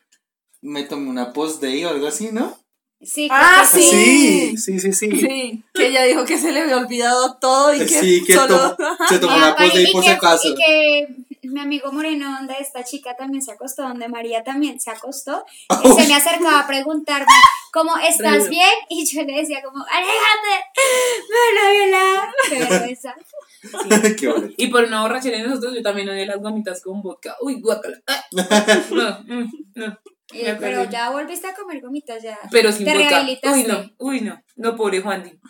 Me 0.60 0.82
tomé 0.84 1.08
una 1.08 1.32
post-day 1.32 1.84
o 1.84 1.90
algo 1.90 2.06
así, 2.08 2.30
¿no? 2.32 2.58
Sí, 3.00 3.28
Ah, 3.30 3.64
Sí. 3.70 3.80
Sí, 3.82 4.56
sí, 4.56 4.80
sí, 4.80 4.92
sí. 4.92 5.10
Sí, 5.20 5.64
que 5.72 5.86
ella 5.86 6.02
dijo 6.02 6.24
que 6.24 6.36
se 6.36 6.50
le 6.50 6.60
había 6.62 6.78
olvidado 6.78 7.36
todo 7.40 7.72
y 7.72 7.78
que, 7.78 7.86
Sí, 7.88 8.24
que 8.24 8.34
solo... 8.34 8.74
tomó- 8.76 8.96
se 9.08 9.18
tomó 9.20 9.32
Ah, 9.34 9.36
una 9.36 9.56
post-day 9.56 9.86
y 9.88 9.92
por 9.92 10.02
si 10.02 10.10
acaso. 10.10 10.48
Y 10.48 10.54
que 10.56 11.08
mi 11.42 11.60
amigo 11.60 11.92
Moreno, 11.92 12.30
donde 12.38 12.54
esta 12.60 12.84
chica 12.84 13.14
también 13.16 13.42
se 13.42 13.52
acostó, 13.52 13.82
donde 13.82 14.08
María 14.08 14.42
también 14.44 14.80
se 14.80 14.90
acostó, 14.90 15.44
y 15.84 15.88
se 15.88 16.08
me 16.08 16.14
acercaba 16.14 16.60
a 16.60 16.66
preguntarme, 16.66 17.26
¿cómo 17.72 17.96
estás 17.98 18.48
bien? 18.48 18.68
Y 18.88 19.06
yo 19.06 19.22
le 19.24 19.34
decía 19.34 19.62
como, 19.62 19.84
aléjate, 19.84 20.64
me 21.28 21.58
van 21.60 21.64
a 21.64 21.72
violar. 21.72 22.28
Qué 22.48 22.58
vergüenza. 22.58 23.14
Qué 24.18 24.28
bueno. 24.28 24.48
Y 24.56 24.66
por 24.68 24.84
una 24.84 25.02
borrachera 25.02 25.38
de 25.38 25.44
nosotros, 25.48 25.74
yo 25.74 25.82
también 25.82 26.08
odio 26.08 26.26
las 26.26 26.40
gomitas 26.40 26.82
con 26.82 27.02
vodka. 27.02 27.36
Uy, 27.40 27.60
guácala. 27.60 27.98
Ah, 28.06 28.80
No, 28.90 29.20
mm, 29.26 29.50
no. 29.74 29.98
Me 30.32 30.54
pero 30.56 30.84
ya 30.84 31.08
volviste 31.10 31.46
a 31.46 31.54
comer 31.54 31.80
gomitas, 31.80 32.22
ya. 32.22 32.38
Pero 32.50 32.70
sin 32.70 32.84
Te 32.84 32.92
vodka. 32.92 33.08
rehabilitaste. 33.08 33.58
Uy, 33.60 33.64
no, 33.66 33.90
uy, 33.98 34.20
no. 34.20 34.42
No, 34.56 34.76
pobre 34.76 35.00
Juan. 35.00 35.40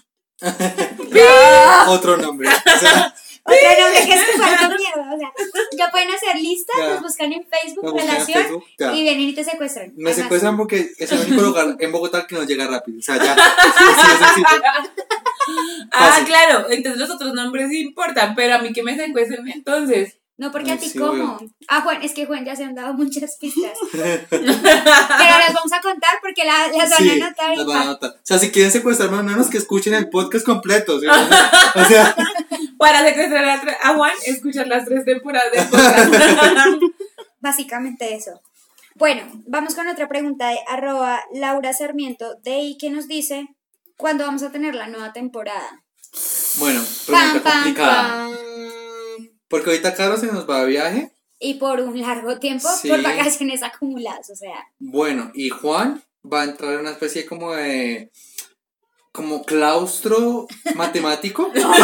Otro 1.88 2.16
nombre. 2.16 2.48
O 2.48 2.78
sea, 2.78 3.14
Otro 3.58 3.84
nombre 3.84 4.06
que 4.06 4.14
es 4.14 4.24
que 4.24 4.38
falta 4.38 4.68
mierda. 4.68 5.14
O 5.14 5.18
sea, 5.18 5.32
ya 5.76 5.90
pueden 5.90 6.10
hacer 6.10 6.36
listas, 6.36 6.76
Ya. 6.78 6.88
nos 6.94 7.02
buscan 7.02 7.32
en 7.32 7.46
Facebook, 7.46 7.84
Me 7.84 7.90
buscan 7.90 8.08
en 8.08 8.12
relación, 8.14 8.42
Facebook, 8.42 8.64
ya. 8.78 8.92
y 8.94 9.02
vienen 9.02 9.28
y 9.28 9.34
te 9.34 9.44
secuestran. 9.44 9.92
me 9.96 10.14
secuestran 10.14 10.56
porque 10.56 10.90
es 10.98 11.12
el 11.12 11.20
único 11.26 11.42
lugar 11.42 11.76
en 11.78 11.92
Bogotá 11.92 12.26
que 12.26 12.34
nos 12.34 12.46
llega 12.46 12.66
rápido. 12.66 12.98
O 12.98 13.02
sea, 13.02 13.16
ya. 13.16 13.36
Sí. 14.34 14.42
Ah, 15.92 16.20
claro. 16.26 16.66
Entonces 16.70 17.00
los 17.00 17.08
otros 17.10 17.32
nombres 17.32 17.70
sí 17.70 17.80
importan, 17.80 18.34
pero 18.34 18.54
a 18.56 18.58
mí 18.58 18.72
que 18.72 18.82
me 18.82 18.94
secuestren 18.96 19.48
entonces. 19.48 20.14
No, 20.36 20.52
porque 20.52 20.70
Ay, 20.70 20.76
a 20.76 20.80
ti 20.80 20.88
sí, 20.90 20.98
cómo. 20.98 21.10
obvio. 21.36 21.50
Ah, 21.68 21.80
Juan, 21.80 22.00
es 22.02 22.12
que 22.12 22.24
Juan 22.26 22.44
ya 22.44 22.54
se 22.54 22.62
han 22.64 22.74
dado 22.74 22.92
muchas 22.94 23.36
pistas. 23.40 23.72
Pero 23.90 24.40
las 24.40 25.52
vamos 25.52 25.72
a 25.72 25.80
contar 25.80 26.12
porque 26.22 26.44
la- 26.44 26.68
las 26.68 26.90
van 26.90 26.98
Sí, 26.98 27.08
a 27.10 27.12
anotar 27.26 27.52
y 27.54 27.56
las 27.56 27.66
van 27.66 27.76
a 27.78 27.82
anotar. 27.82 28.10
O 28.10 28.20
sea, 28.22 28.38
si 28.38 28.50
quieren 28.52 28.70
secuestrarme, 28.70 29.16
al 29.18 29.24
menos 29.24 29.48
que 29.48 29.58
escuchen 29.58 29.94
el 29.94 30.08
podcast 30.10 30.44
completo. 30.46 31.00
¿sí? 31.00 31.06
O 31.08 31.84
sea, 31.86 32.14
Para 32.78 33.04
secuestrar 33.04 33.44
a, 33.82 33.94
Juan, 33.94 34.12
escuchar 34.26 34.66
las 34.68 34.84
tres 34.84 35.04
temporadas 35.04 35.50
del 35.52 35.68
podcast. 35.68 36.12
Básicamente 37.40 38.14
eso. 38.14 38.40
Bueno, 38.94 39.22
vamos 39.46 39.74
con 39.74 39.86
otra 39.88 40.08
pregunta 40.08 40.48
de 40.48 40.58
arroba 40.68 41.20
Laura 41.32 41.72
Sarmiento 41.72 42.34
de 42.42 42.52
ahí 42.54 42.76
que 42.78 42.90
nos 42.90 43.06
dice 43.06 43.48
¿cuándo 43.96 44.24
vamos 44.24 44.42
a 44.42 44.50
tener 44.50 44.74
la 44.74 44.88
nueva 44.88 45.12
temporada? 45.12 45.82
bueno, 46.58 46.80
Pam, 47.06 47.14
pregunta 47.32 47.42
pam, 47.44 47.62
complicada. 47.62 48.02
pam. 48.28 49.28
Porque 49.48 49.70
ahorita 49.70 49.94
Caro 49.94 50.16
se 50.16 50.26
nos 50.26 50.48
va 50.48 50.60
de 50.62 50.66
viaje. 50.66 51.12
Y 51.38 51.54
por 51.54 51.80
un 51.80 52.00
largo 52.00 52.38
tiempo, 52.40 52.68
Sí. 52.80 52.88
por 52.88 53.00
vacaciones 53.02 53.62
acumuladas, 53.62 54.28
o 54.30 54.34
sea. 54.34 54.66
Bueno, 54.78 55.30
y 55.34 55.50
Juan 55.50 56.02
va 56.30 56.42
a 56.42 56.44
entrar 56.44 56.72
en 56.74 56.80
una 56.80 56.90
especie 56.90 57.24
como 57.26 57.52
de. 57.54 58.10
Como 59.18 59.44
claustro 59.44 60.46
matemático. 60.76 61.50
No, 61.58 61.74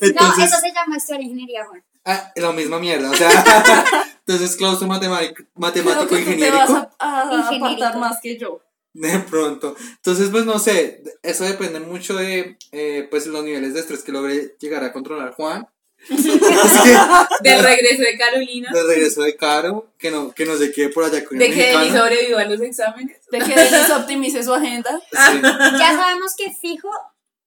Entonces, 0.00 0.44
eso 0.44 0.60
se 0.60 0.72
llama 0.72 0.96
historia 0.98 1.22
ingeniería, 1.24 1.64
Juan. 1.64 1.82
ah, 2.04 2.32
la 2.36 2.52
misma 2.52 2.78
mierda. 2.78 3.10
O 3.10 3.14
sea, 3.14 3.30
entonces 4.26 4.54
claustro 4.56 4.86
matemático, 4.86 5.34
Creo 5.36 5.48
matemático 5.54 6.14
que 6.14 6.22
tú 6.22 6.38
te 6.38 6.50
vas 6.50 6.70
a, 6.70 6.90
a 6.98 7.48
apartar 7.48 7.96
más 7.96 8.18
que 8.22 8.36
yo. 8.36 8.60
De 8.92 9.18
pronto. 9.20 9.74
Entonces, 9.96 10.28
pues 10.30 10.44
no 10.44 10.58
sé, 10.58 11.02
eso 11.22 11.44
depende 11.44 11.80
mucho 11.80 12.14
de 12.16 12.58
eh, 12.72 13.06
pues 13.10 13.26
los 13.26 13.42
niveles 13.44 13.74
de 13.74 13.80
estrés 13.80 14.02
que 14.02 14.12
logre 14.12 14.56
llegar 14.60 14.84
a 14.84 14.92
controlar 14.92 15.32
Juan. 15.34 15.66
Así 16.08 16.38
que, 16.38 16.96
Del 17.50 17.62
regreso 17.62 18.02
de 18.02 18.16
Carolina. 18.18 18.70
de 18.72 18.82
regreso 18.84 19.22
de 19.22 19.36
Caro, 19.36 19.90
que 19.98 20.10
no, 20.10 20.32
que 20.32 20.44
no 20.46 20.56
se 20.56 20.70
quede 20.72 20.90
por 20.90 21.04
allá 21.04 21.24
con 21.24 21.40
el 21.40 21.48
De 21.48 21.54
que 21.54 21.66
Denis 21.72 21.92
sobreviva 21.92 22.42
a 22.42 22.44
los 22.44 22.60
exámenes. 22.60 23.18
De 23.30 23.38
que 23.38 23.54
Denis 23.54 23.90
optimice 23.90 24.42
su 24.42 24.54
agenda. 24.54 25.00
Sí, 25.10 25.40
Ya 25.42 25.96
sabemos 25.96 26.34
que 26.36 26.52
fijo, 26.52 26.88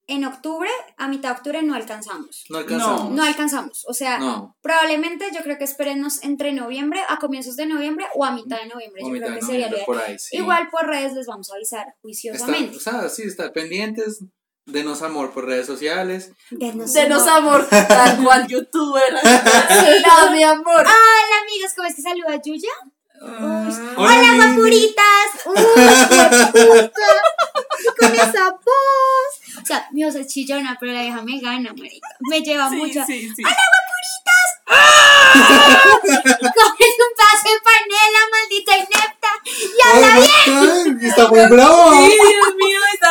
en 0.07 0.25
octubre, 0.25 0.69
a 0.97 1.07
mitad 1.07 1.29
de 1.29 1.35
octubre 1.35 1.62
no 1.62 1.75
alcanzamos. 1.75 2.43
no 2.49 2.57
alcanzamos. 2.57 3.12
No 3.12 3.23
alcanzamos. 3.23 3.85
O 3.88 3.93
sea, 3.93 4.17
No. 4.17 4.57
probablemente 4.62 5.29
yo 5.33 5.41
creo 5.43 5.57
que 5.59 5.63
esperemos 5.65 6.23
entre 6.23 6.51
noviembre, 6.51 6.99
a 7.07 7.17
comienzos 7.17 7.55
de 7.55 7.67
noviembre 7.67 8.07
o 8.15 8.25
a 8.25 8.31
mitad 8.31 8.59
de 8.59 8.67
noviembre. 8.67 9.03
O 9.03 9.07
Yo 9.07 9.13
mitad 9.13 9.27
creo 9.27 9.35
de 9.35 9.39
que 9.41 9.45
sería 9.45 9.67
noviembre, 9.69 9.85
por 9.85 10.01
ahí, 10.01 10.17
sí. 10.17 10.38
Igual 10.38 10.67
por 10.71 10.88
redes 10.88 11.13
les 11.13 11.27
vamos 11.27 11.51
a 11.51 11.55
avisar 11.55 11.81
Está, 11.88 11.97
juiciosamente. 12.01 12.75
o 12.75 12.79
sea, 12.79 13.07
sí, 13.07 13.21
estar 13.23 13.51
pendientes, 13.53 14.23
denos 14.71 15.01
amor 15.01 15.32
por 15.32 15.45
redes 15.45 15.65
sociales. 15.67 16.32
Denos 16.51 16.93
Denos 16.93 17.25
amor. 17.27 17.67
amor, 17.71 17.88
tal 17.88 18.23
cual 18.23 18.47
youtuber. 18.47 19.13
No, 19.23 20.32
mi 20.32 20.43
amor. 20.43 20.82
Hola 20.82 21.36
amigos, 21.43 21.71
¿cómo 21.75 21.88
es 21.88 21.95
que 21.95 22.01
saluda 22.01 22.34
a 22.34 22.41
Yuya? 22.41 22.69
Ah, 23.21 23.69
Hola 23.97 24.21
Lili. 24.21 24.38
guapuritas. 24.38 25.29
Uy, 25.45 25.55
qué 25.55 25.62
puta. 26.51 26.91
Y 27.82 27.84
con 27.99 28.13
esa 28.15 28.49
voz. 28.51 29.32
O 29.62 29.65
sea, 29.65 29.88
mi 29.91 30.03
voz 30.05 30.15
es 30.15 30.27
chillona, 30.27 30.77
pero 30.79 30.93
la 30.93 31.01
vieja 31.01 31.21
me 31.21 31.38
gana, 31.39 31.73
marica. 31.73 32.08
Me 32.29 32.41
lleva 32.41 32.69
Sí, 32.69 32.75
mucho. 32.77 33.03
sí, 33.05 33.29
sí. 33.36 33.43
Coges 34.69 34.86
un 36.99 37.12
paso 37.17 37.45
de 37.45 37.58
panela, 37.65 38.21
maldita 38.32 38.73
inepta. 38.77 39.32
Y 39.45 39.47
¡Oh, 39.82 39.86
habla 39.95 40.12
God! 40.45 41.03
¡Está 41.03 41.23
muy 41.27 41.43
bravo! 41.47 42.05
Sí, 42.05 42.12
Dios 42.12 42.55
mío, 42.55 42.79
esta, 42.93 43.10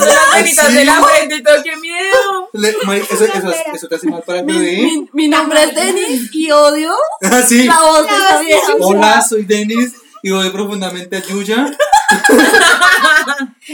se 0.00 0.06
las 0.14 0.32
venitas 0.34 0.66
¿Sí? 0.68 0.74
de 0.74 0.84
la 0.84 1.02
frente 1.02 1.36
y 1.36 1.42
todo, 1.42 1.62
qué 1.62 1.76
miedo. 1.76 2.48
Le- 2.52 2.76
Mari, 2.84 3.00
eso, 3.10 3.24
eso, 3.24 3.50
eso 3.74 3.88
te 3.88 3.94
hace 3.94 4.08
mal 4.08 4.22
para 4.22 4.40
el 4.40 4.44
Mi, 4.46 4.52
bebé. 4.52 4.76
mi- 4.82 5.08
mi 5.12 5.28
nombre 5.28 5.62
es 5.64 5.74
Denis 5.74 6.30
y 6.32 6.50
odio 6.50 6.92
Ah, 7.22 7.42
sí. 7.42 7.64
la 7.64 7.80
voz 7.80 8.02
de 8.06 8.44
vieja. 8.44 8.72
Hola, 8.80 9.22
soy 9.22 9.44
Denis 9.44 9.92
y 10.22 10.30
voy 10.30 10.50
profundamente 10.50 11.16
a 11.16 11.20
Yuya. 11.22 11.66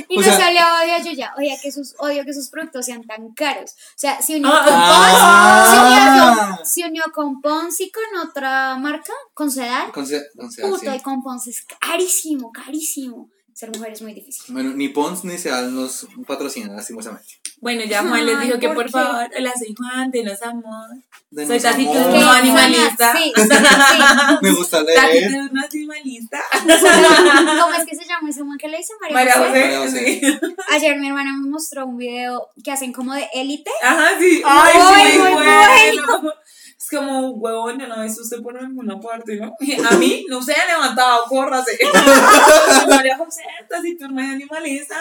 Y 0.09 0.19
O 0.19 0.21
no 0.21 0.27
sea- 0.27 0.37
solo 0.37 0.59
odio 0.83 0.95
a 0.95 0.99
Yuya, 1.03 1.35
odia 1.37 1.55
que 1.63 1.71
sus, 1.71 1.95
odio 1.99 2.25
que 2.25 2.33
sus 2.33 2.49
productos 2.49 2.87
sean 2.87 3.03
tan 3.03 3.33
caros. 3.35 3.73
O 3.73 3.95
sea, 3.99 4.21
se 4.23 4.37
unió 4.37 4.51
Ah. 4.53 4.65
con 4.65 4.75
Ah. 4.75 5.67
Pons, 5.69 5.71
se 5.71 5.79
unió, 5.87 6.57
con, 6.57 6.67
se 6.67 6.85
unió 6.87 7.05
con 7.15 7.41
Pons 7.43 7.81
y 7.81 7.91
con 7.93 8.29
otra 8.29 8.77
marca, 8.79 9.13
con 9.35 9.51
Sedal. 9.51 9.93
Con 9.93 10.07
se- 10.07 10.25
con 10.37 10.51
Sedal, 10.51 10.71
Puta, 10.71 10.93
sí. 10.93 10.97
y 10.97 11.01
con 11.03 11.23
Pons 11.23 11.47
es 11.49 11.65
carísimo, 11.81 12.51
carísimo. 12.53 13.29
Ser 13.63 13.71
mujer 13.71 13.93
es 13.93 14.03
muy 14.03 14.13
difícil. 14.13 14.53
Bueno, 14.53 14.73
ni 14.75 14.89
Pons 14.89 15.23
ni 15.23 15.39
Sedal 15.39 15.73
nos 15.73 16.09
patrocinan, 16.27 16.75
lastimosamente. 16.75 17.35
Bueno, 17.61 17.85
ya 17.85 18.03
Juan 18.03 18.27
les 18.27 18.37
Ay, 18.37 18.49
dijo 18.49 18.59
que 18.59 18.69
¿por 18.71 18.91
favor, 18.91 19.31
hola, 19.39 19.53
soy 19.57 19.73
Juan, 19.79 20.11
denos 20.11 20.43
amor. 20.43 20.89
Denos 21.31 21.49
Soy 21.49 21.61
taciturno, 21.61 22.01
amor. 22.01 22.13
¿Qué? 22.13 22.21
no 22.25 22.31
animalista. 22.33 23.13
Sí, 23.17 23.33
sí, 23.37 23.43
sí. 23.43 24.03
Me 24.43 24.51
gusta 24.51 24.83
leer. 24.83 24.99
Taciturno, 24.99 25.63
animalista. 25.63 26.41
¿Cómo 27.61 27.75
es 27.75 27.87
que 27.89 27.95
se 27.95 28.05
llama 28.05 28.31
ese 28.31 28.43
man 28.43 28.59
que 28.59 28.67
le 28.67 28.79
dice 28.79 28.95
María, 29.01 29.15
María 29.15 29.35
José? 29.35 29.51
María 29.51 29.79
José, 29.79 29.93
José. 29.93 30.21
sí. 30.21 30.55
Ayer 30.73 30.99
mi 30.99 31.07
hermana 31.07 31.33
me 31.37 31.49
mostró 31.49 31.87
un 31.87 31.99
video 31.99 32.49
que 32.65 32.73
hacen 32.73 32.93
como 32.93 33.15
de 33.15 33.29
élite. 33.33 33.71
Ajá, 33.81 34.09
sí. 34.19 34.43
Ay, 34.45 34.73
Ay, 34.75 35.13
sí, 35.13 35.19
muy 35.21 35.33
bueno. 35.35 36.33
Es 36.83 36.89
como, 36.99 37.31
huevón, 37.31 37.79
no 37.79 37.87
lo 37.87 38.01
ves 38.01 38.19
usted 38.19 38.43
por 38.43 38.59
alguna 38.59 38.99
parte, 38.99 39.37
¿no? 39.37 39.55
A 39.89 39.93
mí, 39.93 40.25
no 40.29 40.43
se 40.43 40.53
ha 40.53 40.67
levantado, 40.67 41.23
córrase. 41.29 41.79
María 42.89 43.17
José, 43.17 43.43
taciturno 43.69 44.21
y 44.21 44.27
animalista. 44.27 44.97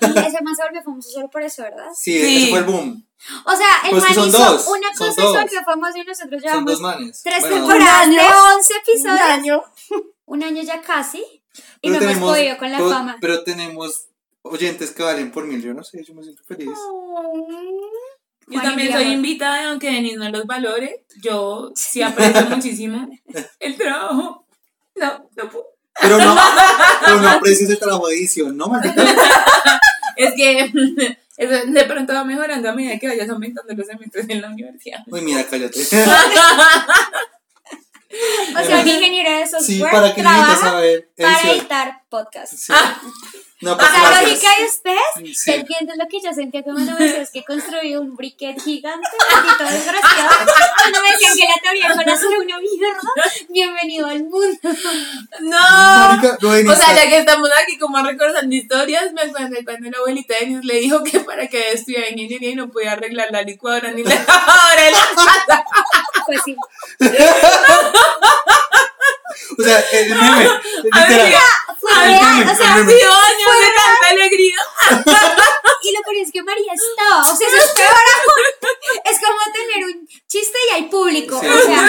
Ese 0.00 0.42
man 0.42 0.56
se 0.56 0.62
volvió 0.62 0.82
famoso 0.82 1.10
solo 1.10 1.28
por 1.28 1.42
eso, 1.42 1.62
¿verdad? 1.62 1.88
Sí, 1.94 2.18
Sí. 2.18 2.36
ese 2.44 2.50
fue 2.50 2.58
el 2.60 2.64
boom. 2.64 3.06
O 3.44 3.52
sea, 3.54 3.66
el 3.84 3.90
Pues 3.90 4.04
que 4.04 4.08
man 4.08 4.14
son 4.14 4.28
hizo 4.28 4.38
dos, 4.38 4.66
una 4.68 4.88
son 4.96 5.08
cosa 5.08 5.22
dos. 5.22 5.32
se 5.32 5.38
volvió 5.42 5.64
famoso 5.64 5.98
y 5.98 6.04
nosotros 6.04 6.30
Son 6.30 6.50
llevamos 6.50 6.72
dos 6.72 6.80
manes. 6.80 7.22
tres 7.22 7.40
Bueno, 7.40 7.56
temporadas 7.56 8.06
un 8.06 8.14
de 8.14 8.20
año. 8.20 8.34
11 8.56 8.72
episodios. 8.74 9.20
Un 9.20 9.30
año. 9.30 9.62
Un 10.24 10.42
año 10.44 10.62
ya 10.62 10.80
casi. 10.80 11.18
Y 11.82 11.90
pero 11.90 12.00
no 12.04 12.10
hemos 12.10 12.30
podido 12.30 12.56
con 12.56 12.72
la 12.72 12.78
pero- 12.78 12.88
fama. 12.90 13.18
Pero 13.20 13.44
tenemos 13.44 14.06
oyentes 14.40 14.90
que 14.92 15.02
valen 15.02 15.30
por 15.30 15.44
mil. 15.44 15.62
Yo 15.62 15.74
no 15.74 15.84
sé, 15.84 16.02
yo 16.02 16.14
me 16.14 16.22
siento 16.22 16.42
feliz. 16.44 16.70
Yo 18.52 18.60
Juan 18.60 18.64
también 18.64 18.92
soy 18.92 19.04
invitada, 19.04 19.70
aunque 19.70 19.90
Denis 19.90 20.16
no 20.16 20.28
los 20.30 20.46
valore. 20.46 21.04
Yo 21.22 21.72
sí 21.74 22.02
aprecio 22.02 22.46
muchísimo 22.46 23.08
el 23.58 23.76
trabajo. 23.76 24.46
No, 24.96 25.30
no 25.36 25.50
puedo. 25.50 25.66
Pero 26.00 26.18
no, 26.18 26.36
pero 27.04 27.20
no 27.20 27.28
aprecias 27.28 27.70
el 27.70 27.78
trabajo 27.78 28.08
de 28.08 28.16
edición, 28.16 28.56
¿no, 28.56 28.68
maldita? 28.68 29.04
Es 30.16 30.34
que 30.34 30.72
eso 31.36 31.66
de 31.66 31.84
pronto 31.84 32.12
va 32.12 32.24
mejorando 32.24 32.70
a 32.70 32.74
medida 32.74 32.98
que 32.98 33.08
vayas 33.08 33.28
aumentando 33.28 33.74
los 33.74 33.86
semestres 33.86 34.26
en 34.28 34.42
la 34.42 34.48
universidad. 34.48 35.00
Uy, 35.06 35.22
mira, 35.22 35.44
cállate. 35.44 35.80
O 38.60 38.64
sea, 38.64 38.80
un 38.80 38.88
ingeniero 38.88 39.30
de 39.38 39.46
software 39.46 39.62
Sí, 39.64 39.80
para 39.80 40.14
que 40.14 40.20
trabaja 40.22 40.56
saber 40.56 41.08
para 41.16 41.40
editar 41.52 42.02
podcast. 42.08 42.52
Sí. 42.54 42.72
No, 43.62 43.74
O 43.74 43.78
pues 43.78 43.90
sea, 43.90 44.00
gracias. 44.00 44.22
lógica 44.28 44.48
de 44.58 44.64
ustedes, 44.66 45.38
Sí. 45.38 45.52
¿entiendes 45.52 45.96
lo 45.96 46.08
que 46.08 46.20
yo 46.20 46.32
sentía 46.34 46.62
cuando 46.64 46.92
me 46.98 47.04
decías 47.06 47.30
que 47.30 47.44
construí 47.44 47.94
un 47.94 48.16
briquet 48.16 48.60
gigante? 48.60 49.08
Maldito 49.32 49.62
desgraciado. 49.64 50.30
Cuando 50.78 51.00
me 51.00 51.12
decían 51.12 51.36
que 51.36 51.44
la 51.44 51.60
teoría 51.62 51.88
del 51.88 51.96
corazón 51.96 52.32
era 52.32 52.42
una 52.42 52.58
mierda, 52.58 53.00
bienvenido 53.48 54.06
al 54.08 54.24
mundo. 54.24 54.68
No. 55.40 55.58
Marica, 55.58 56.38
no, 56.40 56.72
O 56.72 56.76
sea, 56.76 56.94
ya 56.94 57.08
que 57.08 57.18
estamos 57.18 57.48
aquí 57.62 57.78
como 57.78 58.02
recordando 58.02 58.52
historias, 58.54 59.12
me 59.12 59.22
acuerdo 59.22 59.56
cuando 59.64 59.90
la 59.90 59.98
abuelita 59.98 60.34
de 60.34 60.40
Denis 60.40 60.64
le 60.64 60.74
dijo 60.80 61.04
que 61.04 61.20
para 61.20 61.46
que 61.46 61.70
estudiara 61.72 62.08
ingeniería 62.10 62.50
y 62.50 62.54
no 62.56 62.68
podía 62.68 62.92
arreglar 62.92 63.28
la 63.30 63.42
licuadora 63.42 63.92
ni 63.92 64.02
la 64.02 64.14
lavadora 64.16 64.82
de 64.82 64.90
la 64.90 64.98
casa. 65.14 65.64
Pues 66.26 66.40
sí. 66.44 66.56
Sea, 69.72 69.84
el 70.00 70.08
meme, 70.10 70.60
literal. 70.82 71.32
Meme, 71.82 72.52
o 72.52 72.56
sea, 72.56 72.74
años 72.74 72.88
de 72.88 73.70
tanta 73.76 74.08
alegría. 74.10 74.56
y 75.82 75.92
lo 75.92 76.02
curioso 76.02 76.26
es 76.26 76.32
que 76.32 76.42
María 76.42 76.72
estaba, 76.74 77.32
o 77.32 77.36
sea, 77.36 77.48
eso 77.48 77.56
es 77.56 77.70
peor 77.72 77.90
aún. 77.90 79.02
Es 79.04 79.18
como 79.18 79.38
tener 79.52 79.84
un 79.86 80.06
chiste 80.28 80.58
y 80.70 80.74
hay 80.74 80.82
público, 80.84 81.40
Sí, 81.40 81.46
o 81.46 81.60
sea. 81.60 81.82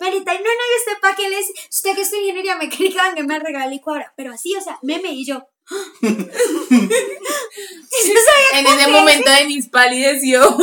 Marita, 0.00 0.32
no, 0.32 0.40
no, 0.40 0.64
y 0.64 0.78
usted 0.78 1.00
para 1.00 1.16
qué 1.16 1.28
les, 1.28 1.46
usted 1.70 1.94
que 1.94 2.02
estudia 2.02 2.22
ingeniería 2.22 2.56
mecánica, 2.56 3.08
venga, 3.08 3.22
me 3.22 3.38
regala 3.38 3.66
licuadora, 3.66 4.12
pero 4.16 4.32
así, 4.32 4.54
o 4.54 4.60
sea, 4.60 4.78
meme 4.82 5.10
y 5.10 5.26
yo. 5.26 5.42
Yo 5.70 6.08
En 8.54 8.66
ese 8.66 8.84
que 8.84 8.90
momento 8.90 9.30
Denis 9.30 9.68
palideció. 9.68 10.56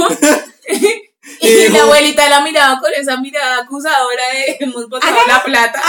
Dijo- 1.70 1.78
la 1.78 1.84
abuelita 1.84 2.30
la 2.30 2.42
miraba 2.42 2.80
con 2.80 2.92
esa 2.94 3.18
mirada 3.18 3.60
acusadora 3.64 4.24
de 4.34 4.58
hemos 4.60 4.88
botado 4.90 5.16
la 5.28 5.44
plata. 5.44 5.82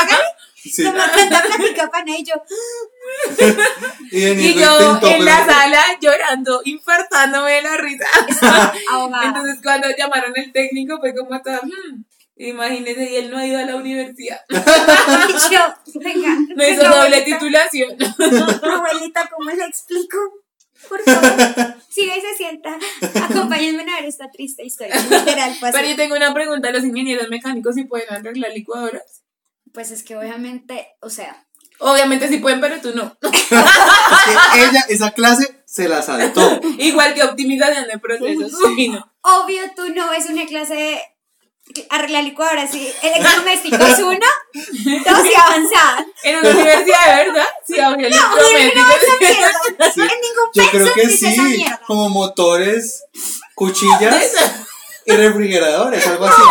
Sí. 0.63 0.85
como 0.85 0.93
plática 1.11 1.91
pana 1.91 2.17
y 2.19 2.23
yo. 2.25 2.35
Y, 4.13 4.55
yo 4.55 4.79
intentó, 4.95 5.07
en 5.09 5.25
la 5.25 5.43
pero- 5.47 5.53
sala 5.59 5.85
llorando, 6.01 6.61
infartándome 6.65 7.53
de 7.53 7.63
la 7.63 7.77
risa. 7.79 8.07
Entonces 9.25 9.59
cuando 9.63 9.89
llamaron 9.97 10.33
el 10.37 10.53
técnico 10.53 10.99
fue 11.01 11.15
como 11.15 11.33
hasta, 11.35 11.61
"Hmm". 11.63 12.05
imagínese, 12.37 13.11
y 13.11 13.17
él 13.17 13.31
no 13.31 13.39
ha 13.39 13.47
ido 13.47 13.59
a 13.59 13.63
la 13.65 13.77
universidad. 13.77 14.41
Yo, 15.51 15.61
venga. 16.01 16.37
No 16.55 16.67
hizo 16.69 16.83
doble 16.89 17.23
titulación. 17.23 17.91
Abuelita, 18.63 19.29
¿cómo 19.35 19.51
le 19.51 19.65
explico? 19.65 20.19
Por 20.91 21.03
favor, 21.03 21.77
siga 21.89 22.17
y 22.17 22.21
se 22.21 22.37
sienta. 22.37 22.79
Acompáñenme 23.31 23.83
a 23.91 24.01
ver 24.01 24.05
esta 24.05 24.31
triste 24.31 24.65
historia. 24.67 24.97
Literal, 24.97 25.55
fue 25.55 25.69
así. 25.69 25.79
Pero 25.79 25.89
yo 25.89 25.97
tengo 25.97 26.17
una 26.17 26.35
pregunta, 26.35 26.71
¿los 26.71 26.85
ingenieros 26.85 27.31
mecánicos 27.31 27.77
sí 27.77 27.85
pueden 27.85 28.13
arreglar 28.13 28.53
licuadoras? 28.53 29.23
Pues 29.73 29.93
es 29.93 30.03
que 30.03 30.17
obviamente, 30.17 30.89
o 31.01 31.09
sea, 31.09 31.47
Obviamente 31.81 32.29
sí 32.29 32.37
pueden, 32.39 32.61
pero 32.61 32.81
tú 32.81 32.93
no. 32.95 33.17
Es 33.23 34.53
que 34.53 34.65
ella, 34.65 34.85
esa 34.91 35.13
clase, 35.13 35.63
se 35.65 35.89
la 35.89 36.03
saltó. 36.03 36.61
Igual 36.79 37.15
que 37.15 37.23
optimización 37.23 37.87
de 37.89 37.99
procesos. 37.99 38.53
Uy, 38.65 38.89
no. 38.89 39.11
obvio 39.23 39.63
tú 39.75 39.89
no 39.95 40.13
es 40.13 40.29
una 40.29 40.45
clase 40.45 41.01
de 41.75 41.87
arreglar 41.91 42.25
licuadoras 42.25 42.75
y 42.75 42.93
electrodomésticos 43.03 43.99
uno, 44.01 44.27
dos 44.55 45.25
y 45.27 45.41
avanzada. 45.41 46.07
En 46.23 46.37
una 46.39 46.51
universidad 46.51 47.17
verdad, 47.17 47.47
sí 47.67 47.79
habría 47.81 48.09
electrodomésticos. 48.09 49.95
Sí. 49.95 50.01
En 50.01 50.09
ningún 50.21 50.51
Yo 50.55 50.71
creo 50.71 50.95
que 50.95 51.09
sí, 51.09 51.65
como 51.87 52.09
motores, 52.09 53.05
cuchillas 53.55 54.33
y 55.07 55.13
refrigeradores, 55.13 56.07
algo 56.07 56.27
así. 56.27 56.43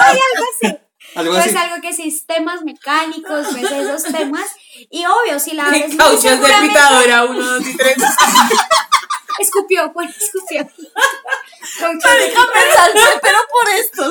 Ay, 0.00 0.18
algo 0.34 0.46
así. 0.54 0.78
Algo 1.14 1.32
Pues 1.32 1.46
así. 1.46 1.56
algo 1.56 1.80
que 1.80 1.92
sistemas 1.92 2.62
mecánicos, 2.62 3.46
pues 3.50 3.70
esos 3.72 4.04
temas. 4.04 4.46
Y 4.90 5.04
obvio, 5.06 5.40
si 5.40 5.52
la 5.54 5.64
abres 5.66 5.88
muy 5.88 5.96
Cauchos 5.96 6.22
de 6.40 6.52
pitadora, 6.60 7.24
uno, 7.24 7.44
dos 7.54 7.66
y 7.66 7.76
tres. 7.76 7.96
Escupió, 9.38 9.90
bueno, 9.92 10.12
escupió. 10.18 10.64
De 10.64 10.70
Marica, 11.80 12.40
me 12.54 12.74
salvé, 12.74 13.20
pero 13.22 13.38
por 13.50 13.68
esto. 13.70 14.10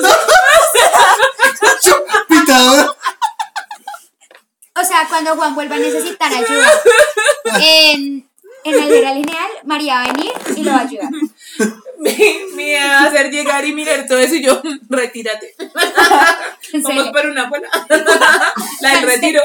Pitadora. 2.28 2.96
O 4.80 4.84
sea, 4.84 5.06
cuando 5.08 5.34
Juan 5.34 5.54
vuelva 5.54 5.76
a 5.76 5.78
necesitar 5.78 6.32
ayuda 6.32 6.70
en, 7.60 8.28
en 8.64 8.74
era 8.74 9.12
lineal, 9.12 9.50
María 9.64 9.94
va 9.94 10.02
a 10.02 10.12
venir 10.12 10.32
y 10.56 10.62
lo 10.62 10.70
va 10.70 10.78
a 10.78 10.82
ayudar. 10.82 11.10
Me, 11.98 12.16
me 12.54 12.70
iba 12.70 12.80
a 12.80 13.04
hacer 13.06 13.30
llegar 13.30 13.64
y 13.64 13.72
mirar 13.72 14.06
todo 14.06 14.18
eso 14.18 14.36
y 14.36 14.42
yo, 14.42 14.62
retírate. 14.88 15.54
Vamos 16.82 17.08
por 17.10 17.26
una 17.26 17.48
buena. 17.48 17.68
La 18.80 18.90
del 18.94 19.02
retiro. 19.02 19.42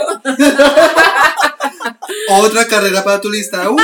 Otra 2.29 2.67
carrera 2.67 3.03
para 3.03 3.19
tu 3.21 3.31
lista. 3.31 3.69
Uh, 3.69 3.77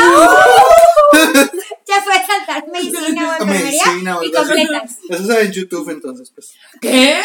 Ya 1.87 2.01
fue 2.03 2.13
saltar 2.25 2.67
medicina 2.71 3.29
o 3.29 3.31
enfermería 3.41 3.85
medicina 3.85 4.17
o 4.19 4.23
y 4.23 4.31
completas. 4.31 4.97
Eso 5.09 5.25
se 5.25 5.33
ve 5.33 5.41
en 5.41 5.51
YouTube 5.51 5.89
entonces, 5.89 6.31
pues. 6.35 6.53
¿Qué? 6.79 7.19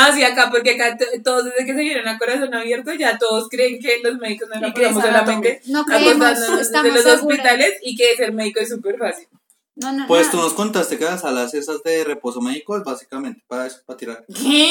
Ah, 0.00 0.12
sí, 0.14 0.22
acá, 0.22 0.48
porque 0.48 0.70
acá 0.80 0.96
todos 1.24 1.46
desde 1.46 1.66
que 1.66 1.74
se 1.74 1.80
vieron 1.80 2.06
a 2.06 2.18
corazón 2.18 2.54
abierto, 2.54 2.92
ya 2.92 3.18
todos 3.18 3.48
creen 3.48 3.80
que 3.80 3.98
los 4.00 4.16
médicos 4.18 4.48
no 4.48 4.60
Grey's 4.72 4.74
pasamos 4.74 5.02
solamente 5.02 5.60
No 5.66 5.84
creemos, 5.84 6.38
desde 6.38 6.56
los 6.56 6.68
seguras. 6.68 7.06
hospitales 7.22 7.72
y 7.82 7.96
que 7.96 8.14
ser 8.16 8.32
médico 8.32 8.60
es 8.60 8.68
súper 8.68 8.96
fácil. 8.96 9.26
No, 9.74 9.90
no, 9.92 10.06
Pues 10.06 10.30
tú 10.30 10.36
nos 10.36 10.54
contaste 10.54 10.98
que 10.98 11.04
las 11.04 11.22
salas 11.22 11.52
esas 11.54 11.82
de 11.82 12.04
reposo 12.04 12.40
médico 12.40 12.76
es 12.76 12.84
básicamente 12.84 13.42
para 13.48 13.66
eso, 13.66 13.78
para 13.86 13.96
tirar. 13.96 14.24
¿Qué? 14.32 14.70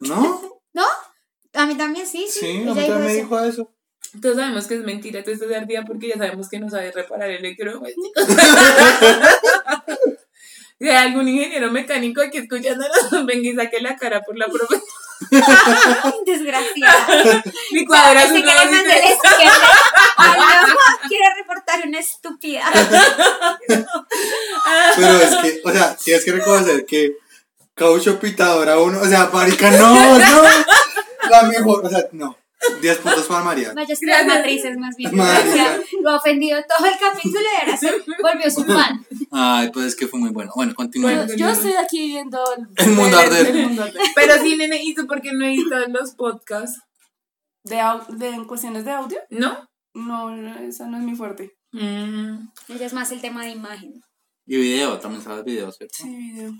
¿No? 0.00 0.42
¿No? 0.74 0.84
A 1.54 1.64
mí 1.66 1.74
también 1.76 2.06
sí, 2.06 2.26
sí. 2.28 2.40
Sí, 2.40 2.46
a 2.46 2.50
mí 2.52 2.58
dijo 2.64 2.74
también 2.74 3.00
me 3.00 3.06
eso. 3.12 3.22
dijo 3.22 3.40
eso. 3.40 3.70
Todos 4.20 4.36
sabemos 4.36 4.66
que 4.66 4.74
es 4.74 4.80
mentira, 4.84 5.24
tú 5.24 5.30
estás 5.30 5.50
ardida 5.52 5.84
porque 5.86 6.08
ya 6.08 6.18
sabemos 6.18 6.50
que 6.50 6.58
no 6.60 6.68
sabes 6.68 6.94
reparar 6.94 7.30
electrodomésticos. 7.30 8.26
Si 10.80 10.88
hay 10.88 11.08
algún 11.08 11.28
ingeniero 11.28 11.70
mecánico 11.70 12.20
aquí 12.22 12.38
escuchándonos, 12.38 13.26
venga 13.26 13.48
y 13.48 13.54
saque 13.54 13.80
la 13.80 13.96
cara 13.96 14.22
por 14.22 14.36
la 14.36 14.46
profesión. 14.46 14.82
Desgraciada. 16.26 17.06
Tres. 17.06 19.04
el 19.04 19.16
sticker. 19.16 19.52
Ay, 20.16 20.40
no, 20.68 20.74
quiero 21.08 21.24
reportar 21.36 21.86
una 21.86 21.98
estúpida. 21.98 22.64
Pero 24.96 25.16
es 25.16 25.36
que, 25.36 25.60
o 25.64 25.70
sea, 25.72 25.96
tienes 25.96 26.24
que 26.24 26.32
reconocer 26.32 26.84
que 26.86 27.16
caucho 27.74 28.18
pitadora 28.18 28.78
uno, 28.78 29.00
o 29.00 29.06
sea, 29.06 29.30
marica, 29.32 29.70
no, 29.70 30.18
no. 30.18 30.42
La 31.30 31.42
mejor, 31.44 31.86
o 31.86 31.88
sea, 31.88 32.06
no. 32.12 32.36
10 32.80 32.98
puntos 32.98 33.26
para 33.26 33.44
María. 33.44 33.72
Vaya 33.74 33.92
estudiar 33.92 34.26
matrices 34.26 34.76
más 34.76 34.96
bien. 34.96 35.10
Sea, 35.12 35.78
lo 36.02 36.10
ha 36.10 36.16
ofendido 36.16 36.58
todo 36.76 36.86
el 36.86 36.98
capítulo 36.98 37.40
y 37.42 37.60
ahora 37.60 37.76
se 37.76 37.90
volvió 38.22 38.50
su 38.50 38.64
fan. 38.64 39.04
Ay, 39.30 39.70
pues 39.72 39.86
es 39.86 39.96
que 39.96 40.06
fue 40.06 40.20
muy 40.20 40.30
bueno. 40.30 40.52
Bueno, 40.54 40.74
continuemos. 40.74 41.34
Yo 41.36 41.48
estoy 41.48 41.72
aquí 41.74 42.06
viendo 42.08 42.42
El 42.76 42.90
mundo 42.90 43.18
arder. 43.18 43.46
el 43.48 43.62
mundo 43.66 43.82
arder. 43.82 44.02
Pero 44.14 44.42
sí, 44.42 44.56
nene, 44.56 44.82
¿y 44.82 44.94
tú 44.94 45.06
por 45.06 45.20
qué 45.20 45.32
no 45.32 45.44
editas 45.46 45.88
los 45.88 46.14
podcasts? 46.14 46.80
De, 47.64 47.80
de 48.16 48.28
en 48.28 48.44
cuestiones 48.44 48.84
de 48.84 48.90
audio, 48.90 49.18
¿No? 49.30 49.68
no, 49.94 50.36
no, 50.36 50.58
esa 50.58 50.86
no 50.86 50.98
es 50.98 51.02
mi 51.02 51.14
fuerte. 51.16 51.56
Mm. 51.72 52.48
Ella 52.68 52.86
es 52.86 52.92
más 52.92 53.10
el 53.12 53.20
tema 53.22 53.44
de 53.44 53.50
imagen. 53.50 54.02
Y 54.46 54.56
video, 54.58 54.98
también 54.98 55.22
sabes 55.22 55.44
video, 55.44 55.72
¿cierto? 55.72 55.94
Sí, 55.96 56.14
video. 56.14 56.52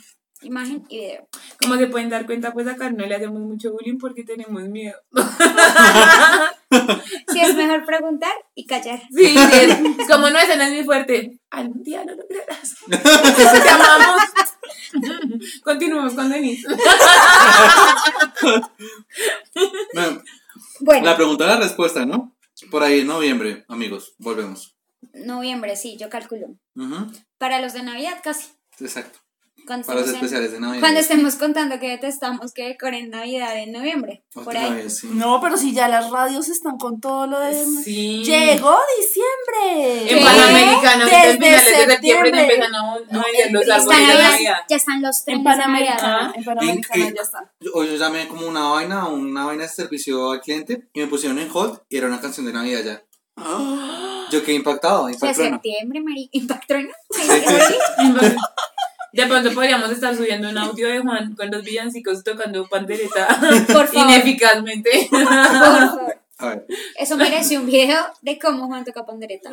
Imagen 0.45 0.85
y 0.89 0.99
video. 0.99 1.29
Como 1.61 1.77
se 1.77 1.87
pueden 1.89 2.11
dar 2.11 2.27
cuenta, 2.27 2.53
pues 2.53 2.67
acá 2.69 2.91
no 2.91 3.05
le 3.07 3.15
hacemos 3.15 3.41
mucho 3.41 3.73
bullying 3.73 3.99
porque 3.99 4.25
tenemos 4.25 4.63
miedo. 4.65 4.97
Sí, 7.29 7.41
es 7.41 7.55
mejor 7.55 7.85
preguntar 7.85 8.33
y 8.57 8.67
callar. 8.67 9.01
Sí, 9.15 9.27
sí, 9.27 9.37
es, 9.53 10.09
como 10.11 10.29
no, 10.29 10.39
ese 10.39 10.57
no 10.57 10.65
es 10.65 10.73
mi 10.73 10.83
fuerte. 10.85 11.39
Algún 11.51 11.83
día 11.85 12.05
lo 12.05 12.15
lograrás. 12.17 12.75
Te 13.63 13.69
amamos. 13.69 14.21
Continuemos 15.63 16.15
con 16.15 16.31
Denise. 16.31 16.67
Bueno, 19.95 20.23
Bueno, 20.81 21.07
la 21.07 21.17
pregunta 21.17 21.47
la 21.47 21.57
respuesta, 21.59 22.05
¿no? 22.05 22.37
Por 22.71 22.83
ahí 22.83 23.01
en 23.01 23.07
noviembre, 23.07 23.65
amigos, 23.69 24.15
volvemos. 24.19 24.77
noviembre, 25.13 25.77
sí, 25.77 25.97
yo 25.99 26.09
calculo. 26.11 26.49
Ujú, 26.75 27.13
Para 27.39 27.61
los 27.61 27.73
de 27.73 27.83
Navidad 27.85 28.19
casi. 28.23 28.49
Exacto. 28.81 29.21
Cuando 29.67 29.87
Para 29.87 30.01
los 30.01 30.09
estemos, 30.09 30.21
en- 30.31 30.37
especiales 30.37 30.53
de 30.53 30.61
Navidad. 30.61 30.81
cuando 30.81 31.01
estemos 31.01 31.35
contando 31.37 31.79
que 31.81 31.89
detestamos 31.89 32.53
que 32.53 32.65
decoren 32.69 33.11
Navidad 33.11 33.59
en 33.59 33.73
noviembre. 33.73 34.25
Por 34.33 34.55
ahí. 34.57 34.75
vez, 34.75 34.99
sí. 34.99 35.09
No, 35.12 35.41
pero 35.41 35.57
si 35.57 35.73
ya 35.73 35.89
las 35.89 36.11
radios 36.11 36.49
están 36.49 36.77
con 36.77 37.01
todo 37.01 37.27
lo 37.27 37.41
de... 37.41 37.55
Sí. 37.83 38.23
Llegó 38.25 38.77
diciembre. 38.99 40.12
En 40.12 40.19
en 40.19 40.25
Desde 40.27 41.33
finales 41.33 41.65
de 41.65 41.71
septiembre 41.71 41.91
septiembre. 41.93 42.41
empiezan 42.43 42.75
a, 42.75 42.95
vender 42.95 43.53
los 43.53 43.62
Están 43.62 43.81
árboles 43.81 44.09
de 44.09 44.23
Navidad. 44.25 44.57
ya 44.69 44.77
están 44.77 45.03
los 45.03 45.19
En 45.29 45.43
trenes 45.43 45.59
de 45.59 45.67
Navidad. 45.73 45.97
Panamericana, 45.97 46.33
en 46.35 46.39
En- 46.39 46.45
Panamericana 46.45 47.07
en- 47.09 47.15
ya 47.15 47.23
está. 47.23 47.53
Yo, 47.61 47.85
yo 47.85 47.97
llamé 47.97 48.29
como 48.29 48.47
una 48.47 48.69
vaina, 48.69 49.07
una 49.09 49.45
vaina 49.47 49.62
de 49.65 49.69
servicio 49.69 50.31
al 50.33 50.41
cliente 50.41 50.89
y 50.93 51.01
me 51.01 51.07
pusieron 51.07 51.39
en 51.39 51.49
hold 51.53 51.81
y 51.89 51.97
era 51.97 52.07
una 52.07 52.21
canción 52.21 52.45
de 52.47 52.53
Navidad 52.53 52.81
ya. 52.85 53.03
Yo 54.31 54.43
quedé 54.45 54.55
impactado, 54.55 55.05
sea, 55.07 55.12
impactado. 55.15 55.49
septiembre, 55.51 56.01
Mari. 56.01 56.29
¿Impactrona? 56.33 56.89
sí. 57.11 57.23
De 59.15 59.27
pronto 59.27 59.53
podríamos 59.53 59.91
estar 59.91 60.15
subiendo 60.17 60.49
un 60.49 60.59
audio 60.59 60.89
de 60.89 61.01
Juan 61.01 61.35
con 61.37 61.51
los 61.51 61.62
villancicos 61.62 62.25
tocando 62.25 62.67
pandereta 62.69 63.29
Por 63.73 63.87
favor. 63.93 64.11
ineficazmente. 64.11 65.09
Por 65.11 65.25
favor. 65.25 66.17
A 66.39 66.49
ver. 66.49 66.67
Eso 66.99 67.17
merece 67.17 67.57
un 67.59 67.67
video 67.67 67.97
de 68.23 68.39
cómo 68.41 68.67
Juan 68.67 68.85
toca 68.85 69.07
pandereta. 69.07 69.51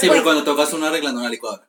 Sí, 0.00 0.08
pero 0.08 0.22
cuando 0.22 0.42
tocas 0.42 0.72
uno 0.72 0.86
arreglando 0.86 1.20
una 1.20 1.28
licuadora. 1.28 1.68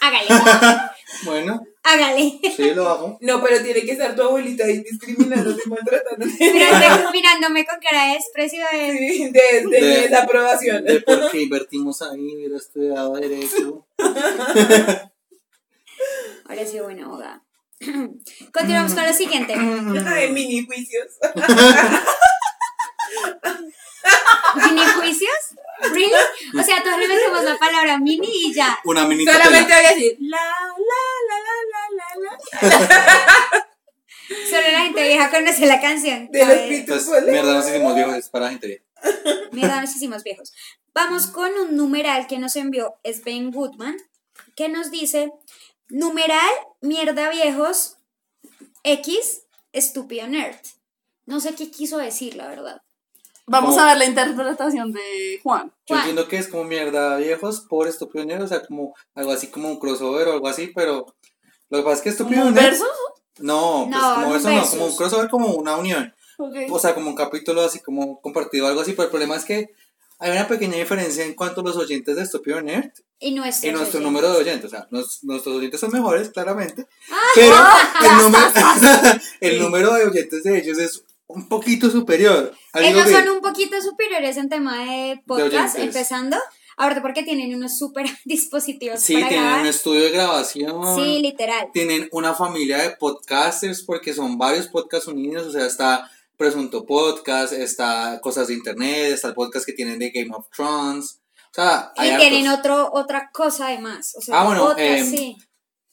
Hágale, 0.00 0.26
Bueno, 1.24 1.62
hágale. 1.82 2.38
sí, 2.54 2.74
lo 2.74 2.88
hago. 2.88 3.18
No, 3.20 3.42
pero 3.42 3.62
tiene 3.62 3.82
que 3.82 3.92
estar 3.92 4.14
tu 4.16 4.22
abuelita 4.22 4.64
ahí 4.64 4.80
discriminándote 4.82 5.62
y 5.64 5.68
maltratándote. 5.70 6.52
Mirándome 7.12 7.64
con 7.64 7.78
cara 7.80 8.08
de 8.08 8.14
desprecio 8.14 8.60
de... 8.72 8.98
Sí, 8.98 9.30
de, 9.30 9.40
de, 9.70 9.80
De- 9.80 10.00
desaprobación. 10.02 10.84
De 10.84 11.00
por 11.00 11.30
qué 11.30 11.42
invertimos 11.42 12.02
ahí, 12.02 12.34
hubiera 12.34 12.56
estudiado 12.56 13.14
Derecho. 13.14 13.85
Ahora 16.48 16.64
sí, 16.66 16.78
buena 16.80 17.06
abogada. 17.06 17.42
Continuamos 18.52 18.94
con 18.94 19.04
lo 19.04 19.12
siguiente. 19.12 19.54
De 19.54 20.28
mini 20.28 20.64
juicios. 20.64 21.08
¿Mini 24.54 24.82
juicios? 24.98 25.34
¿Really? 25.92 26.12
O 26.58 26.62
sea, 26.62 26.82
todos 26.82 26.98
le 26.98 27.08
metemos 27.08 27.44
la 27.44 27.58
palabra 27.58 27.98
mini 27.98 28.28
y 28.30 28.54
ya. 28.54 28.78
Una 28.84 29.04
mini 29.06 29.24
Solamente 29.26 29.74
voy 29.74 29.84
a 29.84 29.88
decir 29.90 30.16
la, 30.20 30.38
la, 30.38 31.02
la, 31.28 31.36
la, 31.46 31.56
la, 31.72 31.82
la, 31.96 32.06
la. 32.22 33.66
Solo 34.50 34.72
la 34.72 34.80
gente 34.80 35.02
vieja 35.02 35.30
conoce 35.30 35.66
la 35.66 35.80
canción. 35.80 36.28
De 36.30 36.38
los 36.40 36.48
¿sabes? 36.48 36.68
Beatles. 36.68 36.80
Entonces, 36.80 37.24
mierda, 37.30 37.54
nos 37.54 37.68
hicimos 37.68 37.94
viejos, 37.94 38.14
es 38.14 38.28
para 38.28 38.46
la 38.46 38.50
gente 38.52 38.66
vieja. 38.66 38.85
Mierda, 39.52 39.80
nos 39.80 39.94
hicimos 39.94 40.22
viejos. 40.22 40.52
Vamos 40.94 41.26
con 41.28 41.50
un 41.54 41.76
numeral 41.76 42.26
que 42.26 42.38
nos 42.38 42.56
envió 42.56 42.94
Sven 43.04 43.50
Goodman, 43.50 43.96
que 44.54 44.68
nos 44.68 44.90
dice, 44.90 45.32
numeral, 45.88 46.48
mierda 46.80 47.28
viejos, 47.30 47.96
X, 48.82 49.42
estúpido 49.72 50.26
nerd. 50.26 50.56
No 51.26 51.40
sé 51.40 51.54
qué 51.54 51.70
quiso 51.70 51.98
decir, 51.98 52.36
la 52.36 52.46
verdad. 52.48 52.82
Vamos 53.46 53.70
Como- 53.74 53.82
a 53.82 53.86
ver 53.86 53.98
la 53.98 54.04
interpretación 54.06 54.92
de 54.92 55.40
Juan. 55.42 55.68
Yo 55.68 55.94
Juan. 55.94 56.00
entiendo 56.00 56.28
que 56.28 56.38
es 56.38 56.48
como 56.48 56.64
mierda 56.64 57.16
viejos 57.16 57.60
por 57.68 57.86
estúpido 57.86 58.24
nerd, 58.24 58.42
o 58.42 58.48
sea, 58.48 58.64
como 58.66 58.94
algo 59.14 59.32
así 59.32 59.48
como 59.48 59.68
un 59.68 59.78
crossover 59.78 60.28
o 60.28 60.32
algo 60.32 60.48
así, 60.48 60.72
pero 60.74 61.06
lo 61.68 61.78
que 61.78 61.84
pasa 61.84 61.96
es 61.96 62.02
que 62.02 62.08
estúpido 62.08 62.40
¿Como 62.40 62.48
un 62.48 62.54
nerd. 62.54 62.64
verso? 62.70 62.86
No, 63.38 63.86
pues 63.88 64.00
No, 64.02 64.14
como 64.14 64.28
no 64.28 64.36
eso 64.36 64.50
no, 64.50 64.66
como 64.70 64.86
un 64.86 64.96
crossover, 64.96 65.28
como 65.30 65.54
una 65.54 65.76
unión. 65.76 66.12
Ok. 66.38 66.54
O 66.70 66.78
sea, 66.78 66.94
como 66.94 67.08
un 67.10 67.16
capítulo 67.16 67.62
así 67.62 67.80
como 67.80 68.20
compartido, 68.20 68.66
algo 68.66 68.80
así, 68.80 68.92
pero 68.92 69.04
el 69.04 69.10
problema 69.10 69.36
es 69.36 69.44
que 69.44 69.70
hay 70.18 70.30
una 70.32 70.48
pequeña 70.48 70.76
diferencia 70.76 71.24
en 71.24 71.34
cuanto 71.34 71.60
a 71.60 71.64
los 71.64 71.76
oyentes 71.76 72.16
de 72.16 72.22
Estúpido 72.22 72.60
Nerd 72.62 72.90
Y 73.20 73.32
nuestro. 73.32 73.68
y 73.68 73.72
nuestro 73.72 74.00
número 74.00 74.32
de 74.32 74.38
oyentes. 74.38 74.66
O 74.66 74.68
sea, 74.70 74.88
nos- 74.90 75.22
nuestros 75.24 75.56
oyentes 75.56 75.78
son 75.80 75.92
mejores, 75.92 76.30
claramente, 76.30 76.86
Ah. 77.10 77.16
pero 77.34 77.54
el 78.02 78.22
número, 78.22 78.44
el 79.40 79.60
número 79.60 79.94
de 79.94 80.04
oyentes 80.04 80.42
de 80.44 80.58
ellos 80.58 80.78
es 80.78 81.04
un 81.26 81.48
poquito 81.48 81.90
superior. 81.90 82.52
Ellos 82.74 83.10
son 83.10 83.28
un 83.28 83.40
poquito 83.40 83.80
superiores 83.82 84.36
en 84.36 84.48
tema 84.48 84.84
de 84.84 85.22
podcast, 85.26 85.76
oyentes. 85.76 85.96
empezando. 85.96 86.36
Ahorita 86.78 87.00
porque 87.00 87.22
tienen 87.22 87.54
unos 87.54 87.78
súper 87.78 88.06
dispositivos 88.26 89.00
Sí, 89.00 89.14
para 89.14 89.28
tienen 89.28 89.44
grabar. 89.46 89.62
un 89.62 89.66
estudio 89.68 90.02
de 90.04 90.10
grabación. 90.10 90.96
Sí, 90.96 91.18
literal. 91.20 91.68
tienen 91.72 92.08
una 92.12 92.34
familia 92.34 92.78
de 92.78 92.90
podcasters 92.90 93.82
porque 93.82 94.12
son 94.14 94.36
varios 94.38 94.68
podcasts 94.68 95.08
unidos, 95.08 95.46
o 95.46 95.52
sea, 95.52 95.66
está 95.66 96.10
Presunto 96.36 96.84
Podcast, 96.86 97.52
está 97.52 98.20
Cosas 98.22 98.48
de 98.48 98.54
Internet, 98.54 99.12
está 99.12 99.28
el 99.28 99.34
podcast 99.34 99.64
que 99.66 99.72
tienen 99.72 99.98
de 99.98 100.10
Game 100.10 100.30
of 100.34 100.46
Thrones, 100.54 101.20
o 101.50 101.54
sea, 101.54 101.92
Y 101.96 102.00
hay 102.02 102.18
tienen 102.18 102.46
hartos. 102.48 102.60
otro, 102.70 102.90
otra 102.92 103.30
cosa 103.32 103.68
además. 103.68 104.14
O 104.16 104.20
sea, 104.20 104.40
Ah, 104.40 104.44
bueno, 104.44 104.64
otra, 104.64 104.84
em, 104.98 105.06
sí. 105.10 105.36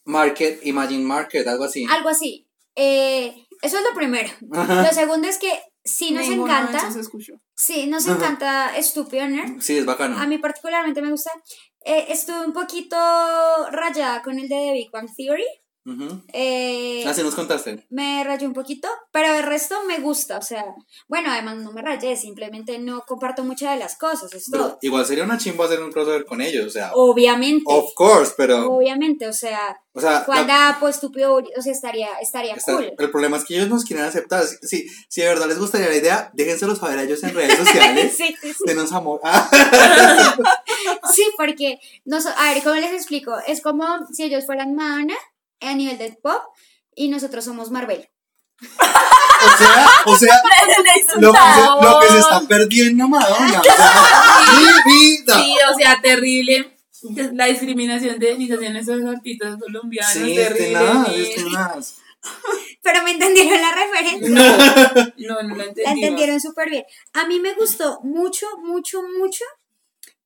Market, 0.06 0.60
Imagine 0.66 1.04
Market, 1.04 1.48
algo 1.48 1.64
así. 1.64 1.86
Algo 1.90 2.10
así. 2.10 2.48
Eh, 2.76 3.34
eso 3.62 3.78
es 3.78 3.84
lo 3.84 3.94
primero. 3.96 4.30
Lo 4.50 4.92
segundo 4.94 5.28
es 5.28 5.38
que 5.38 5.52
sí 5.86 6.12
nos 6.12 6.28
encanta. 6.28 6.90
Sí, 7.56 7.88
nos 7.88 8.06
encanta 8.08 8.76
Estúpido 8.76 9.26
Nerd. 9.28 9.62
Sí, 9.62 9.78
es 9.78 9.86
bacano. 9.86 10.20
A 10.20 10.28
mí 10.28 10.38
particularmente 10.40 11.02
me 11.02 11.12
gusta. 11.12 11.32
Eh, 11.86 12.08
estuve 12.10 12.46
un 12.46 12.52
poquito 12.54 12.98
rayada 13.72 14.22
con 14.22 14.40
el 14.40 14.50
de 14.50 14.56
The 14.56 14.74
Big 14.74 14.92
Bang 14.92 15.08
Theory. 15.16 15.46
Eh, 16.32 17.04
Así 17.06 17.22
nos 17.24 17.36
contaste. 17.36 17.86
me 17.90 18.24
rayé 18.24 18.48
un 18.48 18.54
poquito, 18.54 18.88
pero 19.12 19.34
el 19.36 19.44
resto 19.44 19.76
me 19.86 20.00
gusta, 20.00 20.38
o 20.38 20.42
sea, 20.42 20.64
bueno, 21.08 21.30
además 21.32 21.58
no 21.58 21.72
me 21.74 21.82
rayé, 21.82 22.16
simplemente 22.16 22.80
no 22.80 23.02
comparto 23.02 23.44
muchas 23.44 23.74
de 23.74 23.80
las 23.80 23.98
cosas, 23.98 24.34
es 24.34 24.46
Pero 24.50 24.64
todo. 24.66 24.78
igual 24.82 25.06
sería 25.06 25.26
una 25.26 25.38
chimba 25.38 25.66
hacer 25.66 25.84
un 25.84 25.92
crossover 25.92 26.26
con 26.26 26.42
ellos, 26.42 26.68
o 26.68 26.70
sea, 26.70 26.92
Obviamente, 26.94 27.64
of 27.68 27.94
course, 27.96 28.34
pero, 28.38 28.66
obviamente, 28.72 29.28
o 29.28 29.34
sea, 29.34 29.78
o 29.92 30.00
sea, 30.02 30.26
la- 30.28 30.44
Dapo, 30.46 30.88
estúpido, 30.88 31.36
o 31.36 31.62
sea, 31.62 31.72
estaría, 31.74 32.08
estaría 32.22 32.54
está- 32.56 32.74
cool. 32.74 32.94
el 32.98 33.12
problema 33.12 33.38
es 33.38 33.44
que 33.46 33.56
ellos 33.56 33.70
nos 33.70 33.84
quieren 33.84 34.06
aceptar. 34.06 34.44
Si, 34.46 34.88
si, 35.10 35.22
de 35.22 35.28
verdad 35.28 35.48
les 35.48 35.60
gustaría 35.60 35.88
la 35.90 35.96
idea, 35.96 36.32
déjenselo 36.34 36.76
saber 36.76 36.98
a 37.00 37.04
ellos 37.04 37.22
en 37.24 37.36
redes 37.36 37.58
sociales. 37.60 38.14
sí, 38.18 38.36
sí, 38.42 38.54
sí. 38.54 38.64
Denos 38.66 38.92
amor. 38.94 39.20
Sí, 41.14 41.24
porque, 41.38 41.80
no, 42.06 42.18
a 42.18 42.54
ver, 42.54 42.64
¿cómo 42.64 42.76
les 42.76 42.92
explico? 42.92 43.34
Es 43.48 43.62
como 43.62 43.86
si 44.12 44.24
ellos 44.24 44.46
fueran 44.46 44.74
Madonna 44.76 45.16
a 45.68 45.76
nivel 45.76 45.98
de 45.98 46.12
pop 46.22 46.42
y 46.96 47.10
nosotros 47.10 47.46
somos 47.46 47.72
Marvel. 47.72 48.10
O 48.62 49.58
sea, 49.58 49.90
o 50.06 50.16
sea, 50.16 50.42
lo 50.78 50.84
que, 50.84 51.04
se, 51.04 51.22
lo 51.22 52.00
que 52.00 52.08
se 52.08 52.20
está 52.20 52.42
perdiendo 52.48 53.08
Madonna. 53.08 53.62
O 54.44 54.56
sea, 54.56 54.84
mi 54.86 54.92
vida. 54.94 55.36
Sí, 55.36 55.56
o 55.74 55.78
sea, 55.78 56.02
terrible. 56.02 56.78
La 57.34 57.46
discriminación 57.48 58.18
de 58.20 58.28
definiciones 58.28 58.86
de 58.86 58.96
los 58.96 59.16
artistas 59.16 59.58
colombianos. 59.60 60.14
Sí, 60.14 60.36
terrible. 60.36 60.78
Pero 62.82 63.04
me 63.04 63.12
entendieron 63.12 63.62
la 63.62 63.72
referencia. 63.74 64.30
No, 64.30 65.42
no 65.42 65.42
lo 65.44 65.56
La 65.56 65.64
entendí. 65.66 65.92
entendieron 66.04 66.40
súper 66.40 66.70
bien. 66.70 66.86
A 67.14 67.26
mí 67.28 67.40
me 67.42 67.54
gustó 67.56 68.00
mucho, 68.04 68.46
mucho, 68.60 69.02
mucho 69.20 69.44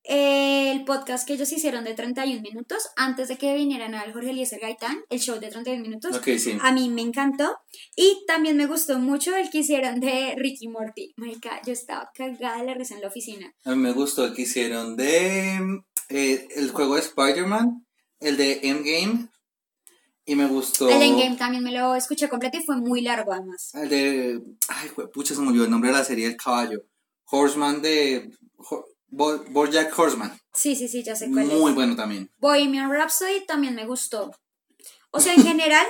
el 0.09 0.85
podcast 0.85 1.27
que 1.27 1.33
ellos 1.33 1.51
hicieron 1.51 1.83
de 1.83 1.93
31 1.93 2.41
minutos 2.41 2.87
antes 2.95 3.27
de 3.27 3.37
que 3.37 3.53
vinieran 3.55 3.93
al 3.93 4.13
Jorge 4.13 4.29
Eliezer 4.29 4.59
Gaitán, 4.61 4.97
el 5.09 5.19
show 5.19 5.37
de 5.39 5.49
31 5.49 5.81
minutos. 5.81 6.15
Ok, 6.15 6.27
sí. 6.37 6.57
A 6.61 6.71
mí 6.71 6.87
me 6.89 7.01
encantó. 7.01 7.57
Y 7.95 8.23
también 8.25 8.55
me 8.55 8.67
gustó 8.67 8.99
mucho 8.99 9.35
el 9.35 9.49
que 9.49 9.59
hicieron 9.59 9.99
de 9.99 10.33
Ricky 10.37 10.69
Morty. 10.69 11.13
Marica, 11.17 11.61
yo 11.65 11.73
estaba 11.73 12.09
cagada 12.15 12.59
de 12.61 12.65
la 12.67 12.73
risa 12.73 12.95
en 12.95 13.01
la 13.01 13.07
oficina. 13.09 13.53
A 13.65 13.71
mí 13.71 13.75
me 13.77 13.91
gustó 13.91 14.25
el 14.25 14.33
que 14.33 14.43
hicieron 14.43 14.95
de 14.95 15.81
eh, 16.09 16.47
el 16.55 16.71
juego 16.71 16.95
de 16.95 17.01
Spider-Man, 17.01 17.85
el 18.21 18.37
de 18.37 18.61
Endgame. 18.63 19.27
Y 20.25 20.35
me 20.35 20.45
gustó. 20.47 20.89
El 20.89 21.01
Endgame 21.01 21.35
también 21.37 21.63
me 21.63 21.71
lo 21.71 21.95
escuché 21.95 22.29
completo 22.29 22.57
y 22.57 22.63
fue 22.65 22.77
muy 22.77 23.01
largo 23.01 23.33
además. 23.33 23.71
El 23.73 23.89
de. 23.89 24.41
Ay, 24.69 24.89
pucha, 25.13 25.35
se 25.35 25.41
me 25.41 25.49
olvidó 25.49 25.65
el 25.65 25.71
nombre 25.71 25.89
de 25.89 25.97
la 25.97 26.03
serie 26.03 26.27
del 26.27 26.37
caballo. 26.37 26.83
Horseman 27.29 27.81
de. 27.81 28.29
Ho- 28.57 28.85
Bo- 29.17 29.43
Bojack 29.49 29.97
Horseman. 29.97 30.39
Sí, 30.53 30.75
sí, 30.75 30.87
sí, 30.87 31.03
ya 31.03 31.15
sé 31.15 31.29
cuál 31.31 31.45
Muy 31.45 31.71
es. 31.71 31.75
bueno 31.75 31.95
también. 31.95 32.31
Bohemian 32.37 32.91
Rhapsody 32.91 33.45
también 33.47 33.73
me 33.75 33.85
gustó. 33.85 34.31
O 35.11 35.19
sea, 35.19 35.33
en 35.33 35.43
general, 35.51 35.85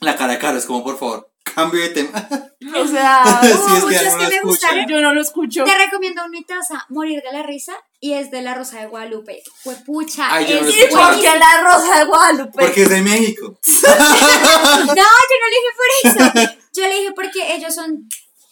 La 0.00 0.16
cara 0.16 0.34
de 0.34 0.38
Carlos, 0.38 0.64
como 0.64 0.84
por 0.84 0.96
favor, 0.98 1.30
cambio 1.42 1.80
de 1.82 1.88
tema. 1.90 2.28
O 2.76 2.86
sea, 2.86 3.22
Sí, 3.40 3.48
es 3.48 3.56
que 3.56 3.86
muchos 3.86 4.12
no 4.14 4.18
que 4.28 4.34
me 4.36 4.40
gustaron. 4.42 4.86
yo 4.88 5.00
no 5.00 5.14
lo 5.14 5.20
escucho. 5.22 5.64
Te 5.64 5.78
recomiendo 5.78 6.22
uno 6.26 6.36
y 6.38 6.44
te 6.44 6.54
vas 6.54 6.70
a 6.72 6.84
morir 6.90 7.22
de 7.22 7.32
la 7.32 7.42
risa 7.44 7.72
y 8.00 8.12
es 8.12 8.30
de 8.30 8.42
La 8.42 8.52
Rosa 8.54 8.80
de 8.80 8.86
Guadalupe. 8.88 9.42
Fue 9.62 9.74
pucha. 9.86 10.26
Ay, 10.34 10.44
es 10.44 10.60
no 10.60 10.66
lo 10.66 10.68
¿Y 10.68 10.78
escuché. 10.80 10.96
por 11.02 11.20
qué 11.20 11.38
la 11.38 11.62
rosa 11.62 11.98
de 12.00 12.04
Guadalupe? 12.04 12.58
Porque 12.64 12.82
es 12.82 12.90
de 12.90 13.00
México. 13.02 13.58
No, 13.88 14.94
yo 14.94 14.94
no 14.94 15.46
le 15.48 15.56
dije 15.56 15.72
por 15.76 16.10
eso. 16.10 16.58
Yo 16.74 16.82
le 16.88 16.94
dije 17.00 17.12
porque 17.14 17.54
ellos 17.54 17.74
son 17.74 18.06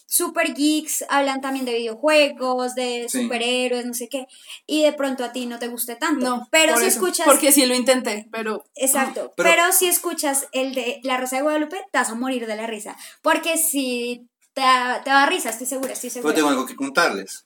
super 0.08 0.54
geeks, 0.54 1.04
hablan 1.08 1.40
también 1.40 1.64
de 1.66 1.74
videojuegos, 1.74 2.74
de 2.74 3.06
Sí. 3.10 3.22
superhéroes, 3.22 3.84
no 3.86 3.92
sé 3.94 4.08
qué. 4.08 4.26
Y 4.66 4.82
de 4.82 4.92
pronto 4.92 5.24
a 5.24 5.32
ti 5.32 5.46
no 5.46 5.58
te 5.58 5.68
guste 5.68 5.96
tanto. 5.96 6.24
No, 6.24 6.48
pero 6.50 6.74
por 6.74 6.82
si 6.82 6.88
eso, 6.88 6.98
escuchas. 7.00 7.26
Porque 7.26 7.50
sí 7.52 7.66
lo 7.66 7.74
intenté, 7.74 8.28
pero 8.30 8.64
Exacto. 8.76 9.32
Pero- 9.36 9.48
Pero, 9.50 9.72
si 9.72 9.86
escuchas 9.88 10.46
el 10.52 10.74
de 10.74 11.00
La 11.02 11.16
Rosa 11.16 11.36
de 11.36 11.42
Guadalupe, 11.42 11.76
te 11.90 11.98
vas 11.98 12.08
a 12.10 12.14
morir 12.14 12.46
de 12.46 12.56
la 12.56 12.66
risa. 12.66 12.96
Porque 13.22 13.58
si 13.58 14.28
te, 14.54 14.60
da- 14.62 15.02
te 15.04 15.10
va 15.10 15.16
a 15.16 15.20
dar 15.20 15.28
risa, 15.30 15.50
estoy 15.50 15.66
segura, 15.66 15.92
estoy 15.92 16.08
Pero 16.10 16.20
segura. 16.20 16.34
tengo 16.34 16.48
algo 16.50 16.66
que 16.66 16.76
contarles. 16.76 17.44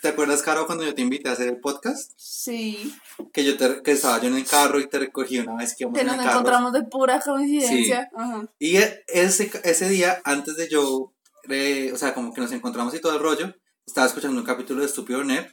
¿Te 0.00 0.08
acuerdas, 0.08 0.42
Caro, 0.42 0.66
cuando 0.66 0.84
yo 0.84 0.94
te 0.94 1.00
invité 1.02 1.28
a 1.28 1.32
hacer 1.32 1.48
el 1.48 1.60
podcast? 1.60 2.12
sí. 2.16 2.92
Que 3.32 3.44
yo 3.44 3.56
te, 3.56 3.82
que 3.82 3.92
estaba 3.92 4.20
yo 4.20 4.28
en 4.28 4.36
el 4.36 4.44
carro 4.46 4.80
y 4.80 4.88
te 4.88 4.98
recogí 4.98 5.38
una 5.38 5.54
vez 5.56 5.74
que 5.76 5.84
íbamos 5.84 5.96
Que 5.96 6.00
en 6.02 6.06
nos 6.08 6.16
el 6.16 6.22
carro. 6.22 6.32
encontramos 6.40 6.72
de 6.72 6.82
pura 6.82 7.20
coincidencia. 7.20 8.10
Ajá. 8.16 8.46
Y 8.58 8.76
ese, 9.06 9.50
ese 9.64 9.88
día, 9.88 10.20
antes 10.24 10.56
de 10.56 10.68
yo, 10.68 11.12
eh, 11.48 11.90
o 11.92 11.96
sea, 11.96 12.14
como 12.14 12.32
que 12.32 12.40
nos 12.40 12.52
encontramos 12.52 12.94
y 12.94 13.00
todo 13.00 13.14
el 13.14 13.20
rollo, 13.22 13.54
estaba 13.86 14.06
escuchando 14.06 14.38
un 14.38 14.46
capítulo 14.46 14.80
de 14.80 14.86
Estúpido 14.86 15.24
Nerd 15.24 15.46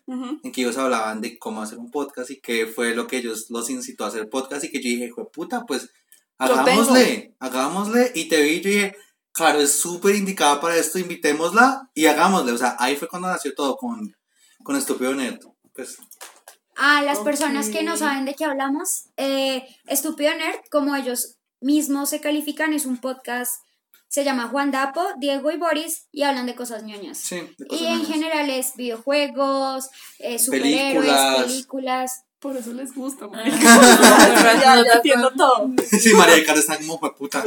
en 0.44 0.52
que 0.52 0.62
ellos 0.62 0.78
hablaban 0.78 1.20
de 1.20 1.40
cómo 1.40 1.62
hacer 1.62 1.80
un 1.80 1.90
podcast 1.90 2.30
y 2.30 2.40
qué 2.40 2.68
fue 2.68 2.94
lo 2.94 3.08
que 3.08 3.18
ellos 3.18 3.48
los 3.50 3.70
incitó 3.70 4.06
a 4.06 4.10
hacer 4.10 4.30
podcast 4.30 4.64
y 4.64 4.70
que 4.72 4.78
yo 4.82 4.90
dije, 4.90 5.10
"Jue 5.10 5.30
puta, 5.32 5.66
pues 5.66 5.90
Lo 6.40 6.48
tengo". 6.48 6.60
hagámosle, 6.62 7.36
hagámosle. 7.40 8.12
Y 8.16 8.30
te 8.30 8.42
vi 8.42 8.50
y 8.50 8.62
yo 8.62 8.70
dije, 8.70 8.96
claro, 9.32 9.60
es 9.60 9.72
súper 9.72 10.16
indicada 10.16 10.62
para 10.62 10.76
esto, 10.78 11.00
invitémosla 11.00 11.90
y 11.94 12.06
hagámosle. 12.06 12.52
O 12.52 12.58
sea, 12.58 12.76
ahí 12.80 12.96
fue 12.96 13.08
cuando 13.08 13.28
nació 13.30 13.54
todo 13.56 13.76
con, 13.78 14.16
con 14.64 14.76
Estúpido 14.76 15.14
Nerd. 15.16 15.40
Pues, 15.74 15.98
A 16.76 17.02
las 17.02 17.20
personas 17.20 17.70
que 17.70 17.84
no 17.84 17.98
saben 17.98 18.26
de 18.26 18.36
qué 18.36 18.46
hablamos, 18.46 19.06
eh, 19.18 19.66
Estúpido 19.88 20.32
Nerd, 20.36 20.60
como 20.72 20.96
ellos 20.96 21.38
mismos 21.62 22.10
se 22.12 22.22
califican, 22.22 22.74
es 22.74 22.86
un 22.86 22.98
podcast, 22.98 23.64
se 24.10 24.24
llama 24.26 24.48
Juan 24.50 24.72
Dapo, 24.72 25.02
Diego 25.20 25.52
y 25.52 25.58
Boris, 25.58 26.08
y 26.12 26.24
hablan 26.24 26.46
de 26.48 26.56
cosas 26.56 26.84
ñoñas. 26.84 27.18
Sí, 27.18 27.38
de 27.58 27.68
Y 27.76 27.86
en 27.86 28.06
general 28.06 28.50
es 28.50 28.76
videojuegos, 28.76 29.90
eh, 30.18 30.40
superhéroes, 30.40 31.06
Películas. 31.06 31.44
películas. 31.46 32.24
Por 32.40 32.56
eso 32.56 32.72
les 32.72 32.94
gusta. 32.96 33.28
Razón, 33.34 33.52
ya, 34.62 34.76
no 34.78 34.86
ya 34.86 34.94
entiendo 34.94 35.30
todo. 35.36 35.70
Sí, 36.00 36.14
María 36.14 36.36
de 36.36 36.46
Cara 36.46 36.60
está 36.60 36.78
como 36.78 36.98
fue 36.98 37.14
puta. 37.16 37.44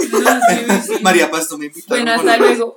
María 1.02 1.30
Pasto 1.30 1.56
me 1.56 1.66
invitó. 1.66 1.86
Bueno, 1.88 2.12
hasta 2.12 2.36
luego. 2.36 2.76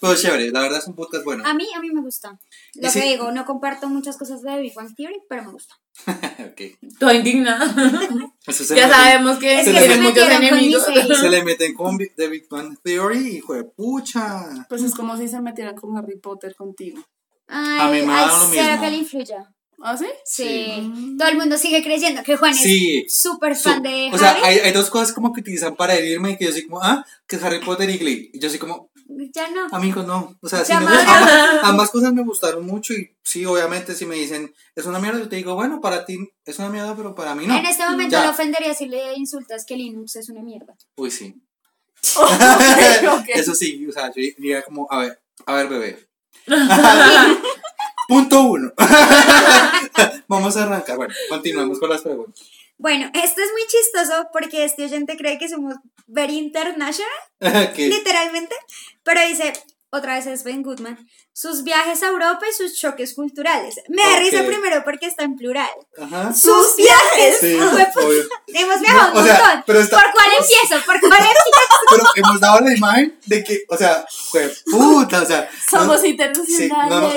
Pero 0.00 0.14
chévere, 0.16 0.50
la 0.50 0.60
verdad 0.62 0.78
es 0.80 0.86
un 0.88 0.94
podcast 0.96 1.24
bueno. 1.24 1.44
A 1.46 1.54
mí, 1.54 1.66
a 1.76 1.80
mí 1.80 1.90
me 1.90 2.00
gusta. 2.02 2.36
Lo 2.74 2.90
sí. 2.90 3.00
que 3.00 3.08
digo, 3.10 3.30
no 3.30 3.44
comparto 3.44 3.88
muchas 3.88 4.16
cosas 4.16 4.42
de 4.42 4.58
Big 4.60 4.74
Bang 4.74 4.92
Theory, 4.96 5.20
pero 5.28 5.44
me 5.44 5.52
gusta. 5.52 5.76
ok. 6.08 6.60
Toda 6.98 7.14
indignada. 7.14 7.72
Eso 8.44 8.64
se 8.64 8.74
ya 8.74 8.88
sabemos 8.88 9.38
que 9.38 9.60
Es 9.60 9.66
que 9.66 9.72
tiene 9.78 9.94
se 9.94 10.00
muchos 10.00 10.28
enemigos. 10.28 10.84
Se 11.20 11.28
le 11.28 11.44
meten 11.44 11.74
con 11.74 11.98
The 11.98 12.28
Big 12.28 12.48
Bang 12.48 12.76
Theory 12.82 13.36
y 13.36 13.40
fue 13.40 13.62
pucha. 13.64 14.44
Pues 14.68 14.82
es 14.82 14.92
como 14.94 15.16
si 15.16 15.28
se 15.28 15.40
metieran 15.40 15.76
con 15.76 15.96
Harry 15.96 16.18
Potter 16.18 16.56
contigo. 16.56 17.00
Ay, 17.46 17.78
A 17.80 17.86
mí 17.88 18.06
me 18.06 18.12
ay, 18.12 18.26
da 18.28 18.38
lo 18.38 18.48
mismo. 18.48 18.80
que 18.80 18.90
le 18.90 18.96
influya. 18.96 19.54
¿Ah, 19.84 19.96
sí? 19.96 20.06
Sí. 20.24 20.92
Todo 21.18 21.28
el 21.28 21.36
mundo 21.36 21.58
sigue 21.58 21.82
creyendo 21.82 22.22
que 22.22 22.36
Juan 22.36 22.54
Sí. 22.54 23.02
es 23.06 23.20
súper 23.20 23.56
fan 23.56 23.82
de 23.82 24.10
o 24.12 24.18
sea, 24.18 24.30
Harry. 24.30 24.40
hay, 24.44 24.58
hay 24.60 24.72
dos 24.72 24.88
cosas 24.90 25.12
como 25.12 25.32
que 25.32 25.40
utilizan 25.40 25.74
para 25.74 25.94
herirme 25.94 26.30
y 26.30 26.36
que 26.36 26.44
yo 26.44 26.52
soy 26.52 26.62
como, 26.66 26.80
ah, 26.82 27.04
que 27.26 27.36
es 27.36 27.42
Harry 27.42 27.58
Potter 27.64 27.90
y 27.90 27.98
Glee. 27.98 28.30
Y 28.32 28.38
yo 28.38 28.48
soy 28.48 28.58
como, 28.60 28.90
Ya 29.34 29.48
no. 29.48 29.66
amigos, 29.72 30.06
no. 30.06 30.38
O 30.40 30.48
sea, 30.48 30.64
sí 30.64 30.72
madre. 30.72 30.86
gusta- 30.98 31.18
ambas, 31.18 31.64
ambas 31.64 31.90
cosas 31.90 32.12
me 32.12 32.22
gustaron 32.22 32.64
mucho 32.64 32.92
y 32.94 33.10
sí, 33.24 33.44
obviamente, 33.44 33.94
si 33.96 34.06
me 34.06 34.14
dicen, 34.14 34.54
es 34.76 34.86
una 34.86 35.00
mierda, 35.00 35.18
yo 35.18 35.28
te 35.28 35.36
digo, 35.36 35.54
bueno, 35.56 35.80
para 35.80 36.04
ti 36.04 36.16
es 36.44 36.58
una 36.60 36.68
mierda, 36.70 36.94
pero 36.96 37.14
para 37.14 37.34
mí 37.34 37.46
no. 37.46 37.56
En 37.56 37.66
este 37.66 37.84
momento 37.84 38.12
Ya. 38.12 38.22
le 38.22 38.28
ofendería 38.28 38.74
si 38.74 38.86
le 38.86 39.14
insultas 39.16 39.64
que 39.66 39.76
Linux 39.76 40.14
es 40.16 40.28
una 40.28 40.42
mierda. 40.42 40.76
Uy, 40.96 41.10
sí. 41.10 41.34
Ok, 42.16 43.20
ok. 43.20 43.28
Eso 43.34 43.54
sí, 43.54 43.84
o 43.86 43.92
sea, 43.92 44.08
yo 44.08 44.22
diría 44.38 44.62
como, 44.62 44.86
a 44.90 44.98
ver, 44.98 45.20
a 45.46 45.54
ver, 45.54 45.68
bebé. 45.68 46.08
Punto 48.12 48.42
uno. 48.42 48.70
Vamos 50.28 50.54
a 50.58 50.64
arrancar. 50.64 50.98
Bueno, 50.98 51.14
continuamos 51.30 51.78
con 51.78 51.88
las 51.88 52.02
preguntas. 52.02 52.46
Bueno, 52.76 53.06
esto 53.14 53.40
es 53.40 53.50
muy 53.52 53.62
chistoso 53.66 54.28
porque 54.34 54.66
este 54.66 54.84
oyente 54.84 55.16
cree 55.16 55.38
que 55.38 55.48
somos 55.48 55.76
very 56.08 56.36
international, 56.36 57.08
literalmente, 57.74 58.54
pero 59.02 59.26
dice, 59.26 59.54
otra 59.94 60.14
vez 60.14 60.26
es 60.26 60.42
Ben 60.42 60.62
Goodman, 60.62 60.98
sus 61.34 61.64
viajes 61.64 62.02
a 62.02 62.08
Europa 62.08 62.46
y 62.50 62.54
sus 62.56 62.74
choques 62.78 63.14
culturales. 63.14 63.74
Me 63.88 64.02
da 64.02 64.14
Ok. 64.14 64.18
risa 64.20 64.42
primero 64.44 64.82
porque 64.84 65.04
está 65.06 65.22
en 65.24 65.36
plural. 65.36 65.68
Ajá. 66.00 66.32
¡Sus 66.32 66.76
viajes! 66.76 67.38
Sí. 67.40 67.52
Hemos 68.54 68.80
viajado 68.80 69.12
No, 69.12 69.12
un 69.12 69.18
o 69.18 69.26
sea, 69.26 69.34
montón. 69.38 69.64
pero 69.66 69.80
está- 69.80 70.00
¿Por 70.00 70.12
cuál 70.12 70.28
empiezo? 70.38 70.86
¿Por 70.86 70.98
cuál 71.00 71.12
empiezo? 71.20 71.42
Pero 71.90 72.04
hemos 72.16 72.40
dado 72.40 72.60
la 72.60 72.74
imagen 72.74 73.18
de 73.26 73.44
que, 73.44 73.64
o 73.68 73.76
sea, 73.76 74.06
fue 74.30 74.50
puta, 74.70 75.22
o 75.22 75.26
sea. 75.26 75.50
Somos 75.70 76.00
no- 76.00 76.06
internacionales. 76.06 76.56
Sí, 76.56 76.68
no, 76.68 76.88
no, 76.88 77.00
no, 77.00 77.08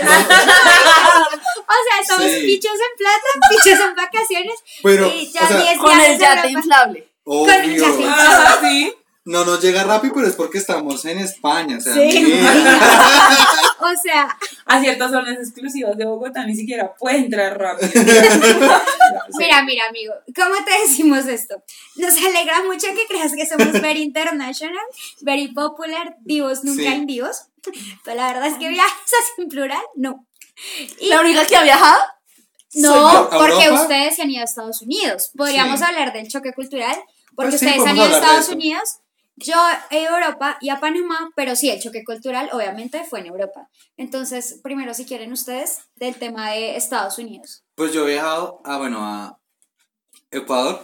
O 1.68 1.74
sea, 1.90 2.02
estamos 2.02 2.26
Sí. 2.32 2.42
pichos 2.46 2.74
en 2.74 2.98
plata, 2.98 3.28
pichos 3.50 3.80
en 3.80 3.96
vacaciones. 3.96 4.56
pero, 4.84 5.08
y 5.08 5.32
ya 5.32 5.44
o 5.44 5.48
sea, 5.48 5.58
10 5.58 5.78
Con 5.78 6.00
el 6.00 6.18
yate 6.20 6.26
Europa. 6.34 6.50
inflable. 6.50 7.10
obvio. 7.24 7.54
el 7.54 7.76
yate. 7.80 8.06
Ah, 8.08 8.58
sí. 8.62 8.94
No 9.26 9.44
nos 9.44 9.60
llega 9.62 9.84
rápido, 9.84 10.14
pero 10.14 10.28
es 10.28 10.36
porque 10.36 10.60
estamos 10.60 11.04
en 11.06 11.18
España, 11.20 11.78
o 11.78 11.82
sea, 11.82 11.94
Sí. 11.94 12.40
O 13.80 13.92
sea, 14.02 14.36
A 14.66 14.80
ciertas 14.82 15.12
zonas 15.12 15.38
exclusivas 15.38 15.96
de 15.98 16.06
Bogotá 16.06 16.46
ni 16.46 16.56
siquiera 16.56 16.94
puede 16.96 17.18
entrar 17.18 17.60
rápido. 17.60 17.90
mira, 19.38 19.64
mira, 19.64 19.84
amigo, 19.90 20.14
¿cómo 20.36 20.56
te 20.66 20.72
decimos 20.88 21.26
esto? 21.28 21.62
Nos 21.98 22.16
alegra 22.18 22.64
mucho 22.64 22.88
que 22.96 23.06
creas 23.08 23.34
que 23.36 23.46
somos 23.46 23.72
very 23.82 24.02
international, 24.02 24.80
very 25.22 25.50
popular, 25.54 26.16
divos 26.22 26.64
nunca 26.64 26.82
Sí. 26.84 26.88
en 26.88 27.06
divos. 27.06 27.38
Pero 28.04 28.18
la 28.18 28.28
verdad 28.28 28.48
es 28.48 28.56
que 28.58 28.70
viajes 28.70 28.94
así 29.06 29.42
en 29.42 29.50
plural, 29.50 29.82
no. 29.96 30.26
Y- 31.00 31.08
La 31.08 31.22
única 31.22 31.46
que 31.46 31.56
ha 31.58 31.64
viajado. 31.64 32.00
No, 32.76 33.30
porque 33.32 33.66
Europa. 33.66 33.82
ustedes 33.84 34.16
se 34.16 34.22
han 34.24 34.32
ido 34.32 34.42
a 34.42 34.46
Estados 34.46 34.82
Unidos. 34.82 35.32
Podríamos 35.36 35.80
Sí. 35.80 35.86
hablar 35.86 36.12
del 36.14 36.28
choque 36.28 36.54
cultural, 36.54 36.96
porque 37.36 37.52
Pues 37.52 37.60
sí, 37.60 37.66
ustedes 37.68 37.86
han 37.88 37.96
ido 37.98 38.06
a 38.06 38.10
Estados 38.10 38.46
eso. 38.46 38.54
Unidos. 38.54 38.98
Yo 39.38 39.56
he 39.92 40.02
ido 40.02 40.12
a 40.12 40.18
Europa 40.20 40.58
y 40.62 40.70
a 40.70 40.80
Panamá, 40.80 41.30
pero 41.36 41.56
sí, 41.56 41.70
el 41.70 41.82
choque 41.82 42.04
cultural 42.06 42.50
obviamente 42.54 43.04
fue 43.10 43.20
en 43.20 43.26
Europa. 43.28 43.70
Entonces, 43.98 44.60
primero, 44.64 44.94
si 44.94 45.06
quieren 45.06 45.32
ustedes, 45.34 45.80
del 45.96 46.16
tema 46.16 46.52
de 46.52 46.78
Estados 46.78 47.18
Unidos. 47.18 47.64
Pues 47.76 47.92
yo 47.92 48.08
he 48.08 48.12
viajado 48.14 48.62
a, 48.64 48.78
bueno, 48.78 49.00
a 49.04 49.38
Ecuador, 50.32 50.82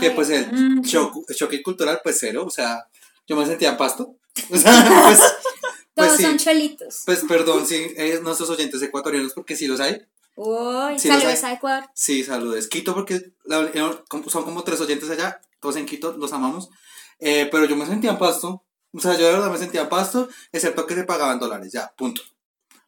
que 0.00 0.08
Ay, 0.08 0.14
pues 0.14 0.28
el 0.30 0.50
Mm. 0.52 0.82
choque, 0.82 1.20
el 1.28 1.36
choque 1.36 1.62
cultural, 1.62 2.00
pues 2.02 2.16
cero, 2.18 2.44
o 2.46 2.50
sea, 2.50 2.84
yo 3.28 3.36
me 3.36 3.46
sentía 3.46 3.70
en 3.70 3.76
pasto. 3.76 4.16
O 4.50 4.56
sea, 4.56 5.04
pues, 5.06 5.18
Todos 5.94 6.08
pues 6.10 6.16
sí. 6.16 6.22
son 6.24 6.38
cholitos. 6.38 7.02
Pues 7.06 7.24
perdón, 7.28 7.66
sí, 7.66 7.86
eh, 7.96 8.20
nuestros 8.22 8.48
oyentes 8.50 8.80
ecuatorianos, 8.82 9.32
porque 9.34 9.56
sí 9.56 9.66
los 9.66 9.80
hay. 9.80 10.00
Uy, 10.36 10.96
Sí, 10.98 11.08
saludos 11.08 11.42
a 11.42 11.52
Ecuador. 11.52 11.84
Sí, 11.94 12.22
saludes. 12.22 12.68
Quito, 12.68 12.94
porque 12.94 13.32
la- 13.44 13.62
eh, 13.74 13.98
son 14.28 14.44
como 14.44 14.62
tres 14.62 14.80
oyentes 14.80 15.10
allá, 15.10 15.40
todos 15.60 15.74
en 15.76 15.86
Quito, 15.86 16.12
los 16.16 16.32
amamos. 16.32 16.70
Eh, 17.18 17.48
pero 17.50 17.64
yo 17.66 17.76
me 17.76 17.86
sentía 17.86 18.10
en 18.10 18.18
pasto. 18.18 18.64
O 18.92 19.00
sea, 19.00 19.12
yo 19.14 19.26
de 19.26 19.32
verdad 19.32 19.50
me 19.50 19.58
sentía 19.58 19.82
en 19.82 19.88
pasto, 19.88 20.28
excepto 20.50 20.86
que 20.86 20.94
se 20.94 21.04
pagaban 21.04 21.38
dólares, 21.38 21.72
ya, 21.72 21.92
punto. 21.96 22.22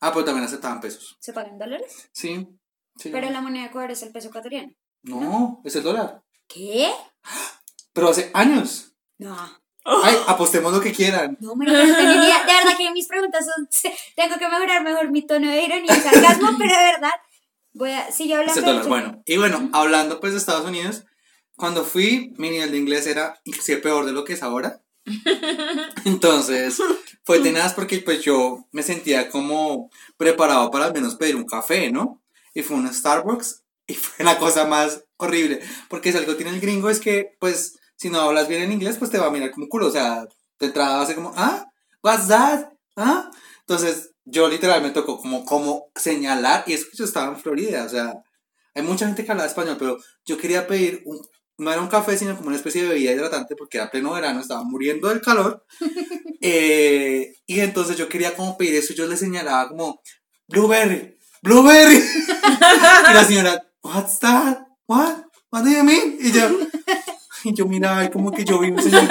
Ah, 0.00 0.12
pero 0.12 0.24
también 0.24 0.46
aceptaban 0.46 0.80
pesos. 0.80 1.16
¿Se 1.20 1.32
pagan 1.32 1.58
dólares? 1.58 2.08
Sí. 2.12 2.48
sí. 2.96 3.10
Pero 3.10 3.28
la 3.30 3.40
moneda 3.42 3.64
de 3.64 3.68
Ecuador 3.68 3.90
es 3.90 4.02
el 4.02 4.12
peso 4.12 4.28
ecuatoriano. 4.28 4.72
No, 5.02 5.60
es 5.64 5.76
el 5.76 5.82
dólar. 5.82 6.22
¿Qué? 6.48 6.90
Pero 7.92 8.08
hace 8.08 8.30
años. 8.34 8.94
No. 9.18 9.36
Ay, 9.84 10.16
apostemos 10.26 10.72
lo 10.72 10.80
que 10.80 10.92
quieran. 10.92 11.36
No, 11.40 11.54
me 11.54 11.66
no 11.66 11.72
ni 11.72 11.78
idea. 11.78 12.44
De 12.46 12.52
verdad 12.52 12.76
que 12.78 12.90
mis 12.92 13.06
preguntas 13.06 13.44
son. 13.44 13.68
Tengo 14.16 14.36
que 14.38 14.48
mejorar 14.48 14.82
mejor 14.82 15.10
mi 15.10 15.26
tono 15.26 15.50
de 15.50 15.62
ironía 15.62 15.96
y 15.96 16.00
sarcasmo, 16.00 16.50
pero 16.58 16.76
de 16.76 16.82
verdad. 16.92 17.12
Voy 17.72 17.90
a. 17.92 18.10
Sigue 18.10 18.34
Es 18.34 18.38
hablando. 18.40 18.60
el 18.60 18.66
del 18.66 18.82
dólar. 18.84 18.88
Bueno, 18.88 19.22
y 19.26 19.36
bueno, 19.36 19.70
hablando 19.72 20.20
pues 20.20 20.32
de 20.32 20.38
Estados 20.38 20.66
Unidos, 20.66 21.04
cuando 21.60 21.84
fui, 21.84 22.34
mi 22.38 22.50
nivel 22.50 22.72
de 22.72 22.78
inglés 22.78 23.06
era 23.06 23.40
peor 23.82 24.06
de 24.06 24.12
lo 24.12 24.24
que 24.24 24.32
es 24.32 24.42
ahora. 24.42 24.82
Entonces, 26.04 26.78
fue 27.22 27.40
tenaz 27.40 27.74
porque 27.74 27.98
pues 27.98 28.22
yo 28.22 28.66
me 28.72 28.82
sentía 28.82 29.30
como 29.30 29.90
preparado 30.16 30.70
para 30.70 30.86
al 30.86 30.92
menos 30.92 31.14
pedir 31.14 31.36
un 31.36 31.44
café, 31.44 31.92
¿no? 31.92 32.20
Y 32.54 32.62
fue 32.62 32.76
un 32.76 32.92
Starbucks 32.92 33.62
y 33.86 33.94
fue 33.94 34.24
la 34.24 34.38
cosa 34.38 34.66
más 34.66 35.04
horrible. 35.18 35.60
Porque 35.88 36.10
si 36.10 36.18
algo 36.18 36.36
tiene 36.36 36.52
el 36.52 36.60
gringo 36.60 36.90
es 36.90 36.98
que, 36.98 37.36
pues, 37.38 37.78
si 37.96 38.10
no 38.10 38.20
hablas 38.20 38.48
bien 38.48 38.62
en 38.62 38.72
inglés, 38.72 38.96
pues 38.98 39.10
te 39.10 39.18
va 39.18 39.26
a 39.26 39.30
mirar 39.30 39.52
como 39.52 39.68
culo. 39.68 39.86
O 39.86 39.92
sea, 39.92 40.26
de 40.58 40.66
entrada 40.66 40.96
va 40.96 41.02
a 41.02 41.06
ser 41.06 41.16
como, 41.16 41.32
ah, 41.36 41.66
what's 42.02 42.28
that? 42.28 42.72
¿Ah? 42.96 43.30
Entonces, 43.60 44.10
yo 44.24 44.48
literal 44.48 44.82
me 44.82 44.90
tocó 44.90 45.18
como, 45.20 45.44
como 45.44 45.90
señalar, 45.94 46.64
y 46.66 46.72
es 46.72 46.86
que 46.86 46.96
yo 46.96 47.04
estaba 47.04 47.28
en 47.28 47.38
Florida, 47.40 47.84
o 47.84 47.88
sea, 47.88 48.14
hay 48.74 48.82
mucha 48.82 49.06
gente 49.06 49.24
que 49.24 49.32
habla 49.32 49.46
español, 49.46 49.76
pero 49.78 49.98
yo 50.24 50.38
quería 50.38 50.66
pedir 50.66 51.02
un, 51.04 51.20
no 51.60 51.70
era 51.70 51.82
un 51.82 51.88
café, 51.88 52.16
sino 52.16 52.36
como 52.36 52.48
una 52.48 52.56
especie 52.56 52.82
de 52.82 52.88
bebida 52.88 53.12
hidratante, 53.12 53.54
porque 53.54 53.76
era 53.76 53.90
pleno 53.90 54.12
verano, 54.12 54.40
estaba 54.40 54.64
muriendo 54.64 55.08
del 55.08 55.20
calor. 55.20 55.64
Eh, 56.42 57.34
y 57.46 57.60
entonces 57.60 57.98
yo 57.98 58.08
quería 58.08 58.34
como 58.34 58.56
pedir 58.56 58.76
eso, 58.76 58.94
y 58.94 58.96
yo 58.96 59.06
le 59.06 59.18
señalaba 59.18 59.68
como, 59.68 60.00
blueberry, 60.48 61.18
blueberry. 61.42 61.96
y 63.10 63.12
la 63.12 63.24
señora, 63.26 63.62
what's 63.82 64.18
that? 64.20 64.60
What? 64.86 65.24
What 65.50 65.64
do 65.64 65.68
you 65.68 65.84
mean? 65.84 66.16
Y 66.18 66.32
yo, 66.32 66.48
y 67.44 67.52
yo 67.52 67.66
miraba, 67.66 68.06
y 68.06 68.10
como 68.10 68.32
que 68.32 68.46
yo 68.46 68.58
vi 68.58 68.70
un 68.70 68.82
señor, 68.82 69.06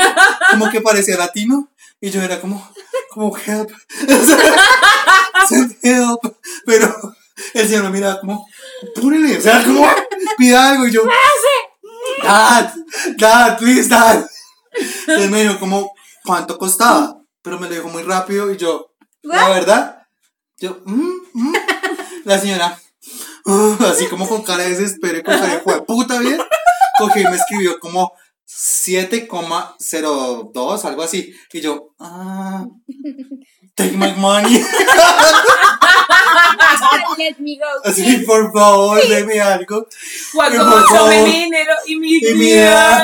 como 0.49 0.71
que 0.71 0.81
parecía 0.81 1.17
latino, 1.17 1.71
y 2.01 2.09
yo 2.09 2.19
era 2.23 2.41
como, 2.41 2.67
como 3.11 3.37
help. 3.37 3.69
help. 5.83 6.35
Pero 6.65 7.15
el 7.53 7.67
señor 7.67 7.83
me 7.83 7.91
miraba 7.91 8.21
como, 8.21 8.47
púrele, 8.95 9.37
o 9.37 9.41
sea, 9.41 9.63
como, 9.63 9.87
pida 10.35 10.71
algo, 10.71 10.87
y 10.87 10.91
yo, 10.91 11.03
Dad, 12.23 12.73
dad, 13.17 13.57
please, 13.57 13.89
dad. 13.89 14.25
Entonces 15.07 15.29
me 15.29 15.41
dijo 15.43 15.59
como, 15.59 15.91
¿cuánto 16.25 16.57
costaba? 16.57 17.21
Pero 17.41 17.59
me 17.59 17.67
lo 17.67 17.75
dijo 17.75 17.89
muy 17.89 18.03
rápido 18.03 18.51
y 18.51 18.57
yo, 18.57 18.93
la 19.23 19.49
verdad, 19.49 20.03
yo, 20.57 20.81
mm, 20.85 21.11
mm. 21.33 21.53
la 22.25 22.39
señora, 22.39 22.79
uh, 23.45 23.75
así 23.85 24.07
como 24.07 24.27
con 24.27 24.43
cara 24.43 24.63
de 24.63 24.69
desespero 24.71 25.17
y 25.17 25.23
con 25.23 25.33
cara 25.35 25.55
de 25.55 25.61
"Jue 25.61 25.85
puta 25.85 26.19
bien, 26.19 26.39
cogió 26.97 27.21
y 27.21 27.25
me 27.25 27.37
escribió 27.37 27.79
como 27.79 28.11
7,02, 28.45 30.85
algo 30.85 31.03
así. 31.03 31.33
Y 31.53 31.61
yo, 31.61 31.93
ah, 31.99 32.65
take 33.79 33.95
my 33.95 34.13
money. 34.15 34.59
Let 37.17 37.39
me 37.39 37.57
go. 37.57 37.65
Así, 37.83 38.17
por 38.25 38.51
favor, 38.51 39.01
deme 39.07 39.39
algo. 39.39 39.87
Favor. 40.33 40.85
come 40.87 41.23
mi 41.23 41.31
dinero 41.31 41.73
y 41.85 41.95
mi 41.95 42.17
Y 42.17 42.33
vida. 42.33 43.03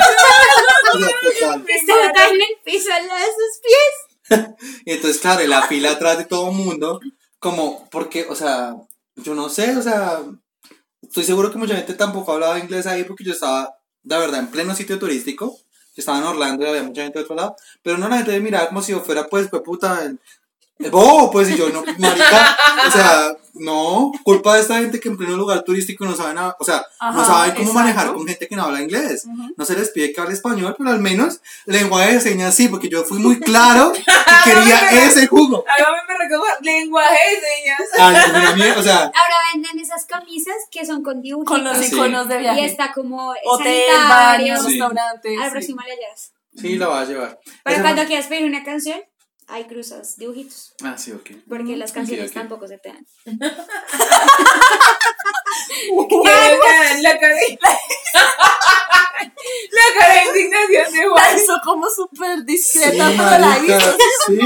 Estaba 1.68 2.12
tan 2.12 2.34
en 2.34 2.42
el 2.42 2.56
piso 2.64 2.92
al 2.92 3.06
lado 3.06 3.20
de 3.20 3.32
sus 3.38 3.60
pies. 3.62 3.94
Y 4.84 4.92
entonces, 4.92 5.20
claro, 5.20 5.42
y 5.42 5.46
la 5.46 5.62
fila 5.62 5.92
atrás 5.92 6.18
de 6.18 6.24
todo 6.24 6.50
el 6.50 6.56
mundo, 6.56 7.00
como, 7.38 7.88
porque, 7.90 8.26
o 8.28 8.34
sea, 8.34 8.74
yo 9.16 9.34
no 9.34 9.48
sé, 9.48 9.76
o 9.76 9.82
sea, 9.82 10.20
estoy 11.02 11.24
seguro 11.24 11.50
que 11.50 11.58
mucha 11.58 11.76
gente 11.76 11.94
tampoco 11.94 12.32
hablaba 12.32 12.58
inglés 12.58 12.86
ahí 12.86 13.04
porque 13.04 13.24
yo 13.24 13.32
estaba, 13.32 13.76
la 14.04 14.18
verdad, 14.18 14.40
en 14.40 14.48
pleno 14.48 14.74
sitio 14.74 14.98
turístico. 14.98 15.56
Yo 15.94 16.00
estaba 16.00 16.18
en 16.18 16.24
Orlando 16.24 16.64
y 16.64 16.68
había 16.68 16.82
mucha 16.82 17.02
gente 17.02 17.18
de 17.18 17.24
otro 17.24 17.36
lado. 17.36 17.56
Pero 17.82 17.96
no, 17.98 18.08
la 18.08 18.16
gente 18.16 18.32
me 18.32 18.40
miraba 18.40 18.68
como 18.68 18.82
si 18.82 18.92
yo 18.92 19.00
fuera, 19.00 19.28
pues, 19.28 19.48
pues 19.48 19.62
puta, 19.62 20.12
el, 20.78 20.90
bobo, 20.90 21.30
pues, 21.30 21.48
y 21.50 21.56
yo, 21.56 21.70
no, 21.70 21.82
marica, 21.98 22.56
o 22.86 22.90
sea, 22.90 23.32
no, 23.54 24.12
culpa 24.24 24.54
de 24.56 24.60
esta 24.60 24.78
gente 24.78 25.00
que 25.00 25.08
en 25.08 25.16
pleno 25.16 25.36
lugar 25.36 25.62
turístico 25.62 26.04
no 26.04 26.14
saben, 26.14 26.36
a- 26.36 26.54
o 26.58 26.64
sea, 26.64 26.84
no 27.00 27.08
Ajá, 27.22 27.24
saben 27.24 27.50
cómo 27.52 27.62
exacto. 27.70 27.72
manejar 27.74 28.12
con 28.12 28.26
gente 28.26 28.46
que 28.46 28.54
no 28.56 28.64
habla 28.64 28.82
inglés. 28.82 29.24
No 29.56 29.64
se 29.64 29.74
les 29.74 29.88
pide 29.90 30.12
que 30.12 30.20
hable 30.20 30.34
español, 30.34 30.74
pero 30.76 30.90
al 30.90 31.00
menos 31.00 31.40
lenguaje 31.64 32.12
de 32.14 32.20
señas 32.20 32.54
sí, 32.54 32.68
porque 32.68 32.90
yo 32.90 33.04
fui 33.04 33.18
muy 33.18 33.40
claro 33.40 33.92
que 33.94 34.02
quería 34.44 35.06
ese 35.06 35.26
jugo. 35.26 35.64
Hágame 35.66 35.96
me 36.06 36.18
recordar 36.18 36.58
lenguaje 36.60 37.16
de 37.34 37.40
señas. 37.40 38.56
Mierda, 38.56 38.80
o 38.80 38.82
sea, 38.82 38.98
Ahora 39.04 39.36
venden 39.54 39.78
esas 39.78 40.04
camisas 40.04 40.56
que 40.70 40.84
son 40.84 41.02
con 41.02 41.22
dibujitos. 41.22 41.54
Con 41.56 41.64
los 41.64 41.78
Sí. 41.78 41.94
iconos 41.94 42.28
de 42.28 42.36
viaje. 42.38 42.60
Y 42.60 42.64
está 42.66 42.92
como 42.92 43.30
Hotel, 43.44 43.84
sanitario. 43.94 44.08
baño, 44.54 44.62
Sí. 44.62 44.68
restaurante. 44.72 45.36
Al 45.38 45.44
sí. 45.44 45.50
próximo 45.52 45.80
le 45.86 45.96
llevas. 45.96 46.32
sí, 46.54 46.76
la 46.76 46.88
va 46.88 47.00
a 47.00 47.04
llevar. 47.06 47.40
Pero 47.64 47.74
Ese 47.76 47.82
cuando 47.82 48.04
quieras 48.04 48.26
pedir 48.26 48.44
una 48.46 48.62
canción, 48.64 49.00
hay 49.48 49.64
cruzas, 49.66 50.16
dibujitos. 50.16 50.74
Ah, 50.82 50.96
sí, 50.98 51.12
ok. 51.12 51.30
Porque 51.48 51.76
las 51.76 51.92
canciones 51.92 52.32
tampoco 52.32 52.66
se 52.66 52.78
te 52.78 52.88
dan. 52.90 53.06
La, 56.24 57.00
la 57.00 57.18
cara 57.20 57.34
de... 57.34 57.58
la 59.72 59.86
cara 59.98 60.14
de 60.14 60.24
indignación 60.28 60.92
de 60.92 60.98
La 60.98 61.10
Juan. 61.10 61.36
hizo 61.38 61.54
como 61.64 61.86
súper 61.88 62.38
Sí, 62.38 62.44
discreta, 62.46 63.08
pero 63.16 63.30
la 63.30 63.38
marica, 63.38 63.76
hizo. 63.78 63.96
sí. 64.26 64.40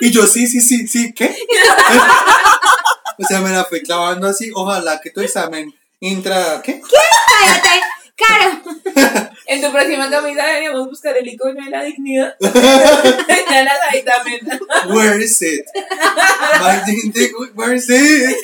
Y 0.00 0.10
yo, 0.10 0.26
sí, 0.26 0.46
sí, 0.46 0.60
sí, 0.60 0.86
sí, 0.86 1.12
¿qué? 1.14 1.34
o 3.18 3.24
sea, 3.26 3.40
me 3.40 3.50
la 3.50 3.64
fui 3.64 3.82
clavando 3.82 4.26
así. 4.28 4.50
Ojalá 4.54 5.00
que 5.00 5.10
tu 5.10 5.20
examen 5.20 5.74
intra, 6.00 6.60
¿qué? 6.62 6.80
¡Cállate! 7.40 7.80
¡Caro! 8.16 8.62
En 9.48 9.62
tu 9.62 9.70
próxima 9.70 10.10
camisa 10.10 10.44
deberíamos 10.44 10.88
buscar 10.88 11.16
el 11.16 11.28
icono 11.28 11.64
de 11.64 11.70
la 11.70 11.84
dignidad. 11.84 12.34
ya 12.40 13.62
las 13.62 14.04
también. 14.04 14.40
Where 14.88 15.22
is 15.22 15.40
it? 15.40 15.64
My 16.60 16.80
dignity, 16.84 17.32
where 17.54 17.76
is 17.76 17.88
it? 17.88 18.36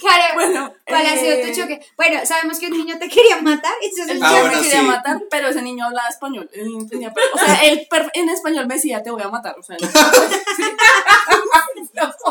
Caro, 0.00 0.34
Bueno, 0.34 0.74
¿cuál 0.86 1.06
ha 1.06 1.14
sido 1.16 1.32
eh, 1.32 1.44
tu 1.46 1.60
choque? 1.60 1.78
Bueno, 1.98 2.24
sabemos 2.24 2.58
que 2.58 2.68
un 2.68 2.78
niño 2.78 2.98
te 2.98 3.06
quería 3.10 3.36
matar. 3.42 3.74
El 3.82 4.22
Ah, 4.22 4.30
niño 4.30 4.40
bueno, 4.44 4.62
quería 4.62 4.80
sí. 4.80 4.86
matar, 4.86 5.22
pero 5.30 5.48
ese 5.48 5.60
niño 5.60 5.84
hablaba 5.84 6.08
español. 6.08 6.48
tenía 6.88 7.12
per- 7.12 7.24
o 7.34 7.38
sea, 7.38 7.62
él 7.64 7.86
en 8.14 8.28
español 8.30 8.66
me 8.66 8.76
decía, 8.76 9.02
te 9.02 9.10
voy 9.10 9.22
a 9.22 9.28
matar. 9.28 9.56
O 9.58 9.62
sea, 9.62 9.76
no. 9.78 9.88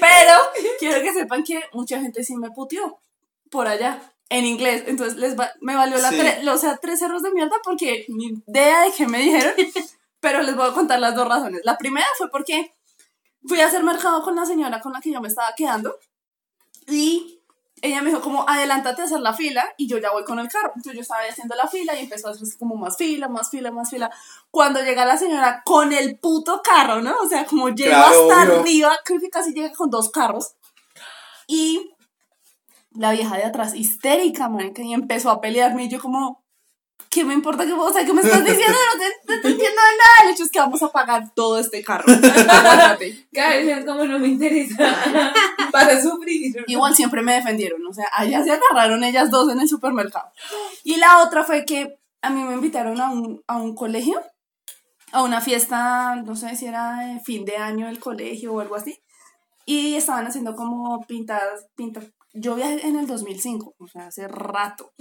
Pero 0.00 0.34
quiero 0.78 1.02
que 1.02 1.12
sepan 1.12 1.42
que 1.42 1.60
mucha 1.72 1.98
gente 2.00 2.22
sí 2.22 2.36
me 2.36 2.50
puteó 2.50 3.00
por 3.50 3.66
allá, 3.68 4.00
en 4.28 4.44
inglés. 4.44 4.84
Entonces 4.86 5.16
les 5.18 5.38
va- 5.38 5.52
me 5.60 5.74
valió 5.74 5.98
la 5.98 6.10
Sí. 6.10 6.16
tre- 6.18 6.48
o 6.52 6.58
sea, 6.58 6.76
tres 6.76 6.98
cerros 6.98 7.22
de 7.22 7.30
mierda 7.32 7.56
porque 7.64 8.04
ni 8.08 8.42
idea 8.46 8.82
de 8.82 8.92
qué 8.92 9.06
me 9.06 9.18
dijeron. 9.18 9.54
Pero 10.20 10.42
les 10.42 10.56
voy 10.56 10.68
a 10.68 10.72
contar 10.72 10.98
las 10.98 11.14
dos 11.14 11.28
razones. 11.28 11.60
La 11.64 11.78
primera 11.78 12.06
fue 12.16 12.28
porque 12.30 12.72
fui 13.46 13.60
a 13.60 13.66
hacer 13.66 13.82
mercado 13.84 14.22
con 14.22 14.34
la 14.34 14.44
señora 14.44 14.80
con 14.80 14.92
la 14.92 15.00
que 15.00 15.12
yo 15.12 15.20
me 15.20 15.28
estaba 15.28 15.52
quedando. 15.56 15.96
Y 16.88 17.40
ella 17.80 18.02
me 18.02 18.10
dijo 18.10 18.20
como, 18.20 18.44
adelántate 18.48 19.02
a 19.02 19.04
hacer 19.04 19.20
la 19.20 19.32
fila 19.32 19.64
y 19.76 19.86
yo 19.86 19.98
ya 19.98 20.10
voy 20.10 20.24
con 20.24 20.40
el 20.40 20.48
carro. 20.48 20.72
Entonces 20.74 20.94
yo 20.94 21.00
estaba 21.02 21.20
haciendo 21.30 21.54
la 21.54 21.68
fila 21.68 21.94
y 21.94 22.00
empezó 22.02 22.28
a 22.28 22.30
hacer 22.32 22.48
como 22.58 22.74
más 22.74 22.96
fila, 22.96 23.28
más 23.28 23.50
fila, 23.50 23.70
más 23.70 23.88
fila. 23.90 24.10
Cuando 24.50 24.82
llega 24.82 25.04
la 25.04 25.16
señora 25.16 25.62
con 25.64 25.92
el 25.92 26.18
puto 26.18 26.60
carro, 26.62 27.00
¿no? 27.00 27.14
O 27.22 27.28
sea, 27.28 27.46
como 27.46 27.68
llegó 27.68 27.90
Claro, 27.90 28.06
hasta 28.32 28.42
obvio. 28.50 28.60
arriba, 28.60 28.98
creo 29.04 29.20
que 29.20 29.30
casi 29.30 29.52
llega 29.54 29.72
con 29.72 29.88
dos 29.90 30.10
carros. 30.10 30.54
Y 31.46 31.94
la 32.98 33.12
vieja 33.12 33.36
de 33.36 33.44
atrás, 33.44 33.74
histérica, 33.74 34.48
marica, 34.48 34.82
y 34.82 34.92
empezó 34.92 35.30
a 35.30 35.40
pelearme 35.40 35.84
y 35.84 35.88
yo 35.88 36.00
como... 36.00 36.44
¿Qué 37.10 37.24
me 37.24 37.32
importa 37.32 37.64
que 37.64 37.72
vos, 37.72 37.90
o 37.90 37.94
sea, 37.94 38.04
qué 38.04 38.12
me 38.12 38.20
estás 38.20 38.44
diciendo? 38.44 38.76
No 38.92 38.98
te, 38.98 39.32
no 39.32 39.40
te 39.40 39.48
entiendo 39.48 39.60
de 39.62 39.96
nada. 39.96 40.24
El 40.24 40.30
hecho 40.30 40.42
es 40.42 40.50
que 40.50 40.58
vamos 40.58 40.82
a 40.82 40.92
pagar 40.92 41.32
todo 41.34 41.58
este 41.58 41.82
carro. 41.82 42.04
Vez 43.32 43.84
como 43.86 44.04
no 44.04 44.18
me 44.18 44.28
interesa. 44.28 44.76
Para 45.72 46.02
sufrir. 46.02 46.64
Igual 46.66 46.94
siempre 46.94 47.22
me 47.22 47.34
defendieron, 47.34 47.80
o 47.86 47.92
sea, 47.94 48.06
allá 48.12 48.42
se 48.42 48.50
agarraron 48.52 49.04
ellas 49.04 49.30
dos 49.30 49.50
en 49.50 49.60
el 49.60 49.68
supermercado. 49.68 50.30
Y 50.84 50.96
la 50.96 51.22
otra 51.22 51.44
fue 51.44 51.64
que 51.64 51.98
a 52.20 52.30
mí 52.30 52.42
me 52.42 52.54
invitaron 52.54 53.00
a 53.00 53.10
un, 53.10 53.42
a 53.46 53.56
un 53.56 53.74
colegio, 53.74 54.20
a 55.12 55.22
una 55.22 55.40
fiesta, 55.40 56.16
no 56.16 56.36
sé 56.36 56.56
si 56.56 56.66
era 56.66 57.20
fin 57.24 57.44
de 57.44 57.56
año 57.56 57.86
del 57.86 58.00
colegio 58.00 58.52
o 58.52 58.60
algo 58.60 58.74
así, 58.74 58.98
y 59.64 59.96
estaban 59.96 60.26
haciendo 60.26 60.56
como 60.56 61.04
pintadas, 61.06 61.66
pintas. 61.74 62.04
Yo 62.34 62.54
viajé 62.54 62.86
en 62.86 62.96
el 62.96 63.06
2005, 63.06 63.74
o 63.78 63.86
sea, 63.88 64.06
hace 64.06 64.28
rato. 64.28 64.92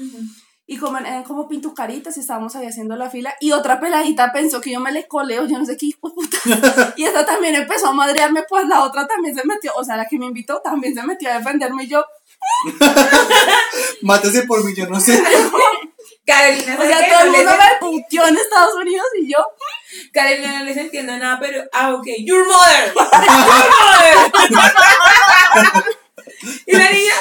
Y 0.65 0.77
como, 0.77 0.97
eran 0.97 1.23
como 1.23 1.47
pintucaritas 1.47 2.17
y 2.17 2.19
estábamos 2.19 2.55
ahí 2.55 2.65
haciendo 2.67 2.95
la 2.95 3.09
fila. 3.09 3.33
Y 3.39 3.51
otra 3.51 3.79
peladita 3.79 4.31
pensó 4.33 4.59
que 4.59 4.71
yo 4.71 4.79
me 4.79 4.91
le 4.91 5.07
coleo, 5.07 5.45
yo 5.45 5.57
no 5.57 5.65
sé 5.65 5.77
qué 5.77 5.87
hijo 5.87 6.09
de 6.09 6.15
puta. 6.15 6.93
Y 6.97 7.03
esa 7.03 7.25
también 7.25 7.55
empezó 7.55 7.87
a 7.87 7.93
madrearme, 7.93 8.43
pues 8.49 8.67
la 8.67 8.83
otra 8.83 9.07
también 9.07 9.35
se 9.35 9.45
metió, 9.45 9.71
o 9.75 9.83
sea, 9.83 9.97
la 9.97 10.05
que 10.05 10.17
me 10.17 10.25
invitó 10.25 10.61
también 10.61 10.93
se 10.93 11.03
metió 11.03 11.29
a 11.31 11.37
defenderme 11.37 11.83
y 11.83 11.87
yo, 11.87 12.03
Mátese 14.01 14.43
por 14.43 14.63
mí, 14.63 14.73
yo 14.75 14.87
no 14.87 14.99
sé. 14.99 15.21
Carolina, 16.25 16.75
o 16.75 16.77
¿sabes 16.77 16.97
sea, 16.97 17.09
todo 17.09 17.21
el 17.23 17.31
mundo 17.31 17.51
me 17.51 17.79
puteó 17.79 18.27
en 18.27 18.35
Estados 18.35 18.75
Unidos 18.75 19.05
y 19.21 19.31
yo, 19.31 19.37
Carolina 20.11 20.59
no 20.59 20.65
les 20.65 20.75
entiendo 20.75 21.17
nada, 21.17 21.39
pero. 21.39 21.63
Ah, 21.71 21.93
ok. 21.93 22.05
Your 22.25 22.45
mother. 22.45 22.93
Your 24.49 24.59
mother. 24.59 24.75
y 26.65 26.75
la 26.75 26.91
niña. 26.91 27.13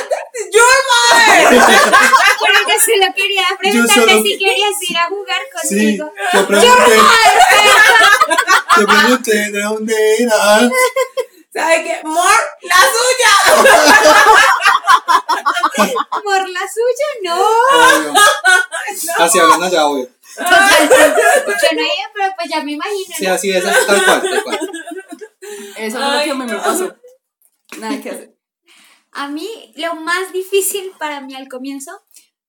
Pero 1.49 2.55
yo 2.69 2.77
solo 2.81 3.15
quería 3.15 3.45
preguntarte 3.59 4.01
solo- 4.01 4.23
si 4.23 4.39
querías 4.39 4.83
ir 4.89 4.97
a 4.99 5.09
jugar 5.09 5.41
Sí, 5.63 5.69
conmigo. 5.99 6.13
yo 6.33 6.47
pregunté. 6.47 6.97
Yo 8.79 8.87
pregunté 8.87 9.51
de 9.53 9.63
dónde 9.63 9.95
era. 10.23 10.37
¿Sabe 11.55 11.83
qué? 11.85 12.01
More, 12.05 12.43
la 12.63 12.77
suya. 12.93 13.33
Por 16.23 16.49
la 16.51 16.61
suya, 16.61 17.09
no. 17.25 17.37
Obvio. 17.41 18.13
Así 19.19 19.39
hablan 19.39 19.63
allá, 19.63 19.87
obvio. 19.87 20.09
Yo 20.37 20.43
no 20.45 21.81
iba, 21.81 22.11
pero 22.15 22.29
pues 22.37 22.51
ya 22.51 22.63
me 22.63 22.73
imagino. 22.73 23.15
Sí, 23.17 23.25
¿no? 23.27 23.33
así 23.35 23.51
es, 23.53 23.65
tal 23.65 24.05
cual, 24.05 24.21
tal 24.23 24.43
cual. 24.45 24.59
eso 25.79 25.99
es 25.99 26.13
lo 26.19 26.23
que 26.25 26.35
me 26.35 26.47
no. 26.47 26.63
pasó. 26.63 26.95
Nada 27.79 28.01
que 28.03 28.11
hacer. 28.11 28.36
A 29.17 29.29
mí 29.29 29.49
lo 29.77 29.95
más 29.97 30.31
difícil 30.33 30.93
para 30.99 31.23
mí 31.23 31.35
al 31.35 31.49
comienzo 31.49 31.91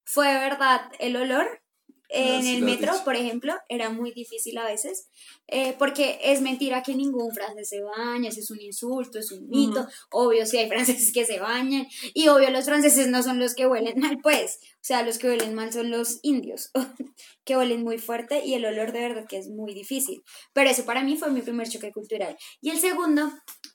fue 0.04 0.28
verdad 0.28 0.82
el 1.00 1.16
olor. 1.16 1.62
En 2.10 2.36
Ah, 2.36 2.42
sí 2.42 2.56
el 2.56 2.62
metro, 2.62 2.94
por 3.04 3.18
ejemplo, 3.18 3.54
era 3.68 3.90
muy 3.90 4.14
difícil 4.14 4.58
a 4.58 4.64
veces, 4.66 5.10
eh, 5.48 5.76
porque 5.78 6.20
es 6.24 6.40
mentira 6.40 6.82
que 6.82 6.96
ningún 6.96 7.34
francés 7.34 7.68
se 7.68 7.82
baña, 7.82 8.30
eso 8.30 8.40
es 8.40 8.50
un 8.50 8.62
insulto, 8.62 9.20
es 9.20 9.30
un 9.34 9.50
mito, 9.50 9.86
obvio 10.12 10.46
si 10.46 10.56
hay 10.58 10.70
franceses 10.70 11.12
que 11.12 11.26
se 11.26 11.38
bañan, 11.38 11.86
y 12.14 12.30
obvio 12.30 12.50
los 12.50 12.64
franceses 12.64 13.10
no 13.10 13.24
son 13.24 13.40
los 13.40 13.56
que 13.56 13.68
huelen 13.68 14.00
mal, 14.00 14.20
pues, 14.24 14.60
o 14.76 14.80
sea, 14.88 15.04
los 15.04 15.18
que 15.18 15.28
huelen 15.28 15.54
mal 15.54 15.74
son 15.74 15.92
los 15.92 16.20
indios, 16.22 16.72
que 17.44 17.58
huelen 17.58 17.84
muy 17.84 17.98
fuerte 17.98 18.46
y 18.46 18.54
el 18.54 18.64
olor 18.64 18.94
de 18.94 19.02
verdad 19.02 19.26
que 19.28 19.38
es 19.38 19.50
muy 19.50 19.74
difícil, 19.74 20.24
pero 20.54 20.70
eso 20.70 20.86
para 20.86 21.04
mí 21.04 21.18
fue 21.18 21.30
mi 21.30 21.42
primer 21.42 21.68
choque 21.68 21.92
cultural. 21.92 22.38
Y 22.62 22.70
el 22.70 22.80
segundo, 22.80 23.30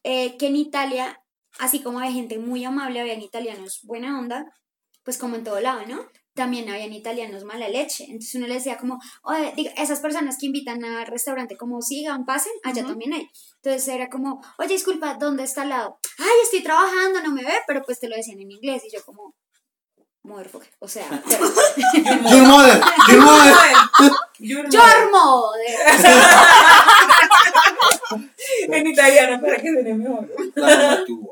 eh, 0.04 0.38
que 0.38 0.46
en 0.46 0.56
Italia 0.56 1.21
así 1.58 1.80
como 1.82 1.98
había 2.00 2.12
gente 2.12 2.38
muy 2.38 2.64
amable, 2.64 3.00
habían 3.00 3.20
italianos 3.22 3.80
buena 3.84 4.18
onda, 4.18 4.46
pues 5.04 5.18
como 5.18 5.36
en 5.36 5.44
todo 5.44 5.60
lado, 5.60 5.82
¿no? 5.86 6.00
También 6.34 6.70
habían 6.70 6.92
italianos 6.94 7.44
mala 7.44 7.68
leche. 7.68 8.04
Entonces 8.04 8.34
uno 8.36 8.46
le 8.46 8.54
decía 8.54 8.78
como, 8.78 8.98
oye, 9.22 9.52
diga, 9.54 9.70
esas 9.76 10.00
personas 10.00 10.38
que 10.38 10.46
invitan 10.46 10.82
al 10.84 11.06
restaurante 11.06 11.56
como 11.58 11.82
sigan, 11.82 12.24
pasen, 12.24 12.52
allá 12.64 12.86
también 12.86 13.12
hay. 13.12 13.28
Entonces 13.56 13.86
era 13.88 14.08
como, 14.08 14.40
oye, 14.58 14.72
disculpa, 14.74 15.14
¿dónde 15.14 15.42
está 15.42 15.62
al 15.62 15.68
lado? 15.70 15.98
Ay, 16.18 16.26
estoy 16.44 16.62
trabajando, 16.62 17.20
no 17.22 17.32
me 17.32 17.42
ve, 17.44 17.52
pero 17.66 17.82
pues 17.82 18.00
te 18.00 18.08
lo 18.08 18.16
decían 18.16 18.40
en 18.40 18.50
inglés 18.50 18.82
y 18.86 18.94
yo 18.96 19.04
como, 19.04 19.34
motherfucker, 20.22 20.70
o 20.78 20.88
sea, 20.88 21.06
pero- 21.28 21.44
Your 22.30 22.46
mother, 22.46 22.80
your 23.08 23.20
mother. 23.20 23.54
Your 24.38 24.62
mother. 24.64 24.70
your 24.70 25.10
mother. 25.10 25.76
En 28.68 28.86
italiano 28.86 29.40
para 29.40 29.56
que 29.56 29.72
suene 29.72 29.94
mejor. 29.94 30.28
La 30.54 30.66
mamá 30.76 31.04
tuya. 31.06 31.28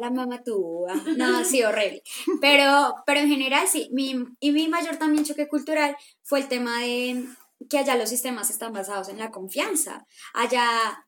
La 0.00 0.10
mamá 0.10 0.42
tuya. 0.42 0.94
No, 1.16 1.44
sí, 1.44 1.62
horrible. 1.62 2.02
Pero, 2.40 2.94
pero 3.06 3.20
en 3.20 3.28
general 3.28 3.66
sí. 3.68 3.88
Mi, 3.92 4.16
y 4.40 4.52
mi 4.52 4.68
mayor 4.68 4.96
también 4.96 5.24
choque 5.24 5.48
cultural 5.48 5.96
fue 6.22 6.40
el 6.40 6.48
tema 6.48 6.80
de 6.80 7.26
que 7.68 7.78
allá 7.78 7.96
los 7.96 8.08
sistemas 8.08 8.50
están 8.50 8.72
basados 8.72 9.08
en 9.08 9.18
la 9.18 9.30
confianza. 9.30 10.06
Allá, 10.34 11.06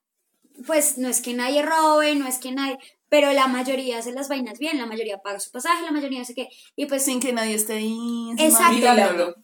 pues 0.66 0.98
no 0.98 1.08
es 1.08 1.20
que 1.20 1.34
nadie 1.34 1.62
robe, 1.62 2.14
no 2.14 2.26
es 2.26 2.38
que 2.38 2.52
nadie. 2.52 2.78
Pero 3.08 3.32
la 3.32 3.46
mayoría 3.46 3.98
hace 3.98 4.12
las 4.12 4.28
vainas 4.28 4.58
bien, 4.58 4.78
la 4.78 4.86
mayoría 4.86 5.18
paga 5.18 5.38
su 5.40 5.50
pasaje, 5.50 5.84
la 5.84 5.92
mayoría 5.92 6.18
no 6.18 6.24
sé 6.24 6.34
qué. 6.34 6.48
Y 6.76 6.86
pues 6.86 7.04
Sin 7.04 7.20
que 7.20 7.32
nadie 7.32 7.54
esté 7.54 7.74
ahí. 7.74 8.32
Exacto. 8.38 9.36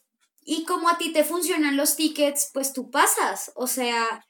y 0.45 0.65
como 0.65 0.89
a 0.89 0.99
ti 0.99 1.13
te 1.13 1.25
funcionan 1.25 1.77
los 1.77 1.97
tickets, 1.97 2.51
pues 2.53 2.73
tú 2.73 2.91
pasas. 2.91 3.53
O 3.55 3.67
sea, 3.67 4.27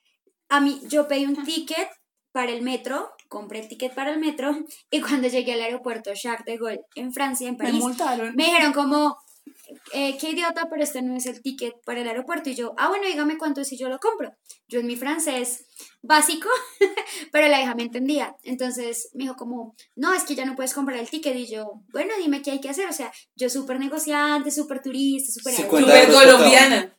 a 0.48 0.60
mí, 0.60 0.80
yo 0.88 1.08
pedí 1.08 1.24
un 1.26 1.42
ticket 1.44 1.88
para 2.32 2.52
el 2.52 2.62
metro, 2.62 3.10
compré 3.30 3.60
el 3.60 3.68
ticket 3.68 3.94
para 3.94 4.10
el 4.10 4.18
metro 4.18 4.58
y 4.90 5.00
cuando 5.00 5.28
llegué 5.28 5.52
al 5.54 5.62
aeropuerto 5.62 6.10
Charles 6.14 6.44
de 6.44 6.58
Gaulle 6.58 6.84
en 6.96 7.12
Francia, 7.12 7.48
en 7.48 7.56
Me 7.56 7.64
París, 7.64 7.80
multaron. 7.80 8.34
me 8.34 8.44
dijeron 8.44 8.72
como, 8.72 9.16
eh, 9.92 10.18
qué 10.18 10.30
idiota, 10.30 10.66
pero 10.68 10.82
este 10.82 11.00
no 11.00 11.16
es 11.16 11.26
el 11.26 11.40
ticket 11.40 11.74
para 11.84 12.00
el 12.00 12.08
aeropuerto. 12.08 12.50
Y 12.50 12.56
yo, 12.56 12.74
ah, 12.76 12.88
bueno, 12.88 13.06
dígame 13.06 13.38
cuánto 13.38 13.60
es 13.60 13.72
y 13.72 13.78
yo 13.78 13.88
lo 13.88 13.98
compro. 13.98 14.34
Yo 14.68 14.80
en 14.80 14.86
mi 14.86 14.96
francés 14.96 15.64
básico, 16.02 16.48
pero 17.32 17.46
la 17.46 17.62
hija 17.62 17.74
me 17.76 17.84
entendía. 17.84 18.36
Entonces 18.42 19.10
me 19.14 19.24
dijo 19.24 19.36
como, 19.36 19.76
no, 19.94 20.12
es 20.12 20.24
que 20.24 20.34
ya 20.34 20.44
no 20.44 20.56
puedes 20.56 20.74
comprar 20.74 20.98
el 20.98 21.08
ticket. 21.08 21.36
Y 21.36 21.46
yo, 21.46 21.82
bueno, 21.92 22.12
dime 22.18 22.42
qué 22.42 22.50
hay 22.50 22.60
que 22.60 22.70
hacer. 22.70 22.88
O 22.88 22.92
sea, 22.92 23.12
yo 23.36 23.48
súper 23.48 23.78
negociante, 23.78 24.50
súper 24.50 24.82
turista, 24.82 25.32
súper... 25.32 25.54
50 25.54 25.86
Súper 25.86 26.12
colombiana. 26.12 26.96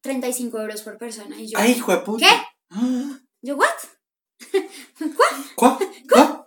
35 0.00 0.58
euros 0.60 0.82
por 0.82 0.96
persona. 0.96 1.38
Y 1.38 1.48
yo, 1.48 1.58
Ay, 1.58 1.72
hijo 1.72 1.92
de 1.92 1.98
puta. 1.98 2.26
¿Qué? 2.26 2.76
yo, 3.42 3.56
¿what? 3.56 3.68
¿Cuá? 5.54 5.78
¿Cuá? 6.08 6.46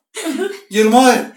Your 0.69 0.89
mother. 0.89 1.33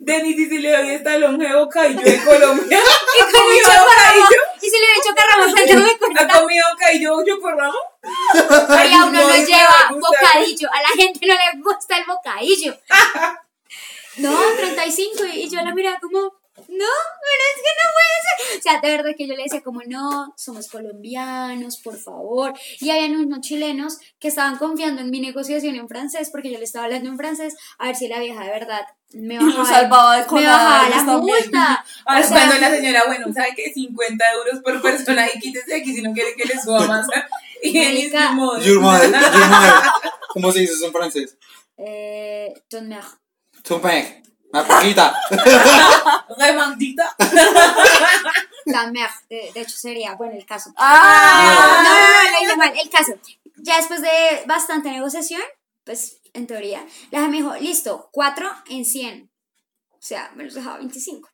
Denis 0.00 0.38
y 0.38 0.46
si 0.48 0.58
le 0.58 0.70
doy 0.70 0.90
esta 0.90 1.18
longevo 1.18 1.68
caillo 1.68 2.02
de 2.02 2.22
Colombia. 2.24 2.78
Y 3.16 3.20
con 3.22 3.42
comido 3.42 3.68
bocadillo? 3.68 4.40
Y 4.60 4.68
si 4.68 4.76
le 4.76 4.86
carramo, 5.14 5.52
¿cuánto 5.52 5.74
me 5.76 5.98
cuesta? 5.98 6.22
¿Ha 6.24 6.40
comido 6.40 6.66
caillo 6.78 7.24
chocorramo? 7.24 7.78
Ay, 8.68 8.92
a 8.92 9.04
uno 9.04 9.20
no, 9.20 9.28
lo 9.28 9.34
lleva 9.34 9.90
bocadillo. 9.90 10.68
A 10.72 10.82
la 10.82 10.88
gente 10.88 11.26
no 11.26 11.34
le 11.34 11.62
gusta 11.62 11.96
el 11.98 12.04
bocadillo. 12.04 12.76
No, 14.16 14.38
35. 14.56 15.24
Y 15.34 15.48
yo 15.48 15.60
la 15.60 15.74
miraba 15.74 15.98
como, 16.00 16.32
no, 16.56 16.64
pero 16.68 17.42
es 17.50 17.56
que 17.56 17.72
no 17.82 17.90
puede 17.94 18.16
ser. 18.22 18.58
O 18.58 18.62
sea, 18.62 18.80
de 18.80 18.96
verdad 18.96 19.10
que 19.16 19.26
yo 19.26 19.34
le 19.34 19.42
decía 19.42 19.62
como, 19.62 19.80
no, 19.86 20.32
somos 20.36 20.68
colombianos, 20.68 21.78
por 21.82 21.98
favor. 21.98 22.52
Y 22.80 22.90
habían 22.90 23.16
unos 23.16 23.40
chilenos 23.40 23.98
que 24.20 24.28
estaban 24.28 24.56
confiando 24.56 25.00
en 25.02 25.10
mi 25.10 25.20
negociación 25.20 25.74
en 25.76 25.88
francés, 25.88 26.30
porque 26.30 26.50
yo 26.52 26.58
le 26.58 26.64
estaba 26.64 26.84
hablando 26.86 27.08
en 27.10 27.16
francés, 27.16 27.54
a 27.78 27.86
ver 27.86 27.96
si 27.96 28.08
la 28.08 28.20
vieja 28.20 28.44
de 28.44 28.50
verdad 28.50 28.82
me 29.12 29.36
Lo 29.36 29.46
bajaba, 29.46 29.64
salvaba 29.68 30.16
de 30.16 30.32
me 30.32 30.46
bajaba 30.46 30.88
la 30.88 30.96
también. 30.96 31.20
multa. 31.42 31.84
Ahora, 32.04 32.20
O 32.24 32.28
sea, 32.28 32.36
cuando 32.36 32.58
la 32.58 32.70
señora, 32.70 33.02
bueno, 33.06 33.26
¿sabe 33.32 33.48
qué? 33.56 33.72
50 33.72 34.24
euros 34.32 34.60
por 34.62 34.82
persona 34.82 35.26
y 35.32 35.38
quítese 35.40 35.76
aquí 35.76 35.94
si 35.94 36.02
no 36.02 36.12
quiere 36.12 36.34
que 36.36 36.44
le 36.44 36.60
suba 36.60 36.86
más. 36.86 37.06
Y. 37.62 38.10
Your 38.10 38.34
mother. 38.34 38.62
Your 38.62 38.80
mother. 38.80 39.10
¿Cómo 40.28 40.52
se 40.52 40.60
dice 40.60 40.74
eso 40.74 40.86
en 40.86 40.92
francés? 40.92 41.38
eh, 41.78 42.52
ton 42.68 42.88
mère. 42.88 43.06
Mec. 43.82 44.23
Una 44.54 44.64
poquita. 44.68 45.12
Remandita. 46.38 47.16
La 48.66 48.86
mère, 48.86 49.10
de, 49.28 49.50
de 49.52 49.60
hecho 49.60 49.76
sería, 49.76 50.14
bueno, 50.14 50.34
el 50.36 50.46
caso. 50.46 50.72
Ah, 50.76 51.82
No, 51.82 52.46
no, 52.46 52.50
no, 52.50 52.56
mal. 52.56 52.72
El 52.80 52.88
caso. 52.88 53.14
Ya 53.56 53.78
después 53.78 54.00
de 54.00 54.44
bastante 54.46 54.90
negociación, 54.92 55.42
pues 55.84 56.20
en 56.34 56.46
teoría, 56.46 56.86
la 57.10 57.26
me 57.26 57.38
dijo, 57.38 57.54
listo, 57.56 58.08
4 58.12 58.48
en 58.70 58.84
100. 58.84 59.28
O 59.90 59.96
sea, 60.00 60.30
me 60.36 60.44
los 60.44 60.54
dejaba 60.54 60.76
25. 60.78 61.28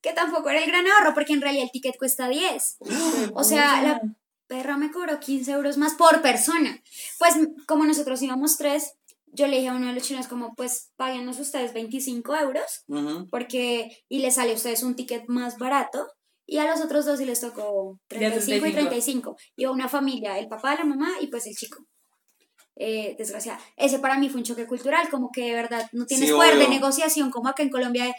Que 0.00 0.12
tampoco 0.12 0.50
era 0.50 0.58
el 0.58 0.66
gran 0.66 0.86
ahorro, 0.88 1.14
porque 1.14 1.34
en 1.34 1.40
realidad 1.40 1.64
el 1.64 1.70
ticket 1.70 1.96
cuesta 1.96 2.28
10. 2.28 2.78
O 3.34 3.44
sea, 3.44 3.82
la 3.82 4.00
perra 4.48 4.76
me 4.76 4.90
cobró 4.90 5.20
15 5.20 5.52
euros 5.52 5.76
más 5.76 5.94
por 5.94 6.22
persona. 6.22 6.82
Pues 7.18 7.34
como 7.68 7.84
nosotros 7.84 8.20
íbamos 8.22 8.56
tres, 8.56 8.94
yo 9.32 9.46
le 9.46 9.56
dije 9.56 9.68
a 9.68 9.74
uno 9.74 9.88
de 9.88 9.92
los 9.94 10.02
chinos 10.02 10.26
como, 10.28 10.54
pues 10.54 10.90
páguenos 10.96 11.38
ustedes 11.38 11.72
25 11.72 12.36
euros 12.36 12.84
porque 13.30 13.90
y 14.08 14.18
les 14.20 14.34
sale 14.36 14.52
a 14.52 14.54
ustedes 14.54 14.82
un 14.82 14.94
ticket 14.96 15.24
más 15.28 15.58
barato 15.58 16.06
y 16.46 16.58
a 16.58 16.66
los 16.70 16.80
otros 16.80 17.04
dos 17.04 17.18
sí 17.18 17.24
les 17.26 17.40
tocó 17.40 17.98
35 18.08 18.66
y 18.66 18.72
35. 18.72 18.88
35 18.88 19.36
iba 19.56 19.70
una 19.70 19.88
familia 19.88 20.38
el 20.38 20.48
papá 20.48 20.74
la 20.76 20.84
mamá 20.84 21.10
y 21.20 21.26
pues 21.28 21.46
el 21.46 21.54
chico. 21.54 21.84
Eh, 22.80 23.16
desgraciada 23.18 23.58
ese 23.76 23.98
para 23.98 24.16
mí 24.18 24.28
fue 24.28 24.38
un 24.38 24.44
choque 24.44 24.64
cultural 24.66 25.08
como 25.10 25.30
que 25.32 25.42
de 25.46 25.52
verdad 25.54 25.88
no 25.92 26.06
tienes 26.06 26.28
Sí, 26.28 26.34
poder 26.34 26.56
de 26.56 26.64
obvio. 26.66 26.74
negociación 26.74 27.30
como 27.32 27.48
acá 27.48 27.64
en 27.64 27.70
Colombia 27.70 28.04
de, 28.04 28.14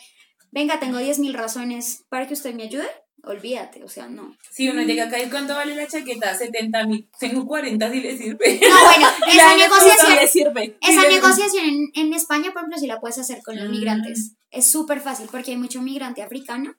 venga 0.51 0.79
tengo 0.81 0.97
10 0.97 1.19
mil 1.19 1.33
razones 1.33 2.03
para 2.09 2.27
que 2.27 2.33
usted 2.33 2.53
me 2.53 2.63
ayude 2.63 2.87
olvídate 3.23 3.83
o 3.83 3.87
sea 3.89 4.07
no 4.07 4.35
Si 4.49 4.67
uno 4.69 4.81
llega 4.83 5.05
acá 5.05 5.21
y 5.21 5.29
cuánto 5.29 5.53
vale 5.55 5.75
la 5.75 5.87
chaqueta, 5.87 6.33
70 6.35 6.85
mil. 6.87 7.09
Tengo 7.19 7.45
40 7.45 7.91
si 7.91 8.01
le 8.01 8.17
sirve. 8.17 8.59
no 8.61 8.83
bueno 8.83 9.07
esa 9.31 9.55
negociación 9.57 10.15
le 10.15 10.27
sirve. 10.27 10.77
Esa 10.81 11.01
Sí, 11.01 11.07
negociación 11.15 11.65
en, 11.65 11.91
en 11.95 12.13
España, 12.13 12.51
por 12.51 12.61
ejemplo, 12.61 12.77
sí 12.79 12.87
la 12.87 12.99
puedes 12.99 13.17
hacer 13.19 13.41
con 13.43 13.55
los 13.57 13.67
Mm. 13.67 13.71
migrantes. 13.71 14.33
Es 14.51 14.71
súper 14.71 14.99
fácil 15.01 15.27
porque 15.31 15.51
hay 15.51 15.57
mucho 15.57 15.81
migrante 15.81 16.21
africano. 16.23 16.75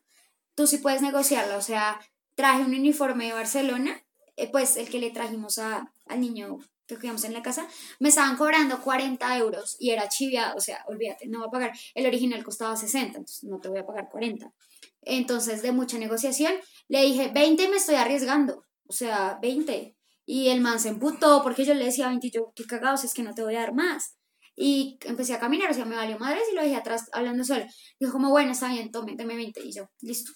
Tú 0.54 0.66
sí 0.66 0.78
puedes 0.78 1.02
negociarla. 1.02 1.56
O 1.56 1.62
sea, 1.62 2.00
traje 2.34 2.62
un 2.62 2.74
uniforme 2.74 3.26
de 3.26 3.32
Barcelona, 3.32 4.02
eh, 4.36 4.48
pues 4.50 4.76
el 4.76 4.88
que 4.88 4.98
le 4.98 5.10
trajimos 5.10 5.58
a, 5.58 5.92
al 6.06 6.20
niño 6.20 6.58
que 6.86 6.96
cuidamos 6.98 7.22
en 7.22 7.32
la 7.34 7.42
casa, 7.42 7.68
me 8.00 8.08
estaban 8.08 8.36
cobrando 8.36 8.80
40 8.80 9.38
euros 9.38 9.76
y 9.78 9.90
era 9.90 10.08
chiviado. 10.08 10.56
O 10.56 10.60
sea, 10.60 10.84
olvídate, 10.88 11.28
no 11.28 11.38
voy 11.38 11.46
a 11.48 11.50
pagar. 11.52 11.72
El 11.94 12.06
original 12.06 12.42
costaba 12.42 12.76
60, 12.76 13.18
entonces 13.18 13.44
no 13.44 13.60
te 13.60 13.68
voy 13.68 13.78
a 13.78 13.86
pagar 13.86 14.08
40. 14.10 14.50
Entonces, 15.02 15.62
de 15.62 15.72
mucha 15.72 15.98
negociación, 15.98 16.52
le 16.88 17.02
dije, 17.02 17.30
20 17.32 17.68
me 17.68 17.76
estoy 17.76 17.94
arriesgando. 17.96 18.64
O 18.86 18.92
sea, 18.92 19.38
20. 19.40 19.96
Y 20.26 20.48
el 20.48 20.60
man 20.60 20.78
se 20.80 20.88
emputó 20.90 21.42
porque 21.42 21.64
yo 21.64 21.74
le 21.74 21.84
decía 21.86 22.08
20 22.08 22.26
y 22.26 22.30
yo, 22.30 22.52
qué 22.54 22.64
cagados, 22.64 23.04
es 23.04 23.14
que 23.14 23.22
no 23.22 23.34
te 23.34 23.42
voy 23.42 23.56
a 23.56 23.60
dar 23.60 23.74
más. 23.74 24.16
Y 24.56 24.98
empecé 25.04 25.32
a 25.34 25.40
caminar, 25.40 25.70
o 25.70 25.74
sea, 25.74 25.84
me 25.86 25.96
valió 25.96 26.18
madres 26.18 26.42
y 26.52 26.54
lo 26.54 26.62
dejé 26.62 26.76
atrás 26.76 27.08
hablando 27.12 27.44
solo. 27.44 27.64
Dijo 27.98 28.12
como, 28.12 28.30
bueno, 28.30 28.52
está 28.52 28.68
bien, 28.68 28.90
tome, 28.90 29.14
deme 29.16 29.36
20. 29.36 29.60
Y 29.64 29.72
yo, 29.72 29.88
listo. 30.00 30.32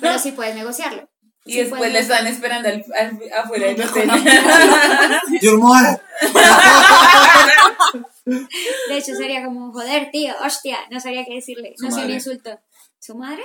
Pero 0.00 0.18
sí 0.18 0.32
puedes 0.32 0.54
negociarlo. 0.54 1.08
Y 1.44 1.54
Sí 1.54 1.58
después 1.58 1.80
puedes 1.80 1.92
le 1.92 1.98
están 1.98 2.24
esperando 2.28 2.68
al, 2.68 2.84
al- 2.96 3.18
afuera 3.36 3.66
del 3.66 3.82
hotel. 3.82 4.08
Your 5.42 5.58
mother. 5.58 6.00
De 8.24 8.96
hecho, 8.96 9.14
sería 9.16 9.44
como, 9.44 9.72
joder, 9.72 10.10
tío, 10.12 10.32
hostia, 10.44 10.78
no 10.90 11.00
sabía 11.00 11.24
qué 11.24 11.34
decirle. 11.34 11.74
Su 11.76 11.86
no 11.86 11.90
sé 11.90 12.04
un 12.04 12.10
insulto. 12.10 12.60
¿Su 13.00 13.16
madre? 13.16 13.42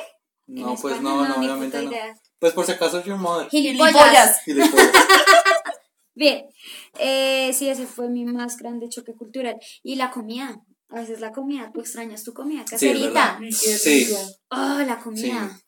No, 0.47 0.71
En 0.71 0.77
pues 0.81 1.01
no, 1.01 1.27
no, 1.27 1.37
ni 1.37 1.45
obviamente 1.47 1.81
no. 1.83 1.91
idea. 1.91 2.15
Pues 2.39 2.53
por 2.53 2.65
si 2.65 2.71
acaso, 2.71 3.03
your 3.03 3.17
mother. 3.17 3.49
Gilipollas. 3.49 4.41
Gilipollas. 4.45 4.91
Bien, 6.15 6.45
eh, 6.99 7.51
sí, 7.53 7.69
ese 7.69 7.85
fue 7.85 8.09
mi 8.09 8.25
más 8.25 8.57
grande 8.57 8.89
choque 8.89 9.13
cultural. 9.13 9.57
Y 9.83 9.95
la 9.95 10.09
comida, 10.09 10.59
a 10.89 10.95
veces 10.95 11.19
la 11.19 11.31
comida, 11.31 11.69
tú 11.73 11.81
extrañas 11.81 12.23
tu 12.23 12.33
comida 12.33 12.61
Sí, 12.61 12.71
caserita. 12.71 13.37
verdad. 13.39 13.51
Sí. 13.51 14.05
rico. 14.05 14.19
oh, 14.49 14.79
la 14.79 14.95
Sí, 14.97 15.03
comida. 15.03 15.59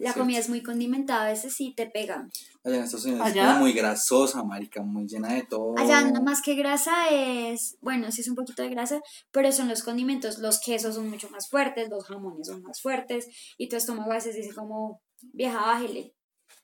La 0.00 0.12
Sí. 0.14 0.18
comida 0.18 0.38
es 0.38 0.48
muy 0.48 0.62
condimentada, 0.62 1.26
a 1.26 1.28
veces 1.30 1.54
sí 1.54 1.74
te 1.76 1.86
pega. 1.86 2.26
Allá 2.64 2.76
en 2.76 2.82
Estados 2.84 3.04
Unidos 3.04 3.28
es 3.34 3.58
muy 3.58 3.72
grasosa, 3.74 4.42
marica, 4.42 4.82
muy 4.82 5.06
llena 5.06 5.34
de 5.34 5.42
todo. 5.42 5.74
Allá 5.78 6.00
nada 6.00 6.20
más 6.22 6.40
que 6.40 6.54
grasa 6.54 7.10
es, 7.10 7.76
bueno, 7.82 8.10
sí 8.10 8.22
es 8.22 8.28
un 8.28 8.34
poquito 8.34 8.62
de 8.62 8.70
grasa, 8.70 9.02
pero 9.30 9.52
son 9.52 9.68
los 9.68 9.82
condimentos, 9.82 10.38
los 10.38 10.58
quesos 10.60 10.94
son 10.94 11.10
mucho 11.10 11.28
más 11.28 11.48
fuertes, 11.50 11.90
los 11.90 12.04
jamones 12.06 12.46
son 12.46 12.62
más 12.62 12.80
fuertes, 12.80 13.28
y 13.58 13.68
tu 13.68 13.76
estómago 13.76 14.10
a 14.10 14.14
veces 14.14 14.34
dice 14.34 14.54
como, 14.54 15.02
vieja, 15.32 15.60
bájele, 15.60 16.14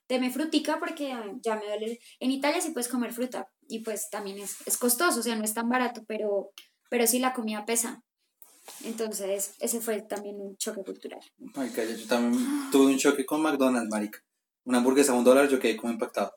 deme 0.08 0.30
frutica 0.30 0.78
porque 0.78 1.14
ya 1.42 1.56
me 1.56 1.66
duele. 1.66 1.98
En 2.20 2.30
Italia 2.30 2.62
sí 2.62 2.70
puedes 2.70 2.88
comer 2.88 3.12
fruta, 3.12 3.50
y 3.68 3.80
pues 3.80 4.08
también 4.08 4.38
es, 4.38 4.56
es 4.66 4.78
costoso, 4.78 5.20
o 5.20 5.22
sea, 5.22 5.36
no 5.36 5.44
es 5.44 5.52
tan 5.52 5.68
barato, 5.68 6.04
pero, 6.08 6.52
pero 6.88 7.06
sí 7.06 7.18
la 7.18 7.34
comida 7.34 7.66
pesa. 7.66 8.02
Entonces, 8.84 9.54
ese 9.60 9.80
fue 9.80 10.02
también 10.02 10.36
un 10.40 10.56
choque 10.56 10.82
cultural. 10.82 11.20
Marica, 11.54 11.84
yo, 11.84 11.94
yo 11.96 12.06
también 12.06 12.42
tuve 12.70 12.92
un 12.92 12.98
choque 12.98 13.24
con 13.24 13.42
McDonald's, 13.42 13.90
marica. 13.90 14.18
Una 14.64 14.78
hamburguesa 14.78 15.12
a 15.12 15.16
un 15.16 15.24
dólar, 15.24 15.48
yo 15.48 15.58
quedé 15.60 15.76
como 15.76 15.92
impactado. 15.92 16.32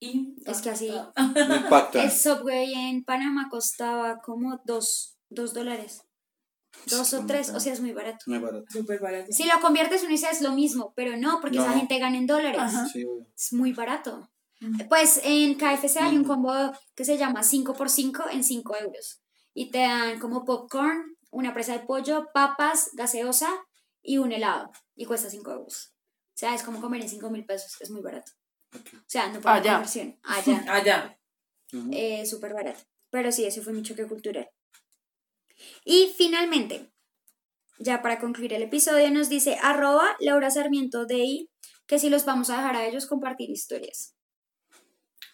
Y- 0.00 0.34
Es 0.44 0.60
que 0.60 0.70
así, 0.70 0.90
Me 1.48 1.56
impacta. 1.56 2.02
el 2.02 2.10
Subway 2.10 2.72
en 2.74 3.04
Panamá 3.04 3.48
costaba 3.50 4.18
como 4.20 4.60
dos, 4.64 5.16
dos 5.30 5.54
dólares. 5.54 6.02
Dos 6.86 7.14
o 7.14 7.24
tres, 7.24 7.50
o 7.50 7.60
sea, 7.60 7.72
es 7.72 7.80
muy 7.80 7.92
barato. 7.92 8.18
Muy 8.26 8.38
barato. 8.38 8.64
Súper 8.68 9.00
barato. 9.00 9.30
Si 9.30 9.44
lo 9.44 9.60
conviertes 9.60 10.02
uno 10.02 10.10
dice 10.10 10.26
es 10.30 10.42
lo 10.42 10.52
mismo, 10.52 10.92
pero 10.96 11.16
no, 11.16 11.40
porque 11.40 11.58
esa 11.58 11.68
No. 11.70 11.76
gente 11.76 11.98
gana 12.00 12.16
en 12.18 12.26
dólares. 12.26 12.60
Ajá. 12.60 12.86
Sí, 12.88 13.04
obvio. 13.04 13.28
Es 13.36 13.52
muy 13.52 13.72
barato. 13.72 14.28
Pues 14.88 15.20
en 15.22 15.54
KFC 15.54 15.98
hay 16.00 16.16
un 16.16 16.24
combo 16.24 16.52
que 16.96 17.04
se 17.04 17.16
llama 17.16 17.42
5x5 17.42 18.24
en 18.32 18.42
5 18.42 18.76
euros. 18.76 19.20
Y 19.54 19.70
te 19.70 19.78
dan 19.78 20.18
como 20.18 20.44
popcorn, 20.44 21.13
una 21.34 21.52
presa 21.52 21.72
de 21.72 21.84
pollo, 21.86 22.30
papas, 22.32 22.90
gaseosa 22.94 23.50
y 24.02 24.18
un 24.18 24.32
helado. 24.32 24.70
Y 24.94 25.04
cuesta 25.06 25.28
5 25.28 25.50
euros. 25.50 25.94
O 26.28 26.36
sea, 26.36 26.54
es 26.54 26.62
como 26.62 26.80
comer 26.80 27.02
en 27.02 27.08
5 27.08 27.30
mil 27.30 27.44
pesos. 27.44 27.76
Es 27.80 27.90
muy 27.90 28.02
barato. 28.02 28.32
O 28.74 28.78
sea, 29.06 29.28
no 29.28 29.34
por 29.40 29.44
la 29.52 29.54
Allá. 29.54 29.72
conversión. 29.74 30.18
Allá. 30.22 30.64
Allá. 30.72 31.18
Ujú. 31.72 31.90
eh, 31.92 32.24
súper 32.26 32.54
barato. 32.54 32.80
Pero 33.10 33.30
sí, 33.32 33.44
ese 33.44 33.62
fue 33.62 33.72
mi 33.72 33.82
choque 33.82 34.06
cultural. 34.06 34.48
Y 35.84 36.12
finalmente, 36.16 36.92
ya 37.78 38.02
para 38.02 38.18
concluir 38.18 38.52
el 38.54 38.62
episodio, 38.62 39.10
nos 39.10 39.28
dice 39.28 39.58
arroba 39.62 40.16
Laura 40.20 40.50
Sarmiento 40.50 41.06
DI 41.06 41.50
que 41.86 41.98
si 41.98 42.10
los 42.10 42.24
vamos 42.24 42.50
a 42.50 42.56
dejar 42.56 42.76
a 42.76 42.86
ellos 42.86 43.06
compartir 43.06 43.50
historias. 43.50 44.14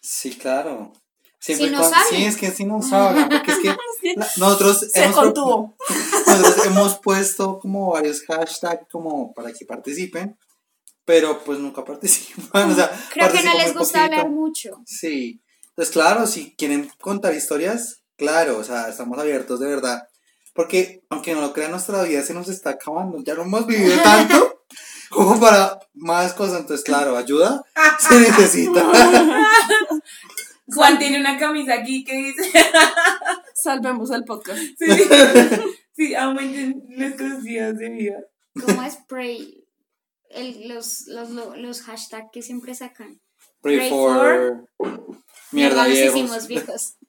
Sí, 0.01 0.35
claro. 0.37 0.93
Siempre 1.41 1.67
Si 1.69 1.73
no 1.73 1.83
saben. 1.83 2.05
Sí, 2.09 2.25
es 2.25 2.37
que 2.37 2.51
si 2.51 2.65
no 2.65 2.81
saben, 2.83 3.27
porque 3.27 3.51
es 3.51 3.57
que 3.57 3.75
nosotros 4.37 4.87
Se 4.93 5.03
hemos, 5.03 5.15
contuvo. 5.15 5.75
nosotros 6.27 6.65
hemos 6.67 6.99
puesto 6.99 7.57
como 7.59 7.91
varios 7.91 8.21
hashtags 8.27 8.85
como 8.91 9.33
para 9.33 9.51
que 9.51 9.65
participen, 9.65 10.37
pero 11.03 11.43
pues 11.43 11.57
nunca 11.59 11.83
participan. 11.83 12.69
O 12.71 12.75
sea, 12.75 12.91
Creo 13.11 13.31
que 13.31 13.41
no 13.43 13.53
les 13.55 13.73
gusta 13.73 13.99
poquito. 14.03 14.21
hablar 14.21 14.29
mucho. 14.29 14.81
Sí, 14.85 15.41
Entonces, 15.69 15.91
claro, 15.91 16.27
si 16.27 16.55
quieren 16.55 16.91
contar 17.01 17.33
historias, 17.33 18.03
claro, 18.17 18.59
o 18.59 18.63
sea, 18.63 18.87
estamos 18.87 19.17
abiertos 19.17 19.59
de 19.59 19.67
verdad. 19.67 20.03
Porque, 20.53 21.01
aunque 21.09 21.33
no 21.33 21.41
lo 21.41 21.53
crean, 21.53 21.71
nuestra 21.71 22.03
vida 22.03 22.21
se 22.21 22.33
nos 22.35 22.49
está 22.49 22.71
acabando. 22.71 23.17
Ya 23.23 23.33
no 23.33 23.43
hemos 23.43 23.65
vivido 23.65 23.97
tanto 24.03 24.63
como 25.09 25.39
para 25.39 25.79
más 25.93 26.33
cosas. 26.33 26.59
Entonces, 26.59 26.83
claro, 26.83 27.17
ayuda 27.17 27.63
se 27.99 28.19
necesita. 28.19 28.83
Juan 30.73 30.99
tiene 30.99 31.19
una 31.19 31.37
camisa 31.37 31.73
aquí 31.75 32.03
que 32.03 32.15
dice, 32.15 32.51
Salvemos 33.53 34.11
el 34.11 34.23
podcast. 34.23 34.59
sí, 34.79 34.87
sí, 35.93 36.15
aumenten 36.15 36.83
nuestros 36.89 37.43
días 37.43 37.77
de 37.77 37.89
vida. 37.89 38.17
¿Cómo 38.65 38.83
es 38.83 38.97
Pray? 39.07 39.63
El- 40.29 40.67
los, 40.69 41.07
los, 41.07 41.29
los, 41.29 41.81
hashtags 41.81 42.29
que 42.31 42.41
siempre 42.41 42.73
sacan. 42.73 43.19
Pray 43.61 43.77
Pray 43.77 43.89
for. 43.89 44.67
Mierda, 45.51 45.85
viejos. 45.85 46.15
hicimos 46.17 46.47
viejos. 46.47 46.95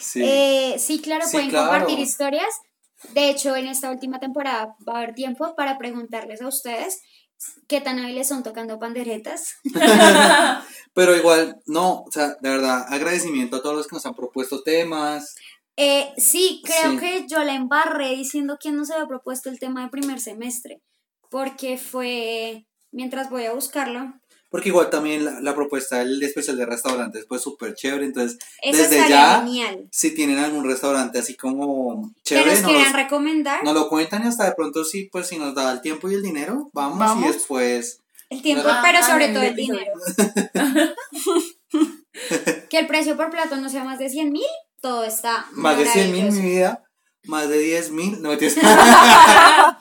Sí. 0.00 0.22
Eh, 0.24 0.76
sí, 0.78 1.00
claro, 1.00 1.24
Sí, 1.26 1.32
pueden 1.32 1.50
claro. 1.50 1.70
compartir 1.72 1.98
historias. 1.98 2.46
De 3.14 3.30
hecho, 3.30 3.56
en 3.56 3.66
esta 3.66 3.90
última 3.90 4.20
temporada 4.20 4.76
va 4.88 4.92
a 4.92 4.96
haber 4.98 5.12
tiempo 5.14 5.56
para 5.56 5.76
preguntarles 5.76 6.40
a 6.40 6.46
ustedes 6.46 7.00
qué 7.66 7.80
tan 7.80 7.98
hábiles 7.98 8.28
son 8.28 8.44
tocando 8.44 8.78
panderetas. 8.78 9.54
Pero 10.96 11.14
igual, 11.14 11.60
no, 11.66 12.04
o 12.04 12.10
sea, 12.10 12.36
de 12.40 12.48
verdad, 12.48 12.86
agradecimiento 12.88 13.56
a 13.56 13.62
todos 13.62 13.76
los 13.76 13.86
que 13.86 13.94
nos 13.96 14.06
han 14.06 14.14
propuesto 14.14 14.62
temas. 14.62 15.34
Eh, 15.76 16.08
sí, 16.16 16.62
creo 16.64 16.92
Sí. 16.92 16.98
que 16.98 17.26
yo 17.28 17.44
la 17.44 17.54
embarré 17.54 18.16
diciendo 18.16 18.56
quién 18.58 18.76
nos 18.76 18.90
había 18.90 19.06
propuesto 19.06 19.50
el 19.50 19.58
tema 19.58 19.82
de 19.82 19.90
primer 19.90 20.20
semestre, 20.20 20.80
porque 21.30 21.76
fue, 21.76 22.64
mientras 22.92 23.28
voy 23.28 23.44
a 23.44 23.52
buscarlo, 23.52 24.14
Porque 24.48 24.68
igual 24.70 24.88
también 24.88 25.24
la, 25.24 25.40
la 25.40 25.54
propuesta 25.54 25.98
del 25.98 26.22
especial 26.22 26.56
de 26.56 26.64
restaurantes 26.64 27.26
fue 27.28 27.38
súper 27.38 27.74
chévere. 27.74 28.06
Entonces, 28.06 28.38
eso 28.62 28.80
desde 28.80 29.06
ya, 29.08 29.40
genial. 29.44 29.88
si 29.92 30.14
tienen 30.14 30.38
algún 30.38 30.64
restaurante 30.64 31.18
así 31.18 31.36
como 31.36 32.12
chévere, 32.24 32.52
nos 32.52 32.62
nos, 32.62 32.70
quieran 32.70 32.94
recomendar 32.94 33.62
nos 33.64 33.74
lo 33.74 33.88
cuentan 33.90 34.24
y 34.24 34.28
hasta 34.28 34.44
de 34.46 34.54
pronto 34.54 34.84
sí, 34.84 35.10
pues 35.12 35.26
si 35.26 35.36
nos 35.36 35.54
da 35.54 35.72
el 35.72 35.80
tiempo 35.82 36.08
y 36.08 36.14
el 36.14 36.22
dinero, 36.22 36.70
vamos, 36.72 36.98
Vamos. 36.98 37.24
y 37.24 37.32
después... 37.34 38.00
el 38.30 38.42
tiempo, 38.42 38.68
Ah, 38.68 38.80
pero 38.82 39.02
sobre 39.04 39.26
en 39.26 39.34
todo 39.34 39.42
el 39.44 39.54
dinero. 39.56 39.92
que 42.70 42.78
el 42.78 42.86
precio 42.86 43.16
por 43.16 43.30
plato 43.30 43.56
no 43.56 43.68
sea 43.68 43.84
más 43.84 43.98
de 43.98 44.08
100 44.08 44.32
mil, 44.32 44.42
todo 44.80 45.04
está 45.04 45.46
Más 45.52 45.78
de 45.78 45.86
100 45.86 46.12
mil 46.12 46.32
mi 46.32 46.40
vida, 46.40 46.84
más 47.24 47.48
de 47.48 47.58
10 47.58 47.90
mil, 47.90 48.22
no 48.22 48.30
mentiras. 48.30 48.54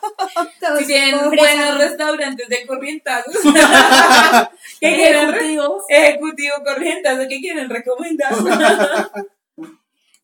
Todo 0.60 0.78
Si 0.78 0.84
es 0.84 0.88
tienen 0.88 1.30
buenos 1.30 1.78
restaurantes 1.78 2.50
de 2.50 2.66
corrientazos. 2.66 3.36
¿Qué 4.82 4.96
quieren? 4.96 5.30
Ejecutivos. 5.30 5.84
Ejecutivo 5.90 6.56
corrientazo, 6.66 7.28
¿qué 7.30 7.40
quieren 7.40 7.70
recomendar? 7.70 8.34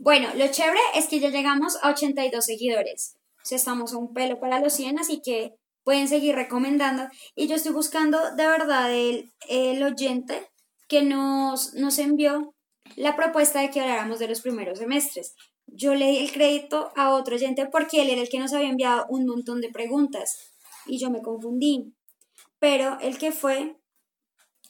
Bueno, 0.04 0.30
lo 0.34 0.48
chévere 0.48 0.80
es 0.96 1.06
que 1.06 1.20
ya 1.20 1.30
llegamos 1.30 1.78
a 1.84 1.92
82 1.92 2.44
seguidores. 2.44 3.18
O 3.36 3.46
sea, 3.46 3.56
estamos 3.56 3.94
a 3.94 3.98
un 3.98 4.16
pelo 4.16 4.40
para 4.40 4.60
los 4.60 4.74
100, 4.74 4.98
así 4.98 5.22
que 5.24 5.54
pueden 5.84 6.08
seguir 6.08 6.36
recomendando. 6.36 7.08
Y 7.36 7.48
yo 7.48 7.56
estoy 7.56 7.74
buscando 7.74 8.18
de 8.36 8.46
verdad 8.48 8.94
el, 8.94 9.32
el 9.50 9.82
oyente 9.84 10.50
que 10.88 11.04
nos, 11.04 11.74
nos 11.74 11.98
envió 12.00 12.54
la 12.96 13.16
propuesta 13.16 13.62
de 13.62 13.70
que 13.70 13.82
habláramos 13.82 14.20
de 14.20 14.28
los 14.28 14.42
primeros 14.42 14.80
semestres. 14.80 15.36
Yo 15.68 15.96
le 15.96 16.08
di 16.12 16.18
el 16.18 16.32
crédito 16.32 16.92
a 16.96 17.12
otro 17.14 17.36
oyente 17.36 17.66
porque 17.72 18.02
él 18.02 18.10
era 18.10 18.22
el 18.22 18.30
que 18.30 18.40
nos 18.40 18.52
había 18.54 18.70
enviado 18.70 19.06
un 19.10 19.26
montón 19.26 19.62
de 19.62 19.70
preguntas 19.70 20.52
y 20.86 21.00
yo 21.00 21.10
me 21.10 21.22
confundí. 21.22 21.94
Pero 22.60 22.98
el 23.00 23.18
que 23.18 23.32
fue 23.32 23.78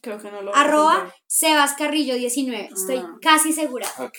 Creo 0.01 0.17
que 0.19 0.31
no 0.31 0.41
lo 0.41 0.55
arroba. 0.55 1.13
Sebas 1.27 1.73
Carrillo 1.73 2.15
19. 2.15 2.69
Estoy 2.73 2.97
Ah. 2.97 3.17
casi 3.21 3.53
segura. 3.53 3.87
ok. 3.99 4.17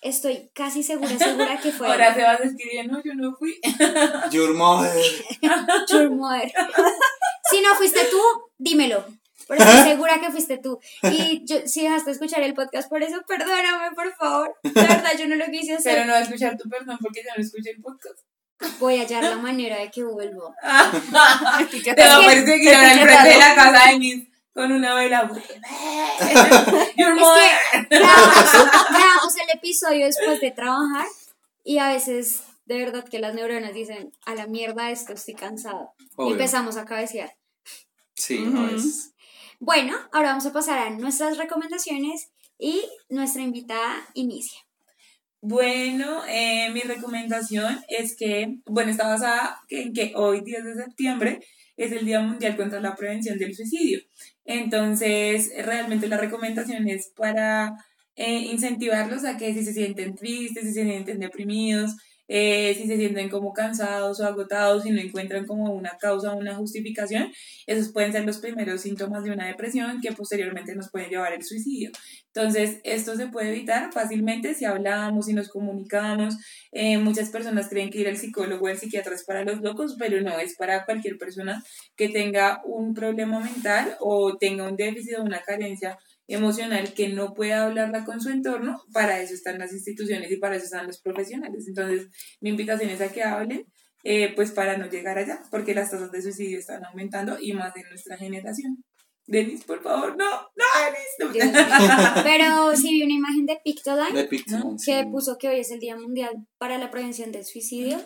Estoy 0.00 0.50
casi 0.54 0.82
segura, 0.82 1.16
segura 1.18 1.58
que 1.60 1.72
fue. 1.72 1.86
Ahora 1.90 2.14
se 2.14 2.22
vas 2.22 2.40
a 2.40 2.44
escribir, 2.44 2.90
no, 2.90 3.02
yo 3.02 3.14
no 3.14 3.34
fui. 3.36 3.58
Your 4.30 4.54
mother. 4.54 4.92
Your 5.90 6.10
mother. 6.10 6.50
Si 7.50 7.60
no 7.60 7.74
fuiste 7.74 8.04
tú, 8.10 8.20
dímelo. 8.58 9.04
Pero 9.48 9.64
estoy 9.64 9.90
segura 9.90 10.20
que 10.20 10.30
fuiste 10.30 10.58
tú. 10.58 10.78
Y 11.02 11.42
yo, 11.44 11.56
si 11.66 11.82
dejaste 11.82 12.12
escuchar 12.12 12.40
el 12.42 12.54
podcast 12.54 12.88
por 12.88 13.02
eso, 13.02 13.20
perdóname, 13.26 13.90
por 13.96 14.14
favor. 14.14 14.54
La 14.62 14.82
verdad, 14.82 15.10
yo 15.18 15.26
no 15.26 15.34
lo 15.34 15.46
quise 15.46 15.74
hacer. 15.74 15.94
Pero 15.94 16.06
no 16.06 16.12
va 16.12 16.18
a 16.18 16.22
escuchar 16.22 16.56
tu 16.56 16.68
perdón 16.68 16.98
porque 17.02 17.22
ya 17.26 17.34
no 17.36 17.42
escuché 17.42 17.70
el 17.70 17.80
podcast. 17.82 18.20
Voy 18.78 18.98
a 18.98 19.00
hallar 19.02 19.24
la 19.24 19.36
manera 19.36 19.78
de 19.78 19.90
que 19.90 20.04
vuelvo. 20.04 20.54
Te 20.62 20.68
va 20.68 21.58
a 21.58 21.66
que- 21.68 21.80
perseguir 21.82 22.74
ahora 22.74 22.90
al 22.92 23.00
frente 23.00 23.28
de 23.28 23.38
la 23.38 23.54
casa 23.56 23.90
de 23.90 23.98
mis 23.98 24.28
con 24.60 24.72
una 24.72 24.94
vela. 24.94 25.22
Your 26.98 27.16
Es 27.16 27.20
mother. 27.20 27.88
grabamos, 27.88 29.36
el 29.42 29.56
episodio 29.56 30.04
después 30.04 30.38
de 30.42 30.50
trabajar 30.50 31.06
y 31.64 31.78
a 31.78 31.88
veces, 31.88 32.42
de 32.66 32.76
verdad, 32.76 33.08
que 33.08 33.20
las 33.20 33.34
neuronas 33.34 33.72
dicen, 33.72 34.12
a 34.26 34.34
la 34.34 34.46
mierda 34.46 34.90
esto, 34.90 35.14
estoy 35.14 35.32
cansado. 35.32 35.94
Y 36.18 36.32
empezamos 36.32 36.76
a 36.76 36.84
cabecear. 36.84 37.34
Sí, 38.14 38.44
a 38.54 38.60
veces. 38.66 39.14
Bueno, 39.60 39.96
ahora 40.12 40.28
vamos 40.30 40.44
a 40.44 40.52
pasar 40.52 40.78
a 40.78 40.90
nuestras 40.90 41.38
recomendaciones 41.38 42.30
y 42.58 42.84
nuestra 43.08 43.40
invitada 43.40 44.08
inicia. 44.12 44.60
Bueno, 45.40 46.22
eh, 46.28 46.68
mi 46.70 46.80
recomendación 46.80 47.82
es 47.88 48.14
que, 48.14 48.58
bueno, 48.66 48.90
está 48.90 49.08
basada 49.08 49.58
en 49.70 49.94
que 49.94 50.12
hoy, 50.14 50.42
10 50.42 50.64
de 50.64 50.74
septiembre, 50.74 51.40
es 51.78 51.92
el 51.92 52.04
Día 52.04 52.20
Mundial 52.20 52.56
contra 52.58 52.78
la 52.78 52.94
Prevención 52.94 53.38
del 53.38 53.54
Suicidio. 53.54 54.00
Entonces, 54.44 55.50
realmente 55.64 56.08
la 56.08 56.16
recomendación 56.18 56.88
es 56.88 57.12
para 57.16 57.72
eh, 58.16 58.38
incentivarlos 58.52 59.24
a 59.24 59.36
que 59.36 59.54
si 59.54 59.64
se 59.64 59.72
sienten 59.72 60.14
tristes, 60.14 60.64
si 60.64 60.72
se 60.72 60.84
sienten 60.84 61.20
deprimidos, 61.20 61.96
eh, 62.32 62.76
si 62.76 62.86
se 62.86 62.96
sienten 62.96 63.28
como 63.28 63.52
cansados 63.52 64.20
o 64.20 64.24
agotados, 64.24 64.84
si 64.84 64.90
no 64.90 65.00
encuentran 65.00 65.46
como 65.46 65.72
una 65.72 65.98
causa 65.98 66.32
o 66.32 66.38
una 66.38 66.54
justificación, 66.54 67.32
esos 67.66 67.92
pueden 67.92 68.12
ser 68.12 68.24
los 68.24 68.38
primeros 68.38 68.82
síntomas 68.82 69.24
de 69.24 69.32
una 69.32 69.48
depresión 69.48 70.00
que 70.00 70.12
posteriormente 70.12 70.76
nos 70.76 70.92
pueden 70.92 71.10
llevar 71.10 71.32
al 71.32 71.42
suicidio. 71.42 71.90
Entonces, 72.32 72.78
esto 72.84 73.16
se 73.16 73.26
puede 73.26 73.48
evitar 73.48 73.92
fácilmente 73.92 74.54
si 74.54 74.64
hablamos, 74.64 75.26
si 75.26 75.32
nos 75.32 75.48
comunicamos. 75.48 76.36
Eh, 76.70 76.98
muchas 76.98 77.30
personas 77.30 77.68
creen 77.68 77.90
que 77.90 77.98
ir 77.98 78.08
al 78.08 78.16
psicólogo 78.16 78.66
o 78.66 78.68
al 78.68 78.78
psiquiatra 78.78 79.16
es 79.16 79.24
para 79.24 79.42
los 79.42 79.60
locos, 79.60 79.96
pero 79.98 80.20
no, 80.20 80.38
es 80.38 80.54
para 80.54 80.84
cualquier 80.84 81.18
persona 81.18 81.64
que 81.96 82.10
tenga 82.10 82.62
un 82.64 82.94
problema 82.94 83.40
mental 83.40 83.96
o 83.98 84.36
tenga 84.36 84.68
un 84.68 84.76
déficit 84.76 85.18
o 85.18 85.24
una 85.24 85.40
carencia 85.40 85.98
emocional 86.34 86.92
que 86.94 87.08
no 87.08 87.34
pueda 87.34 87.64
hablarla 87.66 88.04
con 88.04 88.20
su 88.20 88.30
entorno. 88.30 88.82
Para 88.92 89.20
eso 89.20 89.34
están 89.34 89.58
las 89.58 89.72
instituciones 89.72 90.30
y 90.30 90.36
para 90.36 90.56
eso 90.56 90.64
están 90.66 90.86
los 90.86 91.00
profesionales. 91.00 91.66
Entonces, 91.68 92.08
mi 92.40 92.50
invitación 92.50 92.90
es 92.90 93.00
a 93.00 93.12
que 93.12 93.22
hablen. 93.22 93.66
eh, 94.02 94.32
pues 94.34 94.50
para 94.52 94.78
no 94.78 94.88
llegar 94.88 95.18
allá, 95.18 95.42
porque 95.50 95.74
las 95.74 95.90
tasas 95.90 96.10
de 96.10 96.22
suicidio 96.22 96.58
están 96.58 96.82
aumentando 96.86 97.36
y 97.40 97.52
más 97.52 97.76
en 97.76 97.82
nuestra 97.90 98.16
generación. 98.16 98.82
Denis, 99.26 99.64
por 99.64 99.82
favor, 99.82 100.16
no, 100.16 100.24
no, 100.30 100.64
Denis, 101.28 101.52
no. 101.54 102.22
Pero 102.24 102.74
sí 102.76 102.90
vi 102.94 103.02
una 103.02 103.12
imagen 103.14 103.46
de 103.46 103.60
Pictoline 103.62 104.14
De 104.22 104.28
que 104.28 104.38
sí. 104.78 104.92
puso 105.12 105.36
que 105.38 105.48
hoy 105.48 105.60
es 105.60 105.70
el 105.70 105.78
Día 105.80 105.96
Mundial 105.96 106.46
para 106.58 106.78
la 106.78 106.90
Prevención 106.90 107.30
del 107.30 107.44
Suicidio. 107.44 107.98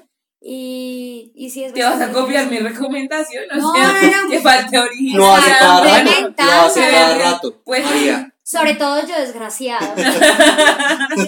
Y, 0.47 1.33
y 1.35 1.49
sí 1.49 1.65
es 1.65 1.73
¿Te 1.73 1.83
vas 1.83 1.99
a 2.03 2.13
copiar 2.13 2.51
mi 2.51 2.59
recomendación? 2.59 3.45
O 3.53 3.57
No, 3.57 3.73
sea, 3.73 3.93
no, 4.03 4.23
no. 4.25 4.29
Que 4.31 4.41
falte 4.41 4.79
original. 4.79 5.17
Lo 5.19 5.33
hace 5.33 5.51
cada 5.59 5.81
rato. 5.83 6.33
Lo 6.45 6.53
hace 6.53 6.81
cada 6.91 7.19
rato. 7.19 7.63
pues- 7.65 7.85
María. 7.85 8.31
Sobre 8.43 8.75
todo 8.75 9.01
yo, 9.07 9.19
desgraciada. 9.19 9.95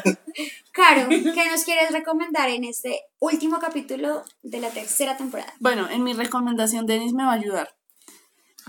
Caro, 0.72 1.08
¿qué 1.08 1.48
nos 1.50 1.64
quieres 1.64 1.90
recomendar 1.92 2.50
en 2.50 2.64
este 2.64 3.00
último 3.18 3.58
capítulo 3.58 4.22
de 4.42 4.60
la 4.60 4.68
tercera 4.68 5.16
temporada? 5.16 5.50
Bueno, 5.58 5.88
en 5.88 6.02
mi 6.04 6.12
recomendación, 6.12 6.84
Denis 6.84 7.14
me 7.14 7.24
va 7.24 7.30
a 7.32 7.36
ayudar. 7.36 7.74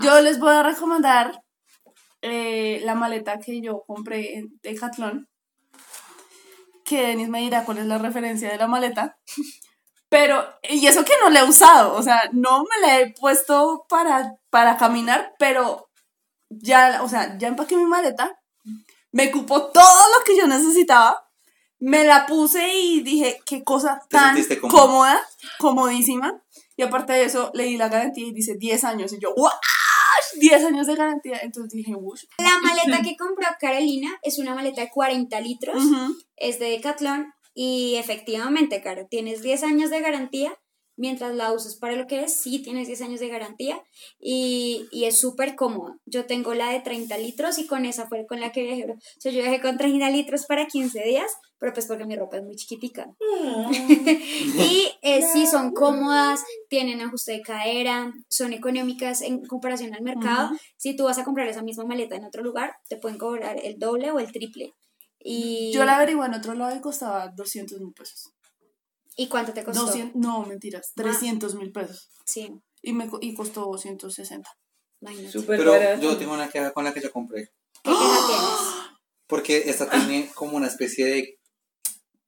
Yo 0.00 0.18
les 0.22 0.38
voy 0.38 0.52
a 0.54 0.62
recomendar 0.62 1.42
eh, 2.22 2.80
la 2.84 2.94
maleta 2.94 3.38
que 3.38 3.60
yo 3.60 3.82
compré 3.86 4.36
en 4.38 4.58
Decathlon. 4.62 5.28
Que 6.86 7.02
Denis 7.08 7.28
me 7.28 7.40
dirá 7.40 7.64
cuál 7.66 7.76
es 7.78 7.84
la 7.86 7.98
referencia 7.98 8.48
de 8.50 8.56
la 8.56 8.66
maleta. 8.66 9.18
Pero, 10.10 10.44
y 10.62 10.86
eso 10.86 11.04
que 11.04 11.12
no 11.22 11.28
la 11.30 11.40
he 11.40 11.48
usado, 11.48 11.94
o 11.94 12.02
sea, 12.02 12.30
no 12.32 12.62
me 12.62 12.86
la 12.86 12.98
he 13.00 13.12
puesto 13.12 13.84
para, 13.88 14.36
para 14.50 14.76
caminar, 14.78 15.34
pero 15.38 15.90
ya, 16.48 17.02
o 17.02 17.08
sea, 17.08 17.36
ya 17.38 17.48
empaqué 17.48 17.76
mi 17.76 17.84
maleta, 17.84 18.40
me 19.12 19.30
cupó 19.30 19.66
todo 19.70 20.00
lo 20.18 20.24
que 20.24 20.36
yo 20.36 20.46
necesitaba, 20.46 21.28
me 21.80 22.04
la 22.04 22.24
puse 22.26 22.72
y 22.74 23.00
dije, 23.02 23.40
qué 23.46 23.62
cosa 23.62 24.00
¿Te 24.08 24.16
tan 24.16 24.36
cómoda? 24.68 25.20
comodísima. 25.58 26.42
Y 26.76 26.82
aparte 26.82 27.12
de 27.12 27.24
eso, 27.24 27.50
leí 27.54 27.76
la 27.76 27.88
garantía 27.88 28.26
y 28.26 28.32
dice 28.32 28.54
10 28.56 28.84
años. 28.84 29.12
Y 29.12 29.18
yo, 29.20 29.32
¡guau! 29.34 29.52
10 30.40 30.64
años 30.64 30.86
de 30.86 30.94
garantía. 30.96 31.38
Entonces 31.42 31.72
dije, 31.72 31.94
¡wush! 31.94 32.24
La 32.38 32.58
maleta 32.60 33.02
que 33.02 33.16
compró 33.16 33.46
Carolina 33.60 34.18
es 34.22 34.38
una 34.38 34.54
maleta 34.54 34.80
de 34.80 34.90
40 34.90 35.40
litros, 35.40 35.76
Ujú. 35.84 36.16
es 36.36 36.58
de 36.58 36.70
Decathlon 36.70 37.32
y 37.60 37.96
efectivamente, 37.96 38.80
Caro, 38.80 39.08
tienes 39.10 39.42
10 39.42 39.64
años 39.64 39.90
de 39.90 40.00
garantía 40.00 40.56
mientras 40.94 41.34
la 41.34 41.52
uses 41.52 41.74
para 41.74 41.96
lo 41.96 42.06
que 42.06 42.22
es, 42.22 42.40
sí 42.40 42.62
tienes 42.62 42.86
10 42.86 43.02
años 43.02 43.18
de 43.18 43.26
garantía 43.26 43.82
y, 44.20 44.86
y 44.92 45.06
es 45.06 45.18
súper 45.18 45.56
cómoda. 45.56 45.98
Yo 46.06 46.26
tengo 46.26 46.54
la 46.54 46.70
de 46.70 46.78
30 46.78 47.18
litros 47.18 47.58
y 47.58 47.66
con 47.66 47.84
esa 47.84 48.06
fue 48.06 48.28
con 48.28 48.38
la 48.38 48.52
que 48.52 48.62
viajé. 48.62 48.92
O 48.92 48.96
sea, 49.18 49.32
yo 49.32 49.42
viajé 49.42 49.60
con 49.60 49.76
30 49.76 50.08
litros 50.10 50.46
para 50.46 50.68
15 50.68 51.02
días, 51.02 51.32
pero 51.58 51.72
pues 51.72 51.86
porque 51.86 52.04
mi 52.04 52.14
ropa 52.14 52.36
es 52.36 52.44
muy 52.44 52.54
chiquitica. 52.54 53.10
y 53.68 54.92
eh, 55.02 55.22
sí, 55.22 55.44
son 55.48 55.72
cómodas, 55.72 56.44
tienen 56.68 57.00
ajuste 57.00 57.32
de 57.32 57.42
cadera, 57.42 58.12
son 58.28 58.52
económicas 58.52 59.20
en 59.20 59.44
comparación 59.44 59.94
al 59.96 60.02
mercado. 60.02 60.50
Si 60.76 60.94
tú 60.94 61.06
vas 61.06 61.18
a 61.18 61.24
comprar 61.24 61.48
esa 61.48 61.62
misma 61.62 61.82
maleta 61.82 62.14
en 62.14 62.24
otro 62.24 62.44
lugar, 62.44 62.76
te 62.88 62.98
pueden 62.98 63.18
cobrar 63.18 63.56
el 63.60 63.80
doble 63.80 64.12
o 64.12 64.20
el 64.20 64.30
triple. 64.30 64.74
Y, 65.20 65.72
Yo 65.72 65.84
la 65.84 65.96
averigué 65.96 66.24
en 66.24 66.34
otro 66.34 66.54
lado 66.54 66.76
y 66.76 66.80
costaba 66.80 67.28
200 67.34 67.80
mil 67.80 67.92
pesos. 67.92 68.32
¿Y 69.16 69.28
cuánto 69.28 69.52
te 69.52 69.64
costó? 69.64 69.86
200, 69.86 70.14
no, 70.20 70.44
mentiras, 70.46 70.92
300 70.94 71.54
mil 71.56 71.72
pesos. 71.72 72.08
Sí, 72.24 72.52
Y, 72.82 72.92
me, 72.92 73.10
y 73.20 73.34
costó 73.34 73.76
160. 73.76 74.48
imagínate. 75.00 75.32
Súper 75.32 75.58
Pero 75.58 75.72
barato. 75.72 76.00
yo 76.02 76.16
tengo 76.16 76.34
una 76.34 76.48
queja 76.48 76.72
con 76.72 76.84
la 76.84 76.94
que 76.94 77.00
yo 77.00 77.10
compré. 77.12 77.50
¿Qué 77.82 77.90
queja 77.90 78.26
tienes? 78.26 78.58
Porque 79.26 79.56
esta 79.70 79.90
tiene 79.90 80.30
como 80.34 80.56
una 80.56 80.68
especie 80.68 81.04
de 81.06 81.38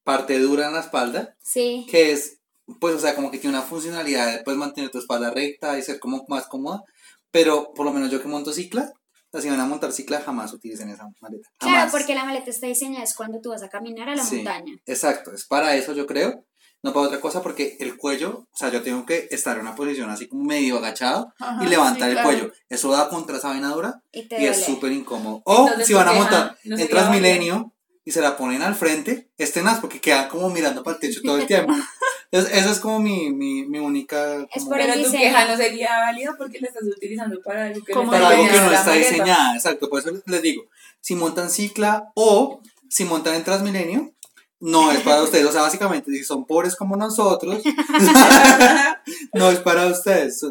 parte 0.03 0.37
dura 0.39 0.67
en 0.67 0.73
la 0.73 0.81
espalda, 0.81 1.35
Sí, 1.41 1.87
que 1.89 2.11
es, 2.11 2.39
pues, 2.79 2.95
o 2.95 2.99
sea, 2.99 3.15
como 3.15 3.31
que 3.31 3.37
tiene 3.37 3.55
una 3.57 3.65
funcionalidad 3.65 4.31
de 4.37 4.43
pues, 4.43 4.57
mantener 4.57 4.89
tu 4.91 4.97
espalda 4.99 5.31
recta 5.31 5.77
y 5.77 5.81
ser 5.83 5.99
como 5.99 6.25
más 6.27 6.47
cómoda. 6.47 6.83
Pero 7.31 7.71
por 7.73 7.85
lo 7.85 7.93
menos 7.93 8.11
yo 8.11 8.21
que 8.21 8.27
monto 8.27 8.51
cicla, 8.51 8.91
o 9.31 9.37
sea, 9.37 9.41
si 9.41 9.49
van 9.49 9.59
a 9.59 9.65
montar 9.65 9.91
cicla, 9.93 10.19
jamás 10.21 10.51
utilicen 10.53 10.89
esa 10.89 11.07
maleta. 11.21 11.49
claro, 11.57 11.75
Jamás. 11.77 11.91
porque 11.91 12.13
la 12.15 12.25
maleta 12.25 12.49
está 12.49 12.67
diseñada 12.67 13.03
es 13.03 13.15
cuando 13.15 13.39
tú 13.41 13.49
vas 13.49 13.63
a 13.63 13.69
caminar 13.69 14.09
a 14.09 14.15
la 14.15 14.23
Sí, 14.23 14.37
montaña. 14.37 14.73
Exacto, 14.85 15.31
es 15.33 15.45
para 15.45 15.75
eso 15.75 15.93
yo 15.93 16.05
creo. 16.05 16.45
No 16.83 16.93
para 16.93 17.05
otra 17.05 17.19
cosa 17.21 17.43
porque 17.43 17.77
el 17.79 17.95
cuello, 17.95 18.47
o 18.51 18.57
sea, 18.57 18.69
yo 18.69 18.81
tengo 18.81 19.05
que 19.05 19.27
estar 19.29 19.55
en 19.55 19.61
una 19.61 19.75
posición 19.75 20.09
así 20.09 20.27
como 20.27 20.43
medio 20.43 20.79
agachado 20.79 21.31
Ajá, 21.39 21.63
y 21.63 21.67
levantar 21.67 22.09
sí, 22.09 22.17
el 22.17 22.21
claro. 22.21 22.27
cuello. 22.29 22.51
Eso 22.69 22.91
da 22.91 23.07
contra 23.07 23.37
esa 23.37 23.53
venadura 23.53 24.01
Y 24.11 24.21
y 24.33 24.45
es 24.47 24.65
súper 24.65 24.91
incómodo. 24.91 25.43
O 25.45 25.59
Entonces, 25.67 25.85
si 25.87 25.93
van 25.93 26.07
a 26.07 26.13
montar 26.13 26.57
no 26.63 26.77
en 26.79 26.87
Transmilenio 26.87 27.75
y 28.03 28.11
se 28.11 28.19
la 28.21 28.35
ponen 28.35 28.63
al 28.63 28.73
frente, 28.73 29.29
es 29.37 29.53
tenaz 29.53 29.79
porque 29.79 30.01
quedan 30.01 30.27
como 30.27 30.49
mirando 30.49 30.81
para 30.83 30.95
el 30.95 31.01
techo 31.01 31.21
todo 31.23 31.37
el 31.37 31.45
tiempo. 31.45 31.71
Entonces, 32.31 32.57
esa 32.59 32.71
es 32.71 32.79
como 32.79 32.99
mi, 32.99 33.29
mi, 33.31 33.65
mi 33.65 33.79
única... 33.79 34.43
Es 34.53 34.63
como- 34.63 34.69
por 34.69 34.79
el 34.79 34.87
Pero 34.91 35.03
tu 35.03 35.11
queja 35.11 35.45
no 35.45 35.57
sería 35.57 35.99
válida 35.99 36.35
porque 36.37 36.59
la 36.61 36.67
estás 36.67 36.83
utilizando 36.83 37.41
para 37.41 37.65
algo 37.65 37.83
que 37.83 37.93
no 37.93 37.99
Como 37.99 38.13
está 38.13 38.25
para 38.25 38.37
algo 38.39 38.49
que 38.51 38.59
no 38.61 38.71
está 38.71 38.93
diseñada, 38.93 39.55
exacto. 39.55 39.89
Por 39.89 39.99
eso 39.99 40.11
les 40.25 40.41
digo, 40.41 40.63
si 41.01 41.15
montan 41.15 41.49
cicla 41.49 42.11
o 42.15 42.61
si 42.89 43.03
montan 43.03 43.35
en 43.35 43.43
Transmilenio, 43.43 44.13
no 44.61 44.91
es 44.91 45.01
para 45.01 45.21
ustedes. 45.23 45.45
O 45.45 45.51
sea, 45.51 45.61
básicamente, 45.63 46.09
si 46.11 46.23
son 46.23 46.45
pobres 46.45 46.75
como 46.77 46.95
nosotros, 46.95 47.61
no 49.33 49.49
es 49.51 49.59
para 49.59 49.87
ustedes. 49.87 50.45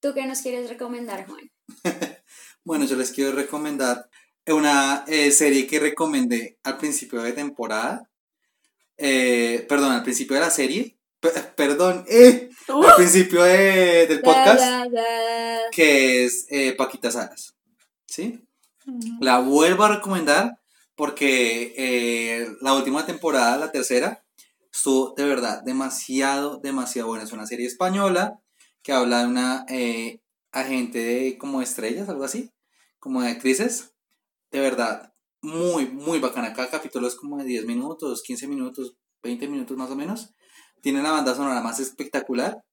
¿Tú 0.00 0.12
qué 0.12 0.26
nos 0.26 0.42
quieres 0.42 0.68
recomendar, 0.68 1.26
Juan? 1.26 1.50
Bueno, 2.64 2.84
yo 2.84 2.96
les 2.96 3.10
quiero 3.12 3.32
recomendar 3.32 4.10
una 4.46 5.04
eh, 5.06 5.30
serie 5.30 5.66
que 5.66 5.80
recomendé 5.80 6.58
al 6.64 6.76
principio 6.76 7.22
de 7.22 7.32
temporada. 7.32 8.10
Eh, 8.96 9.66
perdón, 9.68 9.92
al 9.92 10.02
principio 10.02 10.34
de 10.34 10.40
la 10.42 10.50
serie. 10.50 10.98
Perdón, 11.56 12.04
eh, 12.08 12.50
al 12.68 12.96
principio 12.96 13.42
de- 13.42 14.06
del 14.06 14.20
podcast. 14.20 14.60
Da, 14.60 14.88
da, 14.88 14.90
da. 14.90 15.60
que 15.72 16.24
es 16.26 16.46
eh, 16.50 16.74
Paquita 16.76 17.10
Salas. 17.10 17.54
¿Sí? 18.06 18.40
La 19.20 19.38
vuelvo 19.38 19.84
a 19.84 19.94
recomendar 19.96 20.58
porque 20.94 21.72
eh, 21.78 22.46
la 22.60 22.74
última 22.74 23.06
temporada, 23.06 23.56
la 23.56 23.72
tercera, 23.72 24.22
estuvo 24.70 25.14
de 25.16 25.24
verdad 25.24 25.62
demasiado, 25.64 26.58
demasiado 26.62 27.08
buena. 27.08 27.24
Es 27.24 27.32
una 27.32 27.46
serie 27.46 27.66
española 27.66 28.38
que 28.82 28.92
habla 28.92 29.20
de 29.20 29.26
una 29.26 29.64
eh, 29.70 30.20
agente 30.52 30.98
de 30.98 31.38
como 31.38 31.62
estrellas, 31.62 32.10
algo 32.10 32.24
así, 32.24 32.52
como 32.98 33.22
de 33.22 33.30
actrices. 33.30 33.94
De 34.50 34.60
verdad, 34.60 35.13
muy, 35.44 35.86
muy 35.86 36.18
bacana. 36.20 36.54
Cada 36.54 36.70
capítulo 36.70 37.06
es 37.06 37.14
como 37.14 37.36
de 37.38 37.44
10 37.44 37.66
minutos, 37.66 38.22
15 38.22 38.48
minutos, 38.48 38.96
20 39.22 39.46
minutos 39.48 39.76
más 39.76 39.90
o 39.90 39.96
menos. 39.96 40.30
Tiene 40.80 41.02
la 41.02 41.12
banda 41.12 41.34
sonora 41.34 41.60
más 41.60 41.80
espectacular. 41.80 42.64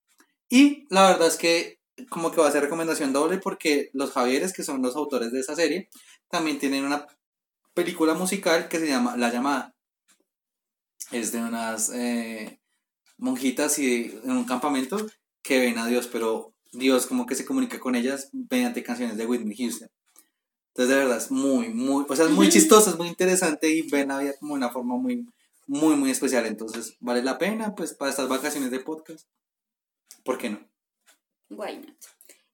Y 0.48 0.86
la 0.90 1.08
verdad 1.10 1.28
es 1.28 1.36
que 1.36 1.78
como 2.08 2.30
que 2.30 2.40
va 2.40 2.48
a 2.48 2.52
ser 2.52 2.62
recomendación 2.62 3.12
doble 3.12 3.38
porque 3.38 3.90
los 3.92 4.12
Javieres, 4.12 4.52
que 4.52 4.62
son 4.62 4.82
los 4.82 4.96
autores 4.96 5.32
de 5.32 5.40
esa 5.40 5.54
serie, 5.54 5.90
también 6.30 6.58
tienen 6.58 6.84
una 6.84 7.06
película 7.74 8.14
musical 8.14 8.68
que 8.68 8.80
se 8.80 8.88
llama 8.88 9.16
La 9.16 9.30
Llamada. 9.30 9.74
Es 11.10 11.30
de 11.30 11.40
unas 11.40 11.90
eh, 11.90 12.58
monjitas 13.18 13.78
y 13.78 14.18
en 14.24 14.30
un 14.30 14.44
campamento 14.44 14.96
que 15.42 15.60
ven 15.60 15.78
a 15.78 15.86
Dios, 15.86 16.08
pero 16.10 16.54
Dios 16.72 17.06
como 17.06 17.26
que 17.26 17.34
se 17.34 17.44
comunica 17.44 17.78
con 17.78 17.94
ellas 17.96 18.30
mediante 18.48 18.82
canciones 18.82 19.18
de 19.18 19.26
Whitney 19.26 19.56
Houston. 19.56 19.88
Entonces 20.74 20.94
de 20.94 21.02
verdad 21.02 21.18
es 21.18 21.30
muy, 21.30 21.68
muy, 21.68 22.06
o 22.08 22.16
sea, 22.16 22.24
es 22.24 22.30
muy 22.30 22.48
chistoso, 22.48 22.90
es 22.90 22.96
muy 22.96 23.08
interesante 23.08 23.68
y 23.68 23.82
ven 23.82 24.08
la 24.08 24.18
vida 24.18 24.32
como 24.40 24.54
de 24.54 24.58
una 24.58 24.70
forma 24.70 24.96
muy, 24.96 25.26
muy, 25.66 25.96
muy 25.96 26.10
especial. 26.10 26.46
Entonces 26.46 26.96
vale 26.98 27.22
la 27.22 27.36
pena 27.36 27.74
pues 27.74 27.92
para 27.92 28.10
estas 28.10 28.28
vacaciones 28.28 28.70
de 28.70 28.80
podcast. 28.80 29.26
¿Por 30.24 30.38
qué 30.38 30.50
no? 30.50 30.60
Why 31.50 31.76
not? 31.76 31.96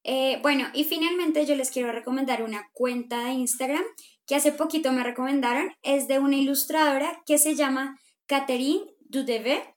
Eh, 0.02 0.40
bueno, 0.42 0.66
y 0.74 0.84
finalmente 0.84 1.46
yo 1.46 1.54
les 1.54 1.70
quiero 1.70 1.92
recomendar 1.92 2.42
una 2.42 2.68
cuenta 2.72 3.26
de 3.26 3.32
Instagram 3.34 3.84
que 4.26 4.34
hace 4.34 4.50
poquito 4.50 4.90
me 4.92 5.04
recomendaron. 5.04 5.70
Es 5.82 6.08
de 6.08 6.18
una 6.18 6.36
ilustradora 6.36 7.22
que 7.24 7.38
se 7.38 7.54
llama 7.54 8.00
Catherine 8.26 8.84
Dudeve. 9.00 9.76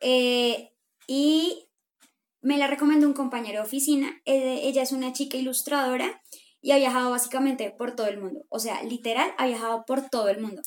Eh, 0.00 0.70
y 1.08 1.68
me 2.42 2.58
la 2.58 2.68
recomendó 2.68 3.08
un 3.08 3.12
compañero 3.12 3.60
de 3.60 3.66
oficina. 3.66 4.20
Eh, 4.24 4.60
ella 4.62 4.82
es 4.82 4.92
una 4.92 5.12
chica 5.12 5.36
ilustradora 5.36 6.22
y 6.66 6.72
ha 6.72 6.78
viajado 6.78 7.12
básicamente 7.12 7.70
por 7.70 7.94
todo 7.94 8.08
el 8.08 8.18
mundo. 8.18 8.44
O 8.48 8.58
sea, 8.58 8.82
literal, 8.82 9.32
ha 9.38 9.46
viajado 9.46 9.84
por 9.86 10.10
todo 10.10 10.28
el 10.28 10.40
mundo. 10.40 10.62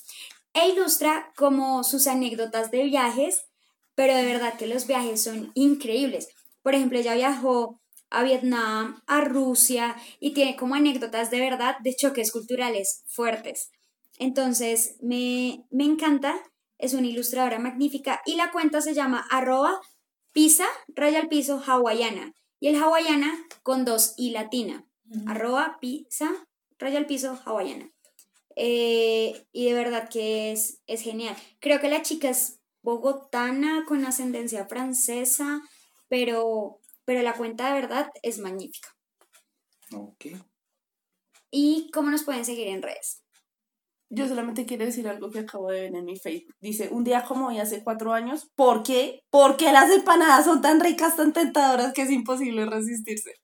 E 0.53 0.69
ilustra 0.69 1.33
como 1.35 1.83
sus 1.83 2.07
anécdotas 2.07 2.71
de 2.71 2.85
viajes, 2.85 3.43
pero 3.95 4.15
de 4.15 4.23
verdad 4.23 4.53
que 4.57 4.65
los 4.65 4.87
viajes 4.87 5.21
son 5.21 5.51
increíbles. 5.55 6.29
Por 6.63 6.73
ejemplo, 6.73 6.97
ella 6.97 7.15
viajó 7.15 7.81
a 8.09 8.23
Vietnam, 8.23 9.01
a 9.07 9.19
Rusia 9.19 9.97
y 10.21 10.31
tiene 10.33 10.55
como 10.55 10.75
anécdotas 10.75 11.31
de 11.31 11.41
verdad 11.41 11.75
de 11.83 11.93
choques 11.93 12.31
culturales 12.31 13.03
fuertes. 13.07 13.69
Entonces, 14.19 14.95
me, 15.01 15.65
me 15.69 15.83
encanta, 15.83 16.33
es 16.77 16.93
una 16.93 17.07
ilustradora 17.07 17.59
magnífica 17.59 18.21
y 18.25 18.37
la 18.37 18.53
cuenta 18.53 18.79
se 18.79 18.93
llama 18.93 19.27
arroba 19.29 19.77
pisa 20.31 20.67
raya 20.95 21.19
al 21.19 21.27
piso 21.27 21.61
hawaiana 21.61 22.31
y 22.61 22.69
el 22.69 22.81
hawaiana 22.81 23.37
con 23.63 23.83
dos 23.83 24.13
y 24.15 24.29
latina, 24.31 24.85
arroba 25.25 25.77
pisa 25.79 26.29
raya 26.79 26.97
al 26.97 27.05
piso 27.05 27.39
hawaiana. 27.45 27.91
Eh, 28.55 29.45
y 29.51 29.65
de 29.65 29.73
verdad 29.73 30.09
que 30.09 30.51
es, 30.51 30.81
es 30.87 31.01
genial. 31.01 31.35
Creo 31.59 31.79
que 31.79 31.89
la 31.89 32.01
chica 32.01 32.29
es 32.29 32.59
bogotana 32.81 33.85
con 33.87 34.05
ascendencia 34.05 34.65
francesa, 34.65 35.61
pero, 36.07 36.79
pero 37.05 37.21
la 37.21 37.33
cuenta 37.33 37.67
de 37.67 37.81
verdad 37.81 38.09
es 38.23 38.39
magnífica. 38.39 38.89
Ok. 39.93 40.25
¿Y 41.51 41.89
cómo 41.91 42.11
nos 42.11 42.23
pueden 42.23 42.45
seguir 42.45 42.67
en 42.67 42.81
redes? 42.81 43.23
Yo 44.11 44.27
solamente 44.27 44.65
quiero 44.65 44.85
decir 44.85 45.07
algo 45.07 45.29
que 45.29 45.39
acabo 45.39 45.69
de 45.69 45.81
ver 45.81 45.95
en 45.95 46.05
mi 46.05 46.17
Facebook. 46.17 46.55
Dice, 46.59 46.89
un 46.91 47.03
día 47.03 47.23
como 47.25 47.47
hoy 47.47 47.59
hace 47.59 47.83
cuatro 47.83 48.11
años, 48.11 48.49
¿por 48.55 48.81
qué? 48.81 49.21
Porque 49.29 49.71
las 49.71 49.91
empanadas 49.91 50.45
son 50.45 50.61
tan 50.61 50.79
ricas, 50.79 51.15
tan 51.15 51.31
tentadoras 51.31 51.93
que 51.93 52.01
es 52.01 52.11
imposible 52.11 52.65
resistirse. 52.65 53.35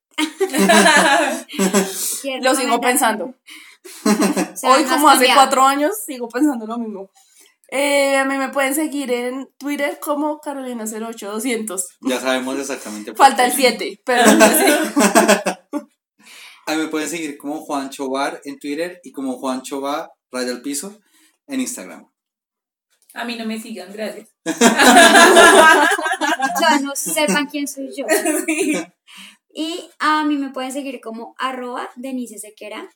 ¿Quieres 2.22 2.44
Lo 2.44 2.56
sigo 2.56 2.80
pensando. 2.82 3.36
O 4.06 4.58
sea, 4.58 4.72
Hoy 4.72 4.84
no 4.84 4.90
como 4.90 5.10
hace 5.10 5.26
cambiado. 5.26 5.42
cuatro 5.42 5.64
años, 5.64 5.92
sigo 6.06 6.28
pensando 6.28 6.66
lo 6.66 6.78
mismo. 6.78 7.10
Eh, 7.70 8.16
a 8.16 8.26
mí 8.26 8.38
me 8.38 8.50
pueden 8.50 8.76
seguir 8.76 9.12
en 9.12 9.48
Twitter 9.58 10.00
como 10.00 10.40
Carolina08200. 10.40 11.82
Ya 12.02 12.20
sabemos 12.20 12.60
exactamente. 12.60 13.12
por 13.14 13.26
Falta 13.26 13.46
el 13.46 13.52
7, 13.52 14.02
pero 14.06 14.24
sí. 14.32 14.38
A 16.68 16.72
mí 16.76 16.78
me 16.84 16.88
pueden 16.88 17.10
seguir 17.10 17.38
como 17.38 17.62
Juan 17.66 17.90
Chobar 17.90 18.40
en 18.46 18.58
Twitter 18.60 19.00
y 19.04 19.12
como 19.12 19.38
Juan 19.38 19.62
Chobar 19.62 20.10
raya 20.32 20.52
al 20.52 20.62
piso 20.62 20.98
en 21.48 21.62
Instagram. 21.62 22.08
A 23.14 23.24
mí 23.24 23.36
no 23.38 23.46
me 23.46 23.60
sigan, 23.60 23.92
gracias. 23.94 24.30
Ya 26.62 26.80
no 26.80 26.96
sepan 26.96 27.48
quién 27.48 27.68
soy 27.68 27.90
yo. 27.96 28.06
Y 29.58 29.90
a 30.00 30.26
mí 30.26 30.36
me 30.36 30.50
pueden 30.50 30.74
seguir 30.74 31.00
como 31.00 31.34
arroba 31.38 31.90
Denise 31.96 32.40
Sequera. 32.40 32.90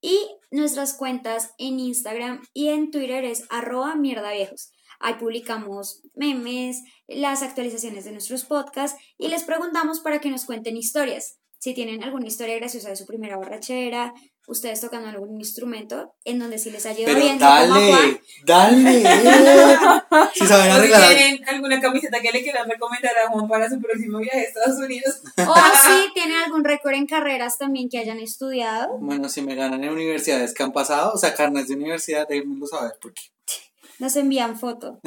Y 0.00 0.18
nuestras 0.50 0.94
cuentas 0.94 1.52
en 1.58 1.78
Instagram 1.78 2.42
y 2.54 2.68
en 2.68 2.90
Twitter 2.90 3.26
es 3.26 3.44
arroba 3.50 3.94
mierda 3.94 4.32
viejos. 4.32 4.72
Ahí 5.00 5.14
publicamos 5.14 6.00
memes, 6.14 6.82
las 7.08 7.42
actualizaciones 7.42 8.06
de 8.06 8.12
nuestros 8.12 8.46
podcasts 8.46 8.98
y 9.18 9.28
les 9.28 9.44
preguntamos 9.44 10.00
para 10.00 10.18
que 10.18 10.30
nos 10.30 10.46
cuenten 10.46 10.78
historias. 10.78 11.38
Si 11.58 11.74
tienen 11.74 12.02
alguna 12.02 12.26
historia 12.26 12.56
graciosa 12.56 12.88
de 12.88 12.96
su 12.96 13.04
primera 13.04 13.36
borrachera, 13.36 14.14
ustedes 14.48 14.80
tocando 14.80 15.08
algún 15.08 15.38
instrumento 15.38 16.14
en 16.24 16.38
donde 16.38 16.58
sí 16.58 16.70
les 16.70 16.84
ha 16.86 16.98
ido 16.98 17.14
bien, 17.14 17.38
como 17.38 17.50
a 17.50 17.66
Juan. 17.66 18.20
dale, 18.44 19.02
dale. 19.02 19.78
Si 20.34 20.46
saben 20.46 20.70
¿O 20.70 20.74
si 20.74 20.78
arreglar. 20.78 21.14
tienen 21.14 21.48
alguna 21.48 21.80
camiseta 21.80 22.20
que 22.20 22.32
le 22.32 22.42
quieran 22.42 22.68
recomendar 22.68 23.12
a 23.18 23.30
Juan 23.30 23.46
para 23.46 23.68
su 23.68 23.78
próximo 23.80 24.18
viaje 24.18 24.38
a 24.38 24.42
Estados 24.42 24.78
Unidos? 24.78 25.20
O 25.36 25.54
si 25.54 26.12
tienen 26.14 26.36
algún 26.38 26.64
récord 26.64 26.94
en 26.94 27.06
carreras 27.06 27.58
también 27.58 27.88
que 27.88 27.98
hayan 27.98 28.18
estudiado. 28.18 28.98
Bueno, 28.98 29.28
si 29.28 29.42
me 29.42 29.54
ganan 29.54 29.84
en 29.84 29.90
universidades 29.90 30.54
que 30.54 30.62
han 30.62 30.72
pasado, 30.72 31.12
o 31.14 31.18
sea, 31.18 31.34
carnes 31.34 31.68
de 31.68 31.74
universidad, 31.74 32.26
déjenmelo 32.26 32.66
saber, 32.66 32.92
porque. 33.00 33.22
Nos 33.98 34.14
envían 34.16 34.58
foto. 34.58 35.00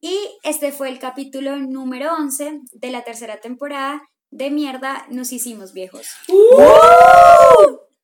y 0.00 0.18
este 0.42 0.70
fue 0.70 0.88
el 0.90 0.98
capítulo 0.98 1.56
número 1.56 2.12
11 2.14 2.60
de 2.72 2.90
la 2.90 3.02
tercera 3.04 3.38
temporada 3.40 4.02
de 4.30 4.50
Mierda, 4.50 5.06
nos 5.08 5.32
hicimos 5.32 5.72
viejos. 5.72 6.06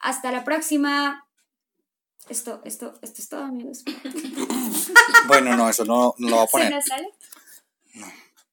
Hasta 0.03 0.31
la 0.33 0.45
próxima. 0.45 1.27
Esto, 2.29 2.61
esto, 2.65 2.95
esto 3.03 3.21
es 3.23 3.29
todo, 3.29 3.43
amigos. 3.45 3.83
Bueno, 5.27 5.57
no, 5.57 5.69
eso 5.69 5.85
no, 5.85 6.15
no 6.19 6.29
lo 6.29 6.37
voy 6.37 6.45
a 6.45 6.47
¿Se 6.47 6.53
poner. 6.53 6.71
nos 6.73 6.85
sale? 6.85 7.09